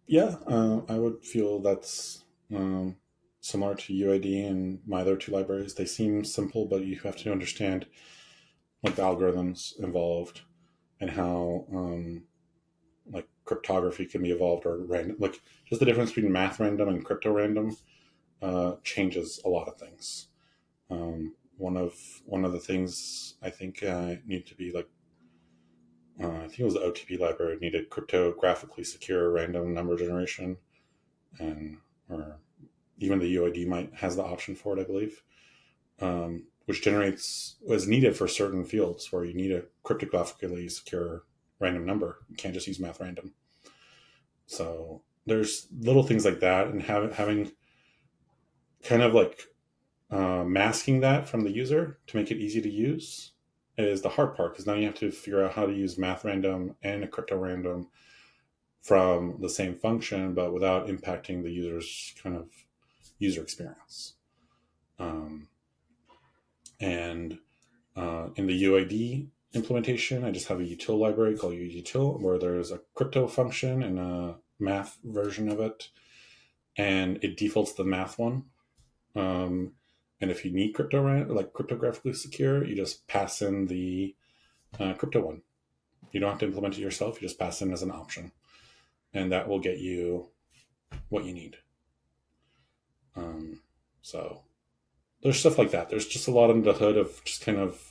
Yeah, 0.08 0.36
uh, 0.48 0.82
I 0.88 0.98
would 0.98 1.24
feel 1.24 1.60
that's 1.60 2.24
um, 2.54 2.96
similar 3.42 3.76
to 3.76 3.94
UID 3.94 4.48
and 4.48 4.80
my 4.86 5.02
other 5.02 5.16
two 5.16 5.32
libraries. 5.32 5.74
They 5.74 5.86
seem 5.86 6.24
simple, 6.24 6.66
but 6.66 6.86
you 6.86 7.00
have 7.00 7.16
to 7.18 7.32
understand 7.32 7.86
like 8.84 8.96
the 8.96 9.02
algorithms 9.02 9.80
involved 9.80 10.42
and 11.00 11.10
how 11.10 11.66
um, 11.74 12.24
like 13.12 13.28
cryptography 13.46 14.06
can 14.06 14.22
be 14.22 14.32
evolved 14.32 14.66
or 14.66 14.78
random. 14.78 15.18
Like 15.20 15.42
just 15.68 15.80
the 15.80 15.86
difference 15.86 16.12
between 16.12 16.32
math 16.32 16.60
random 16.60 16.90
and 16.90 17.06
crypto 17.06 17.32
random 17.32 17.78
uh, 18.42 18.74
changes 18.84 19.40
a 19.46 19.50
lot 19.50 19.68
of 19.68 19.78
things. 19.78 20.28
Um, 20.90 21.36
one 21.58 21.78
of 21.78 21.94
one 22.26 22.46
of 22.46 22.52
the 22.52 22.60
things 22.60 23.36
I 23.42 23.50
think 23.50 23.84
uh, 23.84 24.16
need 24.26 24.46
to 24.48 24.56
be 24.56 24.72
like 24.72 24.88
uh, 26.22 26.28
I 26.28 26.48
think 26.48 26.60
it 26.60 26.66
was 26.66 26.76
the 26.76 26.80
OTP 26.80 27.20
library 27.20 27.58
needed 27.60 27.90
cryptographically 27.90 28.86
secure 28.86 29.32
random 29.32 29.74
number 29.74 29.98
generation, 29.98 30.58
and 31.40 31.78
or 32.10 32.40
even 33.00 33.20
the 33.20 33.36
UID 33.36 33.68
might 33.68 33.94
has 33.96 34.16
the 34.16 34.24
option 34.24 34.56
for 34.56 34.78
it, 34.78 34.82
I 34.82 34.86
believe, 34.86 35.22
um, 36.00 36.44
which 36.66 36.82
generates 36.82 37.56
was 37.62 37.88
needed 37.88 38.16
for 38.16 38.28
certain 38.28 38.64
fields 38.64 39.12
where 39.12 39.26
you 39.26 39.34
need 39.34 39.52
a 39.52 39.64
cryptographically 39.84 40.72
secure 40.72 41.24
random 41.60 41.86
number. 41.86 42.20
You 42.30 42.36
can't 42.36 42.54
just 42.54 42.68
use 42.68 42.80
math 42.80 43.00
random. 43.00 43.34
So 44.46 45.02
there's 45.26 45.68
little 45.80 46.04
things 46.04 46.26
like 46.26 46.40
that, 46.42 46.68
and 46.68 46.82
having 46.82 47.12
having 47.12 47.52
kind 48.84 49.02
of 49.02 49.14
like 49.14 49.42
uh, 50.12 50.44
masking 50.44 51.00
that 51.02 51.28
from 51.28 51.44
the 51.44 51.52
user 51.52 52.00
to 52.08 52.18
make 52.18 52.32
it 52.32 52.38
easy 52.38 52.62
to 52.62 52.70
use 52.70 53.32
is 53.78 54.02
the 54.02 54.10
hard 54.10 54.36
part 54.36 54.54
because 54.54 54.68
now 54.68 54.74
you 54.74 54.86
have 54.86 54.96
to 54.96 55.12
figure 55.12 55.44
out 55.44 55.54
how 55.54 55.66
to 55.66 55.74
use 55.74 55.98
math 55.98 56.24
random 56.24 56.76
and 56.84 57.04
a 57.04 57.08
crypto 57.08 57.38
random 57.38 57.88
from 58.82 59.38
the 59.42 59.50
same 59.50 59.76
function, 59.76 60.34
but 60.34 60.54
without 60.54 60.88
impacting 60.88 61.42
the 61.42 61.52
user's 61.52 62.14
kind 62.22 62.36
of 62.36 62.48
user 63.18 63.42
experience. 63.42 64.14
Um, 65.00 65.48
and 66.80 67.40
uh, 67.96 68.28
in 68.36 68.46
the 68.46 68.64
UID 68.64 69.28
implementation, 69.56 70.24
I 70.24 70.32
just 70.32 70.48
have 70.48 70.60
a 70.60 70.64
util 70.64 71.00
library 71.00 71.38
called 71.38 71.54
util 71.54 72.20
where 72.20 72.38
there's 72.38 72.72
a 72.72 72.82
crypto 72.94 73.28
function 73.28 73.84
and 73.84 74.00
a 74.00 74.36
math 74.60 74.98
version 75.04 75.50
of 75.50 75.60
it, 75.60 75.90
and 76.78 77.20
it 77.24 77.38
defaults 77.38 77.74
to 77.74 77.84
the 77.84 77.90
math 77.90 78.20
one. 78.20 78.46
Um, 79.16 79.74
and 80.22 80.32
if 80.32 80.46
you 80.46 80.52
need 80.52 80.74
crypto 80.74 81.02
like 81.28 81.54
cryptographically 81.54 82.16
secure, 82.16 82.66
you 82.66 82.76
just 82.76 83.08
pass 83.08 83.42
in 83.42 83.68
the 83.68 84.16
uh, 84.80 84.94
crypto 84.94 85.22
one. 85.22 85.42
You 86.12 86.20
don't 86.20 86.32
have 86.32 86.40
to 86.40 86.46
implement 86.46 86.78
it 86.78 86.82
yourself. 86.82 87.22
You 87.22 87.28
just 87.28 87.40
pass 87.40 87.62
in 87.62 87.74
as 87.74 87.84
an 87.84 87.92
option, 87.92 88.32
and 89.14 89.32
that 89.32 89.48
will 89.48 89.60
get 89.60 89.80
you 89.80 90.30
what 91.10 91.26
you 91.26 91.34
need. 91.34 91.58
Um, 93.16 93.62
so 94.02 94.44
there's 95.22 95.40
stuff 95.40 95.58
like 95.58 95.72
that. 95.72 95.90
There's 95.90 96.08
just 96.08 96.28
a 96.28 96.32
lot 96.32 96.50
under 96.50 96.72
the 96.72 96.78
hood 96.78 96.98
of 96.98 97.24
just 97.26 97.42
kind 97.42 97.58
of 97.58 97.82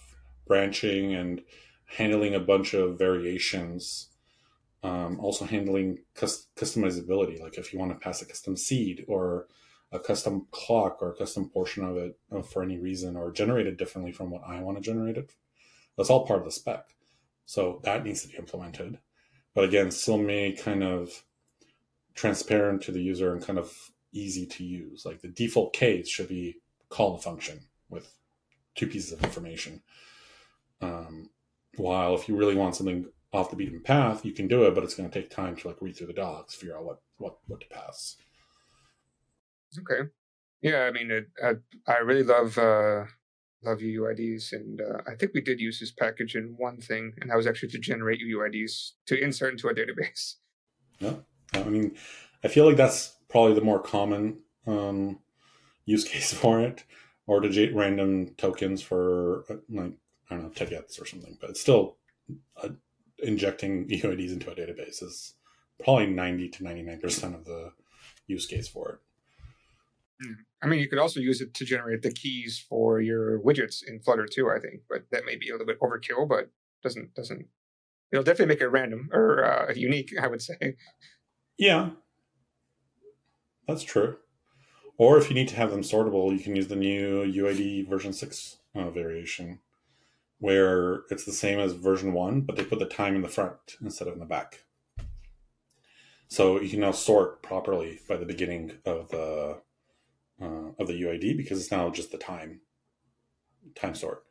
branching 0.47 1.15
and 1.15 1.43
handling 1.87 2.35
a 2.35 2.41
bunch 2.41 2.75
of 2.75 2.99
variations. 2.99 4.09
Um, 4.83 5.19
also 5.19 5.47
handling 5.47 6.01
customizability, 6.15 7.41
like 7.41 7.57
if 7.57 7.73
you 7.73 7.79
want 7.79 7.93
to 7.93 7.99
pass 7.99 8.21
a 8.21 8.27
custom 8.27 8.55
seed 8.55 9.07
or 9.09 9.47
a 9.93 9.99
custom 9.99 10.47
clock 10.51 10.99
or 11.01 11.11
a 11.11 11.17
custom 11.17 11.49
portion 11.49 11.85
of 11.85 11.97
it 11.97 12.19
uh, 12.31 12.43
for 12.43 12.63
any 12.63 12.79
reason 12.79 13.17
or 13.17 13.33
generate 13.33 13.67
it 13.67 13.79
differently 13.79 14.13
from 14.13 14.31
what 14.31 14.43
I 14.47 14.61
want 14.61 14.77
to 14.77 14.83
generate 14.83 15.17
it. 15.17 15.33
That's 15.97 16.11
all 16.11 16.27
part 16.27 16.41
of 16.41 16.45
the 16.45 16.51
spec. 16.51 16.85
So 17.47 17.81
that 17.85 18.05
needs 18.05 18.23
to 18.23 18.29
be 18.29 18.37
implemented. 18.37 18.99
But 19.55 19.65
again, 19.65 19.91
still 19.91 20.19
made 20.19 20.59
kind 20.59 20.83
of 20.83 21.25
transparent 22.15 22.83
to 22.83 22.93
the 22.93 23.03
user 23.03 23.33
and 23.33 23.45
kind 23.45 23.59
of 23.59 23.73
easy 24.13 24.47
to 24.47 24.65
use. 24.65 25.05
Like 25.07 25.21
the 25.21 25.29
default 25.29 25.73
case 25.73 26.09
should 26.09 26.29
be 26.29 26.57
call 26.89 27.15
a 27.15 27.19
function 27.19 27.61
with 27.89 28.13
two 28.75 28.87
pieces 28.87 29.13
of 29.13 29.23
information. 29.23 29.83
Um, 30.85 31.31
while 31.77 32.15
if 32.15 32.29
you 32.29 32.37
really 32.37 32.55
want 32.55 32.77
something 32.77 33.07
off 33.33 33.51
the 33.51 33.57
beaten 33.57 33.81
path, 33.81 34.25
you 34.25 34.33
can 34.33 34.47
do 34.47 34.65
it, 34.65 34.75
but 34.75 34.85
it's 34.85 34.95
going 34.95 35.11
to 35.11 35.21
take 35.21 35.31
time 35.31 35.57
to 35.57 35.69
like 35.69 35.77
read 35.81 35.97
through 35.97 36.07
the 36.07 36.13
docs, 36.13 36.55
figure 36.55 36.77
out 36.77 36.85
what 36.85 36.99
what 37.19 37.39
what 37.47 37.61
to 37.61 37.67
pass. 37.69 38.17
Okay. 39.79 40.09
Yeah, 40.63 40.85
I 40.85 40.93
mean, 40.93 41.11
it, 41.11 41.27
I 41.43 41.55
I 41.91 41.99
really 41.99 42.23
love 42.23 42.57
uh, 42.57 43.05
love 43.65 43.79
UUIDs, 43.79 44.53
and 44.53 44.81
uh, 44.81 45.03
I 45.07 45.15
think 45.17 45.33
we 45.35 45.41
did 45.41 45.61
use 45.61 45.81
this 45.81 45.91
package 45.91 46.37
in 46.37 46.55
one 46.57 46.81
thing, 46.81 47.15
and 47.21 47.31
that 47.31 47.37
was 47.37 47.47
actually 47.47 47.71
to 47.71 47.79
generate 47.79 48.21
UUIDs 48.21 48.93
to 49.07 49.21
insert 49.21 49.53
into 49.53 49.69
a 49.69 49.75
database. 49.75 50.35
Yeah, 51.01 51.17
I 51.55 51.65
mean, 51.65 51.97
I 52.45 52.49
feel 52.49 52.67
like 52.67 52.77
that's 52.77 53.17
probably 53.29 53.55
the 53.55 53.61
more 53.61 53.81
common 53.81 54.39
um, 54.67 55.19
use 55.85 56.05
case 56.05 56.33
for 56.41 56.61
it, 56.61 56.85
or 57.27 57.41
to 57.41 57.49
generate 57.49 57.75
random 57.75 58.35
tokens 58.37 58.81
for 58.81 59.45
uh, 59.51 59.57
like 59.69 59.95
I 60.35 60.37
don't 60.39 60.47
know 60.47 60.53
tickets 60.53 60.99
or 60.99 61.07
something. 61.07 61.37
But 61.41 61.51
it's 61.51 61.61
still 61.61 61.97
uh, 62.63 62.71
injecting 63.19 63.89
UIDs 63.89 64.33
into 64.33 64.51
a 64.51 64.55
database 64.55 65.03
is 65.03 65.35
probably 65.83 66.07
ninety 66.07 66.49
to 66.49 66.65
ninety 66.65 66.83
nine 66.83 67.01
percent 67.01 67.35
of 67.35 67.45
the 67.45 67.73
use 68.27 68.47
case 68.47 68.69
for 68.69 68.91
it. 68.91 68.99
Hmm. 70.23 70.33
I 70.63 70.67
mean, 70.67 70.81
you 70.81 70.89
could 70.89 70.99
also 70.99 71.21
use 71.21 71.41
it 71.41 71.55
to 71.55 71.65
generate 71.65 72.03
the 72.03 72.13
keys 72.13 72.65
for 72.69 73.01
your 73.01 73.41
widgets 73.41 73.87
in 73.87 74.01
Flutter 74.01 74.27
too. 74.27 74.51
I 74.51 74.59
think, 74.59 74.83
but 74.89 75.05
that 75.13 75.25
may 75.25 75.37
be 75.37 75.49
a 75.49 75.53
little 75.53 75.67
bit 75.67 75.81
overkill. 75.81 76.29
But 76.29 76.51
doesn't 76.83 77.15
doesn't 77.15 77.47
it'll 78.13 78.25
definitely 78.25 78.55
make 78.55 78.61
it 78.61 78.69
random 78.69 79.09
or 79.13 79.45
uh, 79.45 79.73
unique. 79.75 80.13
I 80.21 80.27
would 80.27 80.43
say. 80.43 80.77
Yeah, 81.57 81.91
that's 83.69 83.85
true. 83.85 84.17
Or 84.97 85.19
if 85.19 85.29
you 85.29 85.35
need 85.35 85.49
to 85.49 85.57
have 85.57 85.71
them 85.71 85.81
sortable, 85.81 86.33
you 86.33 86.43
can 86.43 86.55
use 86.55 86.69
the 86.69 86.77
new 86.77 87.25
UID 87.25 87.89
version 87.89 88.13
six 88.13 88.59
uh, 88.75 88.91
variation, 88.91 89.59
where 90.39 91.03
it's 91.11 91.25
the 91.25 91.33
same 91.33 91.59
as 91.59 91.73
version 91.73 92.13
one, 92.13 92.43
but 92.43 92.57
they 92.57 92.65
put 92.65 92.79
the 92.79 92.87
time 92.87 93.15
in 93.15 93.23
the 93.23 93.29
front 93.29 93.77
instead 93.81 94.09
of 94.09 94.15
in 94.15 94.21
the 94.21 94.27
back. 94.27 94.65
So 96.29 96.61
you 96.61 96.69
can 96.69 96.81
now 96.81 96.93
sort 96.93 97.43
properly 97.43 98.01
by 98.09 98.17
the 98.17 98.27
beginning 98.27 98.73
of 98.85 99.09
the 99.11 99.61
uh, 100.43 100.71
of 100.79 100.89
the 100.89 101.01
UID 101.01 101.37
because 101.37 101.61
it's 101.61 101.71
now 101.71 101.91
just 101.91 102.11
the 102.11 102.19
time 102.19 102.61
time 103.75 103.95
sort. 103.95 104.25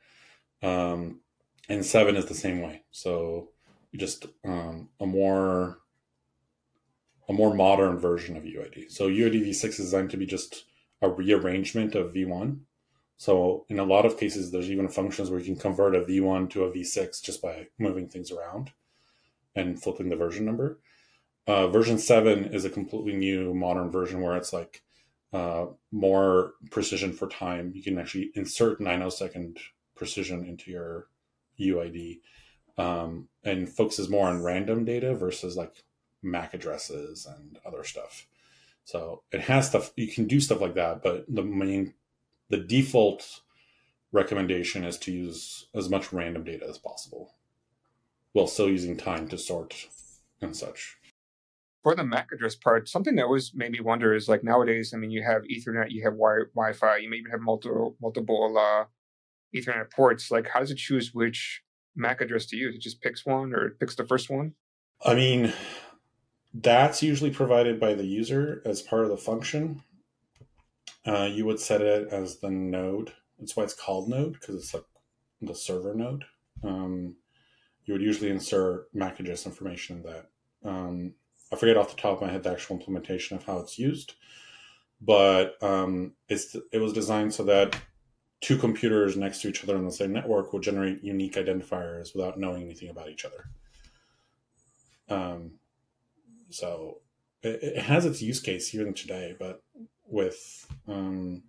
Um, 0.61 1.21
and 1.69 1.85
seven 1.85 2.15
is 2.15 2.25
the 2.25 2.33
same 2.33 2.61
way. 2.61 2.83
So 2.91 3.49
just 3.95 4.25
um, 4.43 4.89
a 4.99 5.05
more 5.05 5.79
a 7.29 7.33
more 7.33 7.53
modern 7.53 7.97
version 7.97 8.35
of 8.35 8.43
UID. 8.43 8.91
So 8.91 9.07
UID 9.07 9.47
v6 9.47 9.65
is 9.65 9.77
designed 9.77 10.09
to 10.09 10.17
be 10.17 10.25
just 10.25 10.65
a 11.01 11.09
rearrangement 11.09 11.95
of 11.95 12.13
v1. 12.13 12.59
So 13.17 13.65
in 13.69 13.79
a 13.79 13.85
lot 13.85 14.05
of 14.05 14.17
cases, 14.17 14.51
there's 14.51 14.69
even 14.69 14.87
functions 14.87 15.29
where 15.29 15.39
you 15.39 15.45
can 15.45 15.55
convert 15.55 15.95
a 15.95 16.01
v1 16.01 16.49
to 16.51 16.63
a 16.65 16.71
v6 16.71 17.21
just 17.21 17.41
by 17.41 17.67
moving 17.77 18.07
things 18.07 18.31
around 18.31 18.71
and 19.55 19.81
flipping 19.81 20.09
the 20.09 20.15
version 20.15 20.45
number. 20.45 20.79
Uh, 21.45 21.67
version 21.67 21.97
7 21.97 22.45
is 22.45 22.65
a 22.65 22.69
completely 22.69 23.15
new 23.15 23.53
modern 23.53 23.91
version 23.91 24.21
where 24.21 24.35
it's 24.35 24.53
like 24.53 24.81
uh, 25.33 25.65
more 25.91 26.53
precision 26.71 27.11
for 27.11 27.27
time. 27.27 27.71
You 27.75 27.83
can 27.83 27.97
actually 27.97 28.31
insert 28.35 28.79
nanosecond 28.79 29.57
precision 29.95 30.45
into 30.45 30.71
your 30.71 31.07
UID 31.59 32.19
um, 32.77 33.27
and 33.43 33.69
focuses 33.69 34.09
more 34.09 34.27
on 34.27 34.43
random 34.43 34.85
data 34.85 35.15
versus 35.15 35.55
like 35.55 35.83
MAC 36.21 36.53
addresses 36.53 37.25
and 37.25 37.59
other 37.65 37.83
stuff. 37.83 38.27
So 38.85 39.23
it 39.31 39.41
has 39.41 39.67
stuff 39.67 39.91
you 39.95 40.07
can 40.07 40.27
do 40.27 40.39
stuff 40.39 40.61
like 40.61 40.75
that, 40.75 41.03
but 41.03 41.25
the 41.27 41.43
main 41.43 41.93
the 42.53 42.59
default 42.59 43.41
recommendation 44.11 44.83
is 44.83 44.99
to 44.99 45.11
use 45.11 45.65
as 45.73 45.89
much 45.89 46.13
random 46.13 46.43
data 46.43 46.67
as 46.69 46.77
possible 46.77 47.33
while 48.33 48.45
still 48.45 48.69
using 48.69 48.95
time 48.95 49.27
to 49.27 49.39
sort 49.39 49.87
and 50.39 50.55
such 50.55 50.97
for 51.81 51.95
the 51.95 52.03
MAC 52.03 52.31
address 52.31 52.55
part, 52.55 52.87
something 52.87 53.15
that 53.15 53.23
always 53.23 53.53
made 53.55 53.71
me 53.71 53.81
wonder 53.81 54.13
is 54.13 54.29
like 54.29 54.43
nowadays, 54.43 54.93
I 54.93 54.97
mean, 54.97 55.09
you 55.09 55.23
have 55.23 55.41
Ethernet, 55.41 55.89
you 55.89 56.03
have 56.03 56.13
wi- 56.13 56.45
Wi-Fi, 56.55 56.97
you 56.97 57.09
may 57.09 57.17
even 57.17 57.31
have 57.31 57.41
multiple 57.41 57.97
multiple 58.01 58.55
uh, 58.57 58.85
Ethernet 59.53 59.91
ports. 59.91 60.31
Like, 60.31 60.47
how 60.47 60.59
does 60.59 60.71
it 60.71 60.77
choose 60.77 61.13
which 61.13 61.61
MAC 61.95 62.21
address 62.21 62.45
to 62.47 62.55
use? 62.55 62.75
It 62.75 62.81
just 62.81 63.01
picks 63.01 63.25
one, 63.25 63.53
or 63.53 63.65
it 63.65 63.79
picks 63.79 63.95
the 63.95 64.05
first 64.05 64.29
one. 64.29 64.53
I 65.03 65.13
mean, 65.13 65.51
that's 66.53 67.03
usually 67.03 67.31
provided 67.31 67.81
by 67.81 67.95
the 67.95 68.05
user 68.05 68.61
as 68.63 68.81
part 68.81 69.03
of 69.03 69.09
the 69.09 69.17
function. 69.17 69.83
Uh, 71.05 71.29
you 71.31 71.45
would 71.45 71.59
set 71.59 71.81
it 71.81 72.07
as 72.11 72.37
the 72.37 72.49
node. 72.49 73.13
That's 73.39 73.55
why 73.55 73.63
it's 73.63 73.73
called 73.73 74.09
node 74.09 74.33
because 74.33 74.55
it's 74.55 74.73
like 74.73 74.85
the 75.41 75.55
server 75.55 75.93
node. 75.93 76.25
Um, 76.63 77.15
you 77.85 77.93
would 77.93 78.01
usually 78.01 78.29
insert 78.29 78.87
MAC 78.93 79.19
address 79.19 79.45
information 79.45 79.97
in 79.97 80.03
that. 80.03 80.29
Um, 80.63 81.13
I 81.51 81.55
forget 81.57 81.77
off 81.77 81.93
the 81.93 82.01
top 82.01 82.15
of 82.15 82.21
my 82.21 82.31
head 82.31 82.43
the 82.43 82.51
actual 82.51 82.77
implementation 82.77 83.35
of 83.35 83.43
how 83.43 83.59
it's 83.59 83.77
used, 83.77 84.13
but 85.01 85.61
um, 85.61 86.13
it's 86.29 86.55
it 86.71 86.79
was 86.79 86.93
designed 86.93 87.33
so 87.33 87.43
that 87.43 87.75
two 88.39 88.57
computers 88.57 89.15
next 89.17 89.41
to 89.41 89.49
each 89.49 89.63
other 89.63 89.77
on 89.77 89.85
the 89.85 89.91
same 89.91 90.13
network 90.13 90.51
will 90.51 90.59
generate 90.59 91.03
unique 91.03 91.35
identifiers 91.35 92.15
without 92.15 92.39
knowing 92.39 92.63
anything 92.63 92.89
about 92.89 93.09
each 93.09 93.25
other. 93.25 93.49
Um, 95.09 95.51
so 96.49 97.01
it, 97.41 97.59
it 97.61 97.83
has 97.83 98.05
its 98.05 98.21
use 98.21 98.39
case 98.39 98.73
even 98.73 98.93
today, 98.93 99.35
but 99.37 99.61
with 100.13 100.67
um, 100.87 101.43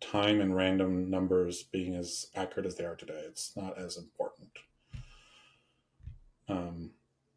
time 0.00 0.40
and 0.40 0.54
random 0.54 1.08
numbers 1.08 1.62
being 1.62 1.94
as 1.94 2.26
accurate 2.34 2.66
as 2.66 2.74
they 2.74 2.84
are 2.84 2.96
today, 2.96 3.22
it's 3.26 3.56
not 3.56 3.78
as 3.78 3.96
important. 3.96 4.50
Um, 6.48 6.90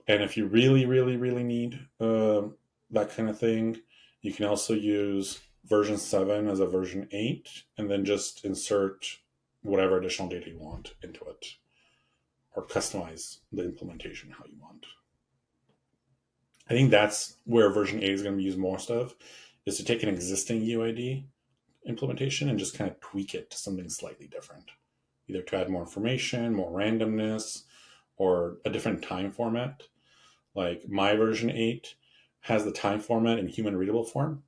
and 0.08 0.24
if 0.24 0.36
you 0.36 0.48
really, 0.48 0.86
really, 0.86 1.16
really 1.16 1.44
need 1.44 1.80
uh, 2.00 2.42
that 2.89 3.16
kind 3.16 3.30
of 3.30 3.39
thing, 3.39 3.78
you 4.22 4.34
can 4.34 4.46
also 4.46 4.74
use 4.74 5.39
version 5.66 5.98
7 5.98 6.48
as 6.48 6.60
a 6.60 6.66
version 6.66 7.08
8 7.12 7.48
and 7.78 7.89
then 7.89 8.04
just 8.04 8.44
insert 8.44 9.06
whatever 9.62 9.98
additional 9.98 10.28
data 10.28 10.50
you 10.50 10.58
want 10.58 10.96
into 11.04 11.24
it 11.26 11.46
or 12.56 12.66
customize 12.66 13.38
the 13.52 13.64
implementation 13.64 14.32
how 14.32 14.44
you 14.46 14.58
want. 14.60 14.86
I 16.68 16.74
think 16.74 16.89
that's 16.89 17.36
where 17.46 17.72
version 17.72 18.02
8 18.02 18.10
is 18.10 18.24
going 18.24 18.34
to 18.34 18.38
be 18.38 18.44
used 18.44 18.58
most 18.58 18.89
of 18.89 19.14
is 19.66 19.78
to 19.78 19.86
take 19.86 20.03
an 20.03 20.09
existing 20.09 20.62
UID 20.62 21.26
implementation 21.86 22.49
and 22.49 22.59
just 22.59 22.78
kind 22.78 22.89
of 22.89 22.99
tweak 22.99 23.34
it 23.34 23.49
to 23.51 23.57
something 23.57 23.89
slightly 23.89 24.28
different, 24.28 24.72
either 25.28 25.41
to 25.41 25.57
add 25.57 25.70
more 25.70 25.82
information, 25.82 26.53
more 26.53 26.72
randomness, 26.72 27.64
or 28.18 28.57
a 28.66 28.70
different 28.70 29.01
time 29.01 29.32
format. 29.32 29.84
Like 30.55 30.88
my 30.89 31.16
version 31.16 31.49
8 31.49 31.95
has 32.41 32.66
the 32.66 32.72
time 32.72 32.99
format 32.99 33.39
in 33.39 33.47
human 33.47 33.76
readable 33.76 34.03
form 34.03 34.43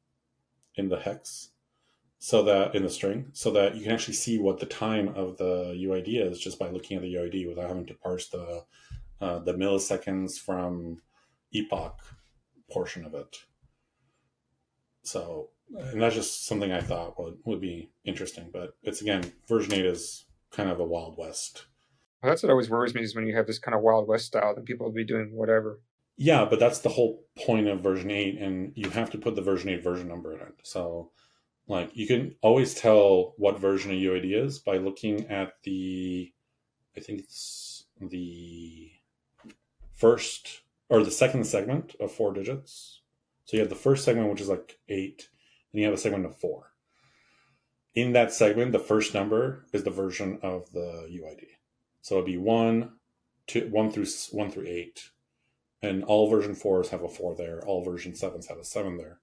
in 0.75 0.89
the 0.89 0.99
hex 0.99 1.49
so 2.19 2.41
that 2.43 2.73
in 2.73 2.83
the 2.83 2.89
string 2.89 3.27
so 3.33 3.51
that 3.51 3.75
you 3.75 3.83
can 3.83 3.91
actually 3.91 4.13
see 4.13 4.39
what 4.39 4.59
the 4.59 4.65
time 4.65 5.09
of 5.09 5.37
the 5.37 5.75
UID 5.77 6.07
is 6.07 6.39
just 6.39 6.57
by 6.57 6.69
looking 6.69 6.97
at 6.97 7.03
the 7.03 7.13
UID 7.13 7.47
without 7.47 7.67
having 7.67 7.85
to 7.85 7.93
parse 7.95 8.29
the 8.29 8.63
uh, 9.21 9.39
the 9.39 9.53
milliseconds 9.53 10.39
from 10.39 11.01
epoch 11.53 11.99
portion 12.69 13.05
of 13.05 13.13
it. 13.13 13.37
So, 15.03 15.49
and 15.75 16.01
that's 16.01 16.15
just 16.15 16.45
something 16.45 16.71
I 16.71 16.81
thought 16.81 17.19
would, 17.19 17.37
would 17.45 17.61
be 17.61 17.91
interesting. 18.05 18.49
But 18.51 18.75
it's 18.83 19.01
again, 19.01 19.31
version 19.47 19.73
8 19.73 19.85
is 19.85 20.25
kind 20.51 20.69
of 20.69 20.79
a 20.79 20.85
Wild 20.85 21.17
West. 21.17 21.65
Well, 22.21 22.31
that's 22.31 22.43
what 22.43 22.49
always 22.49 22.69
worries 22.69 22.95
me 22.95 23.01
is 23.01 23.15
when 23.15 23.27
you 23.27 23.35
have 23.35 23.47
this 23.47 23.59
kind 23.59 23.75
of 23.75 23.81
Wild 23.81 24.07
West 24.07 24.25
style, 24.27 24.55
then 24.55 24.63
people 24.63 24.85
will 24.85 24.93
be 24.93 25.03
doing 25.03 25.35
whatever. 25.35 25.81
Yeah, 26.15 26.45
but 26.45 26.59
that's 26.59 26.79
the 26.79 26.89
whole 26.89 27.25
point 27.35 27.67
of 27.67 27.81
version 27.81 28.11
8, 28.11 28.37
and 28.39 28.71
you 28.75 28.89
have 28.91 29.09
to 29.11 29.17
put 29.17 29.35
the 29.35 29.41
version 29.41 29.69
8 29.69 29.83
version 29.83 30.07
number 30.07 30.33
in 30.33 30.39
it. 30.39 30.53
So, 30.63 31.11
like, 31.67 31.95
you 31.95 32.07
can 32.07 32.35
always 32.41 32.75
tell 32.75 33.33
what 33.37 33.59
version 33.59 33.91
of 33.91 33.97
UID 33.97 34.45
is 34.45 34.59
by 34.59 34.77
looking 34.77 35.27
at 35.27 35.53
the, 35.63 36.31
I 36.95 36.99
think 36.99 37.19
it's 37.19 37.85
the 37.99 38.91
first 39.95 40.61
or 40.87 41.03
the 41.03 41.11
second 41.11 41.45
segment 41.45 41.95
of 41.99 42.11
four 42.11 42.33
digits. 42.33 43.01
So 43.45 43.57
you 43.57 43.61
have 43.61 43.69
the 43.69 43.75
first 43.75 44.05
segment, 44.05 44.29
which 44.29 44.41
is 44.41 44.49
like 44.49 44.79
eight, 44.89 45.29
and 45.71 45.79
you 45.79 45.85
have 45.85 45.93
a 45.93 45.97
segment 45.97 46.25
of 46.25 46.37
four. 46.37 46.71
In 47.93 48.13
that 48.13 48.33
segment, 48.33 48.71
the 48.71 48.79
first 48.79 49.13
number 49.13 49.65
is 49.71 49.83
the 49.83 49.91
version 49.91 50.39
of 50.41 50.71
the 50.71 51.07
UID. 51.11 51.45
So 52.01 52.15
it'd 52.15 52.25
be 52.25 52.37
one, 52.37 52.93
two, 53.45 53.67
one 53.69 53.91
through 53.91 54.07
one 54.31 54.49
through 54.49 54.67
eight, 54.67 55.09
and 55.81 56.03
all 56.03 56.29
version 56.29 56.55
fours 56.55 56.89
have 56.89 57.03
a 57.03 57.09
four 57.09 57.35
there. 57.35 57.61
All 57.65 57.83
version 57.83 58.15
sevens 58.15 58.47
have 58.47 58.57
a 58.57 58.63
seven 58.63 58.97
there. 58.97 59.19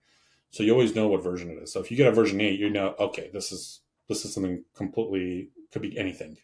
So 0.50 0.62
you 0.62 0.72
always 0.72 0.94
know 0.94 1.08
what 1.08 1.22
version 1.22 1.50
it 1.50 1.62
is. 1.62 1.72
So 1.72 1.80
if 1.80 1.90
you 1.90 1.96
get 1.96 2.08
a 2.08 2.12
version 2.12 2.40
eight, 2.40 2.60
you 2.60 2.70
know, 2.70 2.94
okay, 2.98 3.30
this 3.32 3.50
is 3.52 3.80
this 4.08 4.24
is 4.24 4.34
something 4.34 4.64
completely 4.74 5.50
could 5.72 5.82
be 5.82 5.98
anything. 5.98 6.36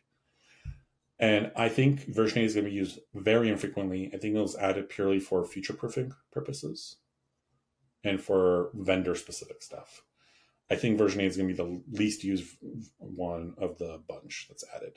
And 1.18 1.50
I 1.56 1.68
think 1.68 2.04
version 2.14 2.40
8 2.40 2.44
is 2.44 2.54
going 2.54 2.64
to 2.66 2.70
be 2.70 2.76
used 2.76 2.98
very 3.14 3.48
infrequently. 3.48 4.10
I 4.12 4.18
think 4.18 4.34
it 4.34 4.40
was 4.40 4.54
added 4.56 4.90
purely 4.90 5.18
for 5.18 5.44
future 5.46 5.72
proofing 5.72 6.12
purposes 6.30 6.96
and 8.04 8.20
for 8.20 8.70
vendor 8.74 9.14
specific 9.14 9.62
stuff. 9.62 10.02
I 10.70 10.74
think 10.74 10.98
version 10.98 11.20
8 11.20 11.26
is 11.26 11.36
going 11.36 11.48
to 11.48 11.54
be 11.54 11.62
the 11.62 11.82
least 11.96 12.24
used 12.24 12.56
one 12.98 13.54
of 13.58 13.78
the 13.78 14.02
bunch 14.08 14.46
that's 14.48 14.64
added. 14.74 14.94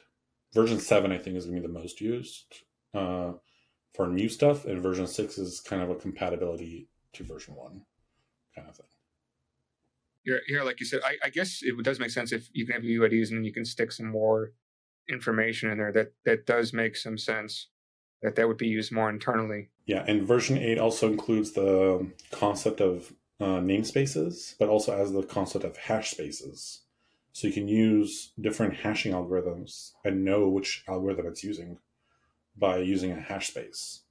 Version 0.54 0.80
7, 0.80 1.12
I 1.12 1.18
think, 1.18 1.38
is 1.38 1.46
going 1.46 1.62
to 1.62 1.62
be 1.62 1.68
the 1.68 1.80
most 1.80 2.02
used 2.02 2.62
uh, 2.94 3.34
for 3.94 4.08
new 4.08 4.30
stuff, 4.30 4.66
and 4.66 4.82
version 4.82 5.06
6 5.06 5.38
is 5.38 5.60
kind 5.60 5.84
of 5.84 5.92
a 5.92 5.96
compatibility 5.96 6.90
to 7.14 7.24
version 7.24 7.56
1 7.56 7.82
kind 8.56 8.68
of 8.68 8.76
thing. 8.76 8.86
Yeah, 10.26 10.38
yeah 10.48 10.64
like 10.64 10.80
you 10.80 10.86
said, 10.86 11.02
I, 11.06 11.18
I 11.24 11.30
guess 11.30 11.60
it 11.62 11.76
does 11.84 12.00
make 12.00 12.10
sense 12.10 12.32
if 12.32 12.50
you 12.54 12.66
can 12.66 12.76
have 12.76 12.84
UIDs 12.84 13.30
and 13.30 13.38
then 13.38 13.44
you 13.44 13.54
can 13.54 13.66
stick 13.66 13.92
some 13.92 14.08
more 14.08 14.54
information 15.08 15.72
in 15.72 15.78
there 15.78 15.92
that 15.92 16.14
that 16.26 16.46
does 16.46 16.72
make 16.72 16.96
some 16.96 17.18
sense 17.18 17.70
that 18.22 18.36
that 18.36 18.48
would 18.48 18.58
be 18.58 18.68
used 18.68 18.92
more 18.92 19.10
internally. 19.10 19.70
Yeah 19.86 20.04
and 20.08 20.28
version 20.28 20.58
8 20.58 20.78
also 20.80 21.12
includes 21.12 21.52
the 21.52 22.10
concept 22.32 22.82
of 22.82 23.14
uh, 23.40 23.60
namespaces 23.60 24.56
but 24.60 24.70
also 24.70 24.96
as 24.96 25.12
the 25.12 25.24
concept 25.24 25.66
of 25.66 25.78
hash 25.78 26.12
spaces. 26.12 26.82
So 27.32 27.48
you 27.48 27.54
can 27.54 27.68
use 27.68 28.32
different 28.40 28.76
hashing 28.76 29.14
algorithms 29.14 29.92
and 30.04 30.26
know 30.26 30.50
which 30.50 30.84
algorithm 30.88 31.28
it's 31.28 31.44
using 31.44 31.78
by 32.58 32.80
using 32.80 33.12
a 33.12 33.22
hash 33.22 33.48
space. 33.48 34.02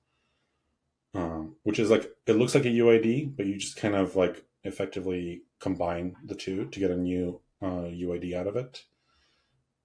Um, 1.15 1.57
which 1.63 1.79
is 1.79 1.91
like 1.91 2.11
it 2.27 2.35
looks 2.35 2.55
like 2.55 2.67
a 2.67 2.69
uid 2.69 3.37
but 3.37 3.47
you 3.47 3.57
just 3.57 3.77
kind 3.77 3.95
of 3.95 4.15
like 4.15 4.45
effectively 4.63 5.43
combine 5.59 6.17
the 6.25 6.35
two 6.35 6.67
to 6.67 6.81
get 6.81 6.91
a 6.91 6.97
new 6.97 7.41
uh, 7.63 7.89
uid 7.91 8.35
out 8.35 8.47
of 8.47 8.57
it. 8.57 8.85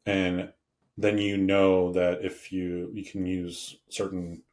And 0.05 0.51
then 0.97 1.17
you 1.17 1.37
know 1.37 1.91
that 1.93 2.23
if 2.23 2.51
you 2.51 2.89
you 2.93 3.03
can 3.03 3.25
use 3.25 3.77
certain 3.89 4.43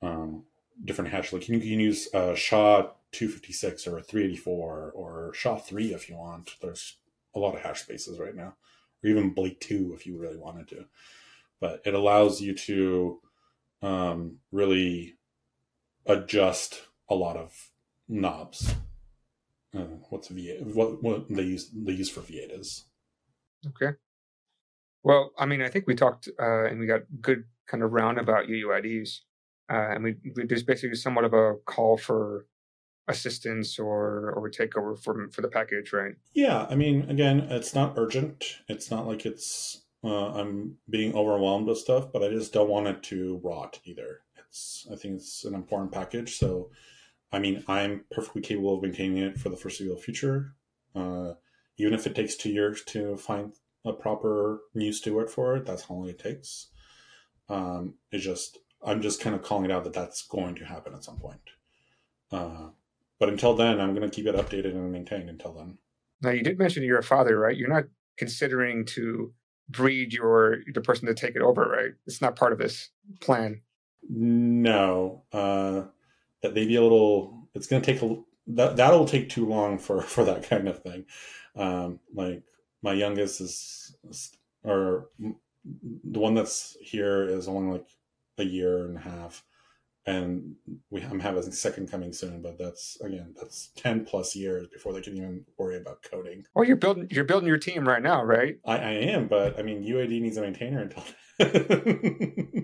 um, 0.00 0.44
different 0.84 1.10
hash 1.10 1.32
like 1.32 1.48
you 1.48 1.58
can 1.58 1.80
use 1.80 2.08
a 2.12 2.34
SHA 2.34 2.92
256 3.12 3.86
or 3.86 4.00
384 4.00 4.92
or 4.94 5.32
SHA 5.34 5.58
3 5.58 5.94
if 5.94 6.08
you 6.08 6.16
want. 6.16 6.56
There's 6.60 6.96
a 7.34 7.38
lot 7.38 7.54
of 7.54 7.62
hash 7.62 7.82
spaces 7.82 8.18
right 8.18 8.34
now, 8.34 8.54
or 9.04 9.10
even 9.10 9.34
Blake 9.34 9.60
2 9.60 9.92
if 9.94 10.06
you 10.06 10.16
really 10.16 10.38
wanted 10.38 10.68
to. 10.68 10.86
But 11.60 11.82
it 11.84 11.94
allows 11.94 12.40
you 12.40 12.54
to 12.54 13.20
um, 13.82 14.38
really 14.50 15.16
adjust 16.06 16.82
a 17.08 17.14
lot 17.14 17.36
of 17.36 17.70
knobs. 18.08 18.74
Uh, 19.74 19.84
what's 20.10 20.28
V8? 20.28 20.74
What 20.74 21.02
what 21.02 21.28
they 21.28 21.42
use 21.42 21.70
they 21.74 21.92
use 21.92 22.10
for 22.10 22.20
V8 22.20 22.58
is. 22.58 22.84
Okay. 23.68 23.96
Well, 25.04 25.32
I 25.38 25.46
mean, 25.46 25.62
I 25.62 25.68
think 25.68 25.86
we 25.86 25.94
talked 25.94 26.28
uh, 26.40 26.64
and 26.64 26.78
we 26.78 26.86
got 26.86 27.02
good 27.20 27.44
kind 27.66 27.82
of 27.82 27.92
roundabout 27.92 28.46
UUIDs, 28.46 29.20
uh, 29.70 29.94
and 29.94 30.04
we, 30.04 30.16
we 30.36 30.44
there's 30.46 30.62
basically 30.62 30.96
somewhat 30.96 31.24
of 31.24 31.32
a 31.32 31.54
call 31.66 31.96
for 31.96 32.46
assistance 33.08 33.78
or 33.78 34.32
or 34.32 34.50
takeover 34.50 34.98
for 34.98 35.28
for 35.30 35.42
the 35.42 35.48
package, 35.48 35.92
right? 35.92 36.14
Yeah, 36.34 36.66
I 36.70 36.74
mean, 36.74 37.08
again, 37.10 37.40
it's 37.50 37.74
not 37.74 37.94
urgent. 37.96 38.44
It's 38.68 38.90
not 38.90 39.06
like 39.06 39.26
it's 39.26 39.82
uh, 40.04 40.32
I'm 40.32 40.76
being 40.88 41.14
overwhelmed 41.14 41.66
with 41.66 41.78
stuff, 41.78 42.12
but 42.12 42.22
I 42.22 42.28
just 42.28 42.52
don't 42.52 42.68
want 42.68 42.86
it 42.88 43.02
to 43.04 43.40
rot 43.42 43.80
either. 43.84 44.20
It's 44.48 44.86
I 44.90 44.96
think 44.96 45.16
it's 45.16 45.44
an 45.44 45.54
important 45.54 45.92
package, 45.92 46.36
so 46.38 46.70
I 47.32 47.38
mean, 47.38 47.64
I'm 47.66 48.04
perfectly 48.10 48.42
capable 48.42 48.76
of 48.76 48.82
maintaining 48.82 49.18
it 49.18 49.38
for 49.38 49.48
the 49.48 49.56
foreseeable 49.56 49.96
future. 49.96 50.54
Uh, 50.94 51.32
even 51.78 51.94
if 51.94 52.06
it 52.06 52.14
takes 52.14 52.36
two 52.36 52.50
years 52.50 52.84
to 52.84 53.16
find 53.16 53.54
a 53.84 53.92
proper 53.92 54.60
new 54.74 54.92
steward 54.92 55.30
for 55.30 55.56
it. 55.56 55.66
That's 55.66 55.84
how 55.84 55.94
long 55.94 56.08
it 56.08 56.18
takes. 56.18 56.68
Um, 57.48 57.94
it's 58.10 58.24
just 58.24 58.58
I'm 58.84 59.00
just 59.00 59.20
kind 59.20 59.34
of 59.34 59.42
calling 59.42 59.64
it 59.64 59.70
out 59.70 59.84
that 59.84 59.92
that's 59.92 60.26
going 60.26 60.54
to 60.56 60.64
happen 60.64 60.94
at 60.94 61.04
some 61.04 61.18
point. 61.18 61.40
Uh, 62.30 62.68
but 63.18 63.28
until 63.28 63.54
then, 63.54 63.80
I'm 63.80 63.94
going 63.94 64.08
to 64.08 64.14
keep 64.14 64.26
it 64.26 64.34
updated 64.34 64.74
and 64.74 64.90
maintained 64.90 65.28
until 65.28 65.52
then. 65.52 65.78
Now, 66.22 66.30
you 66.30 66.42
did 66.42 66.58
mention 66.58 66.82
you're 66.82 66.98
a 66.98 67.04
father, 67.04 67.38
right? 67.38 67.56
You're 67.56 67.68
not 67.68 67.84
considering 68.16 68.84
to 68.86 69.32
breed 69.68 70.12
your 70.12 70.58
the 70.72 70.80
person 70.80 71.06
to 71.06 71.14
take 71.14 71.36
it 71.36 71.42
over, 71.42 71.62
right? 71.62 71.92
It's 72.06 72.20
not 72.20 72.36
part 72.36 72.52
of 72.52 72.58
this 72.58 72.90
plan. 73.20 73.60
No, 74.08 75.22
uh, 75.32 75.82
that 76.42 76.54
may 76.54 76.66
be 76.66 76.76
a 76.76 76.82
little. 76.82 77.48
It's 77.54 77.66
going 77.66 77.82
to 77.82 77.92
take 77.92 78.02
a 78.02 78.16
that 78.48 78.76
that'll 78.76 79.06
take 79.06 79.28
too 79.28 79.46
long 79.46 79.78
for 79.78 80.00
for 80.14 80.24
that 80.24 80.48
kind 80.48 80.68
of 80.68 80.82
thing. 80.82 81.04
Um, 81.54 82.00
like 82.14 82.42
my 82.82 82.92
youngest 82.92 83.40
is, 83.40 83.96
or 84.64 85.08
the 86.04 86.18
one 86.18 86.34
that's 86.34 86.76
here 86.80 87.24
is 87.24 87.48
only 87.48 87.72
like 87.72 87.88
a 88.38 88.44
year 88.44 88.86
and 88.86 88.96
a 88.96 89.00
half 89.00 89.44
and 90.06 90.54
we 90.90 91.02
I'm 91.02 91.20
having 91.20 91.40
a 91.40 91.52
second 91.52 91.90
coming 91.90 92.12
soon, 92.12 92.42
but 92.42 92.58
that's 92.58 93.00
again 93.00 93.34
that's 93.38 93.70
ten 93.76 94.04
plus 94.04 94.34
years 94.34 94.66
before 94.66 94.92
they 94.92 95.00
can 95.00 95.16
even 95.16 95.44
worry 95.58 95.76
about 95.76 96.02
coding. 96.02 96.44
Well, 96.54 96.64
you're 96.64 96.76
building 96.76 97.06
you're 97.10 97.24
building 97.24 97.48
your 97.48 97.58
team 97.58 97.86
right 97.86 98.02
now, 98.02 98.24
right? 98.24 98.58
I, 98.66 98.78
I 98.78 98.90
am, 98.90 99.28
but 99.28 99.58
I 99.58 99.62
mean 99.62 99.84
UID 99.84 100.20
needs 100.20 100.36
a 100.36 100.40
maintainer 100.40 100.80
until. 100.82 101.04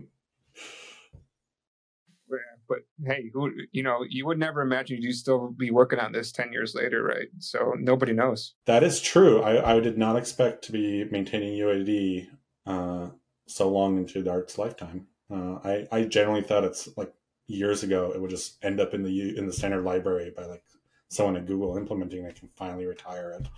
but 2.68 2.78
hey, 3.04 3.30
who 3.32 3.50
you 3.72 3.82
know, 3.82 4.04
you 4.08 4.26
would 4.26 4.38
never 4.38 4.60
imagine 4.60 5.02
you'd 5.02 5.14
still 5.14 5.48
be 5.48 5.70
working 5.70 5.98
on 5.98 6.12
this 6.12 6.32
ten 6.32 6.52
years 6.52 6.74
later, 6.74 7.02
right? 7.02 7.28
So 7.38 7.74
nobody 7.78 8.12
knows. 8.12 8.54
That 8.66 8.82
is 8.82 9.00
true. 9.00 9.42
I, 9.42 9.76
I 9.76 9.80
did 9.80 9.98
not 9.98 10.16
expect 10.16 10.64
to 10.64 10.72
be 10.72 11.04
maintaining 11.04 11.58
UUID 11.58 12.28
uh, 12.66 13.08
so 13.46 13.68
long 13.68 13.98
into 13.98 14.22
Dart's 14.22 14.58
lifetime. 14.58 15.06
Uh, 15.30 15.58
I 15.64 15.88
I 15.90 16.02
generally 16.04 16.42
thought 16.42 16.64
it's 16.64 16.88
like 16.96 17.12
years 17.46 17.82
ago 17.82 18.12
it 18.14 18.20
would 18.20 18.30
just 18.30 18.62
end 18.62 18.78
up 18.78 18.94
in 18.94 19.02
the 19.02 19.36
in 19.36 19.46
the 19.46 19.52
standard 19.52 19.82
library 19.84 20.32
by 20.36 20.44
like 20.44 20.62
someone 21.08 21.36
at 21.36 21.46
Google 21.46 21.76
implementing 21.76 22.24
it 22.24 22.36
can 22.36 22.48
finally 22.54 22.86
retire 22.86 23.32
it. 23.32 23.48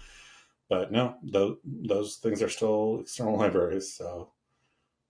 But 0.69 0.93
no, 0.93 1.17
those 1.23 1.57
those 1.65 2.17
things 2.17 2.43
are 2.43 2.49
still 2.49 3.01
external 3.01 3.37
libraries, 3.39 3.93
so 3.93 4.31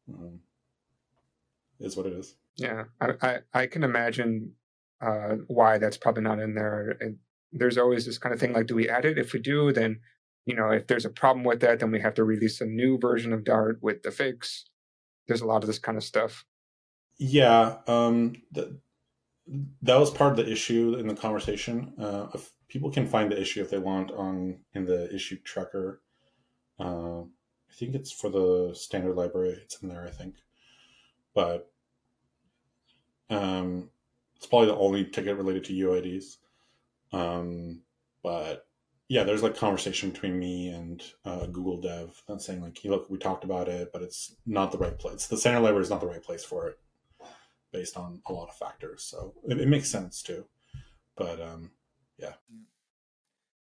um, 0.08 0.40
is 1.78 1.96
what 1.96 2.06
it 2.06 2.14
is. 2.14 2.34
Yeah, 2.60 2.84
I 3.00 3.12
I, 3.22 3.38
I 3.54 3.66
can 3.66 3.82
imagine 3.82 4.52
uh, 5.00 5.36
why 5.46 5.78
that's 5.78 5.96
probably 5.96 6.22
not 6.22 6.40
in 6.40 6.54
there. 6.54 6.98
There's 7.52 7.78
always 7.78 8.04
this 8.04 8.18
kind 8.18 8.34
of 8.34 8.40
thing 8.40 8.52
like, 8.52 8.66
do 8.66 8.74
we 8.74 8.88
add 8.88 9.04
it? 9.06 9.18
If 9.18 9.32
we 9.32 9.40
do, 9.40 9.72
then 9.72 10.00
you 10.44 10.54
know, 10.54 10.70
if 10.70 10.86
there's 10.86 11.04
a 11.04 11.10
problem 11.10 11.44
with 11.44 11.60
that, 11.60 11.80
then 11.80 11.90
we 11.90 12.00
have 12.00 12.14
to 12.14 12.24
release 12.24 12.60
a 12.60 12.66
new 12.66 12.98
version 12.98 13.32
of 13.32 13.44
Dart 13.44 13.78
with 13.80 14.02
the 14.02 14.10
fix. 14.10 14.66
There's 15.26 15.40
a 15.40 15.46
lot 15.46 15.62
of 15.62 15.68
this 15.68 15.78
kind 15.78 15.96
of 15.96 16.04
stuff. 16.04 16.44
Yeah, 17.18 17.76
um, 17.86 18.34
that 18.52 18.78
that 19.82 19.98
was 19.98 20.10
part 20.10 20.32
of 20.32 20.36
the 20.36 20.52
issue 20.52 20.96
in 20.98 21.06
the 21.06 21.14
conversation. 21.14 21.94
Uh, 21.98 22.26
people 22.68 22.90
can 22.90 23.06
find 23.06 23.32
the 23.32 23.40
issue 23.40 23.62
if 23.62 23.70
they 23.70 23.78
want 23.78 24.10
on 24.10 24.58
in 24.74 24.84
the 24.84 25.12
issue 25.14 25.38
tracker. 25.44 26.02
Uh, 26.78 27.22
I 27.22 27.72
think 27.78 27.94
it's 27.94 28.12
for 28.12 28.28
the 28.28 28.74
standard 28.74 29.14
library. 29.14 29.58
It's 29.62 29.80
in 29.82 29.88
there, 29.88 30.06
I 30.06 30.10
think. 30.10 30.36
But 31.34 31.69
um, 33.30 33.88
it's 34.36 34.46
probably 34.46 34.68
the 34.68 34.76
only 34.76 35.04
ticket 35.04 35.36
related 35.36 35.64
to 35.64 35.72
UIDs. 35.72 36.36
Um, 37.12 37.82
but 38.22 38.66
yeah, 39.08 39.24
there's 39.24 39.42
like 39.42 39.56
conversation 39.56 40.10
between 40.10 40.38
me 40.38 40.68
and 40.68 41.02
uh, 41.24 41.46
Google 41.46 41.80
Dev 41.80 42.22
that's 42.28 42.46
saying 42.46 42.60
like, 42.60 42.78
look, 42.84 43.10
we 43.10 43.18
talked 43.18 43.44
about 43.44 43.68
it, 43.68 43.90
but 43.92 44.02
it's 44.02 44.36
not 44.46 44.70
the 44.70 44.78
right 44.78 44.98
place. 44.98 45.26
The 45.26 45.36
standard 45.36 45.60
library 45.60 45.82
is 45.82 45.90
not 45.90 46.00
the 46.00 46.06
right 46.06 46.22
place 46.22 46.44
for 46.44 46.68
it, 46.68 46.78
based 47.72 47.96
on 47.96 48.20
a 48.28 48.32
lot 48.32 48.48
of 48.48 48.56
factors. 48.56 49.02
So 49.04 49.34
it, 49.48 49.60
it 49.60 49.68
makes 49.68 49.90
sense 49.90 50.22
too. 50.22 50.46
But 51.16 51.40
um, 51.40 51.70
yeah. 52.18 52.34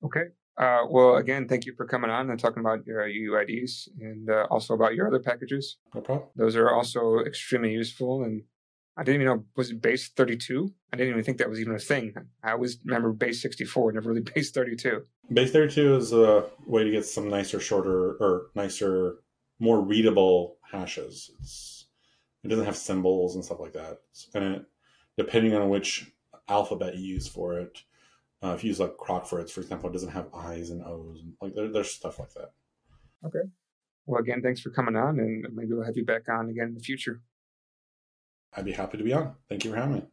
Okay. 0.04 0.26
Uh, 0.58 0.86
well, 0.89 1.16
again, 1.16 1.47
thank 1.47 1.66
you 1.66 1.74
for 1.76 1.86
coming 1.86 2.12
on 2.12 2.30
and 2.30 2.39
talking 2.39 2.60
about 2.60 2.86
your 2.86 3.08
UUIDs 3.08 3.88
and 3.99 4.30
uh, 4.30 4.47
also 4.52 4.74
about 4.74 4.95
your 4.95 5.08
other 5.08 5.20
packages. 5.20 5.78
No 5.95 6.02
problem. 6.02 6.30
Those 6.36 6.56
are 6.56 6.72
also 6.72 7.20
extremely 7.20 7.72
useful. 7.72 8.24
And 8.24 8.43
I 9.02 9.04
didn't 9.04 9.24
even 9.24 9.34
know, 9.34 9.45
was 9.56 9.72
it 9.72 9.82
base 9.82 10.10
32? 10.10 10.72
I 10.93 10.95
didn't 10.95 11.14
even 11.14 11.24
think 11.24 11.39
that 11.39 11.49
was 11.49 11.60
even 11.60 11.74
a 11.74 11.80
thing. 11.80 12.14
I 12.43 12.52
always 12.52 12.78
remember 12.86 13.12
base 13.12 13.41
64, 13.41 13.93
never 13.93 14.10
really 14.10 14.22
base 14.36 14.52
32. 14.52 15.02
Base 15.34 15.52
32 15.52 15.95
is 15.95 16.14
a 16.14 16.45
way 16.68 16.84
to 16.84 16.91
get 16.91 17.08
some 17.08 17.28
nicer, 17.28 17.60
shorter, 17.60 18.12
or 18.18 18.52
nicer, 18.54 19.16
more 19.58 19.82
readable 19.82 20.58
hashes. 20.72 21.32
It's, 21.39 21.88
it 22.43 22.49
doesn't 22.49 22.66
have 22.66 22.78
symbols 22.78 23.34
and 23.34 23.43
stuff 23.43 23.60
like 23.60 23.74
that. 23.74 24.02
And 24.36 24.43
it, 24.43 24.66
depending 25.18 25.56
on 25.56 25.70
which 25.70 26.12
alphabet 26.47 26.95
you 26.95 27.16
use 27.16 27.28
for 27.28 27.58
it, 27.58 27.82
uh, 28.43 28.49
if 28.49 28.64
you 28.64 28.68
use 28.68 28.80
like 28.80 28.97
Crockford's, 28.97 29.52
for 29.52 29.62
example, 29.62 29.89
it 29.89 29.93
doesn't 29.93 30.10
have 30.10 30.32
I's 30.32 30.70
and 30.70 30.84
O's. 30.84 31.22
And 31.24 31.34
like 31.41 31.56
there, 31.56 31.70
there's 31.70 31.89
stuff 31.89 32.20
like 32.20 32.34
that. 32.36 32.52
Okay. 33.26 33.49
Well, 34.06 34.22
again, 34.22 34.43
thanks 34.43 34.62
for 34.62 34.70
coming 34.70 34.95
on, 34.95 35.20
and 35.20 35.47
maybe 35.56 35.74
we'll 35.74 35.86
have 35.86 35.97
you 35.97 36.06
back 36.06 36.30
on 36.30 36.49
again 36.49 36.68
in 36.68 36.76
the 36.76 36.82
future. 36.82 37.22
I'd 38.56 38.66
be 38.66 38.74
happy 38.74 38.97
to 38.97 39.04
be 39.04 39.14
on. 39.14 39.36
Thank 39.49 39.64
you 39.64 39.72
for 39.72 39.78
having 39.78 39.95
me. 39.95 40.11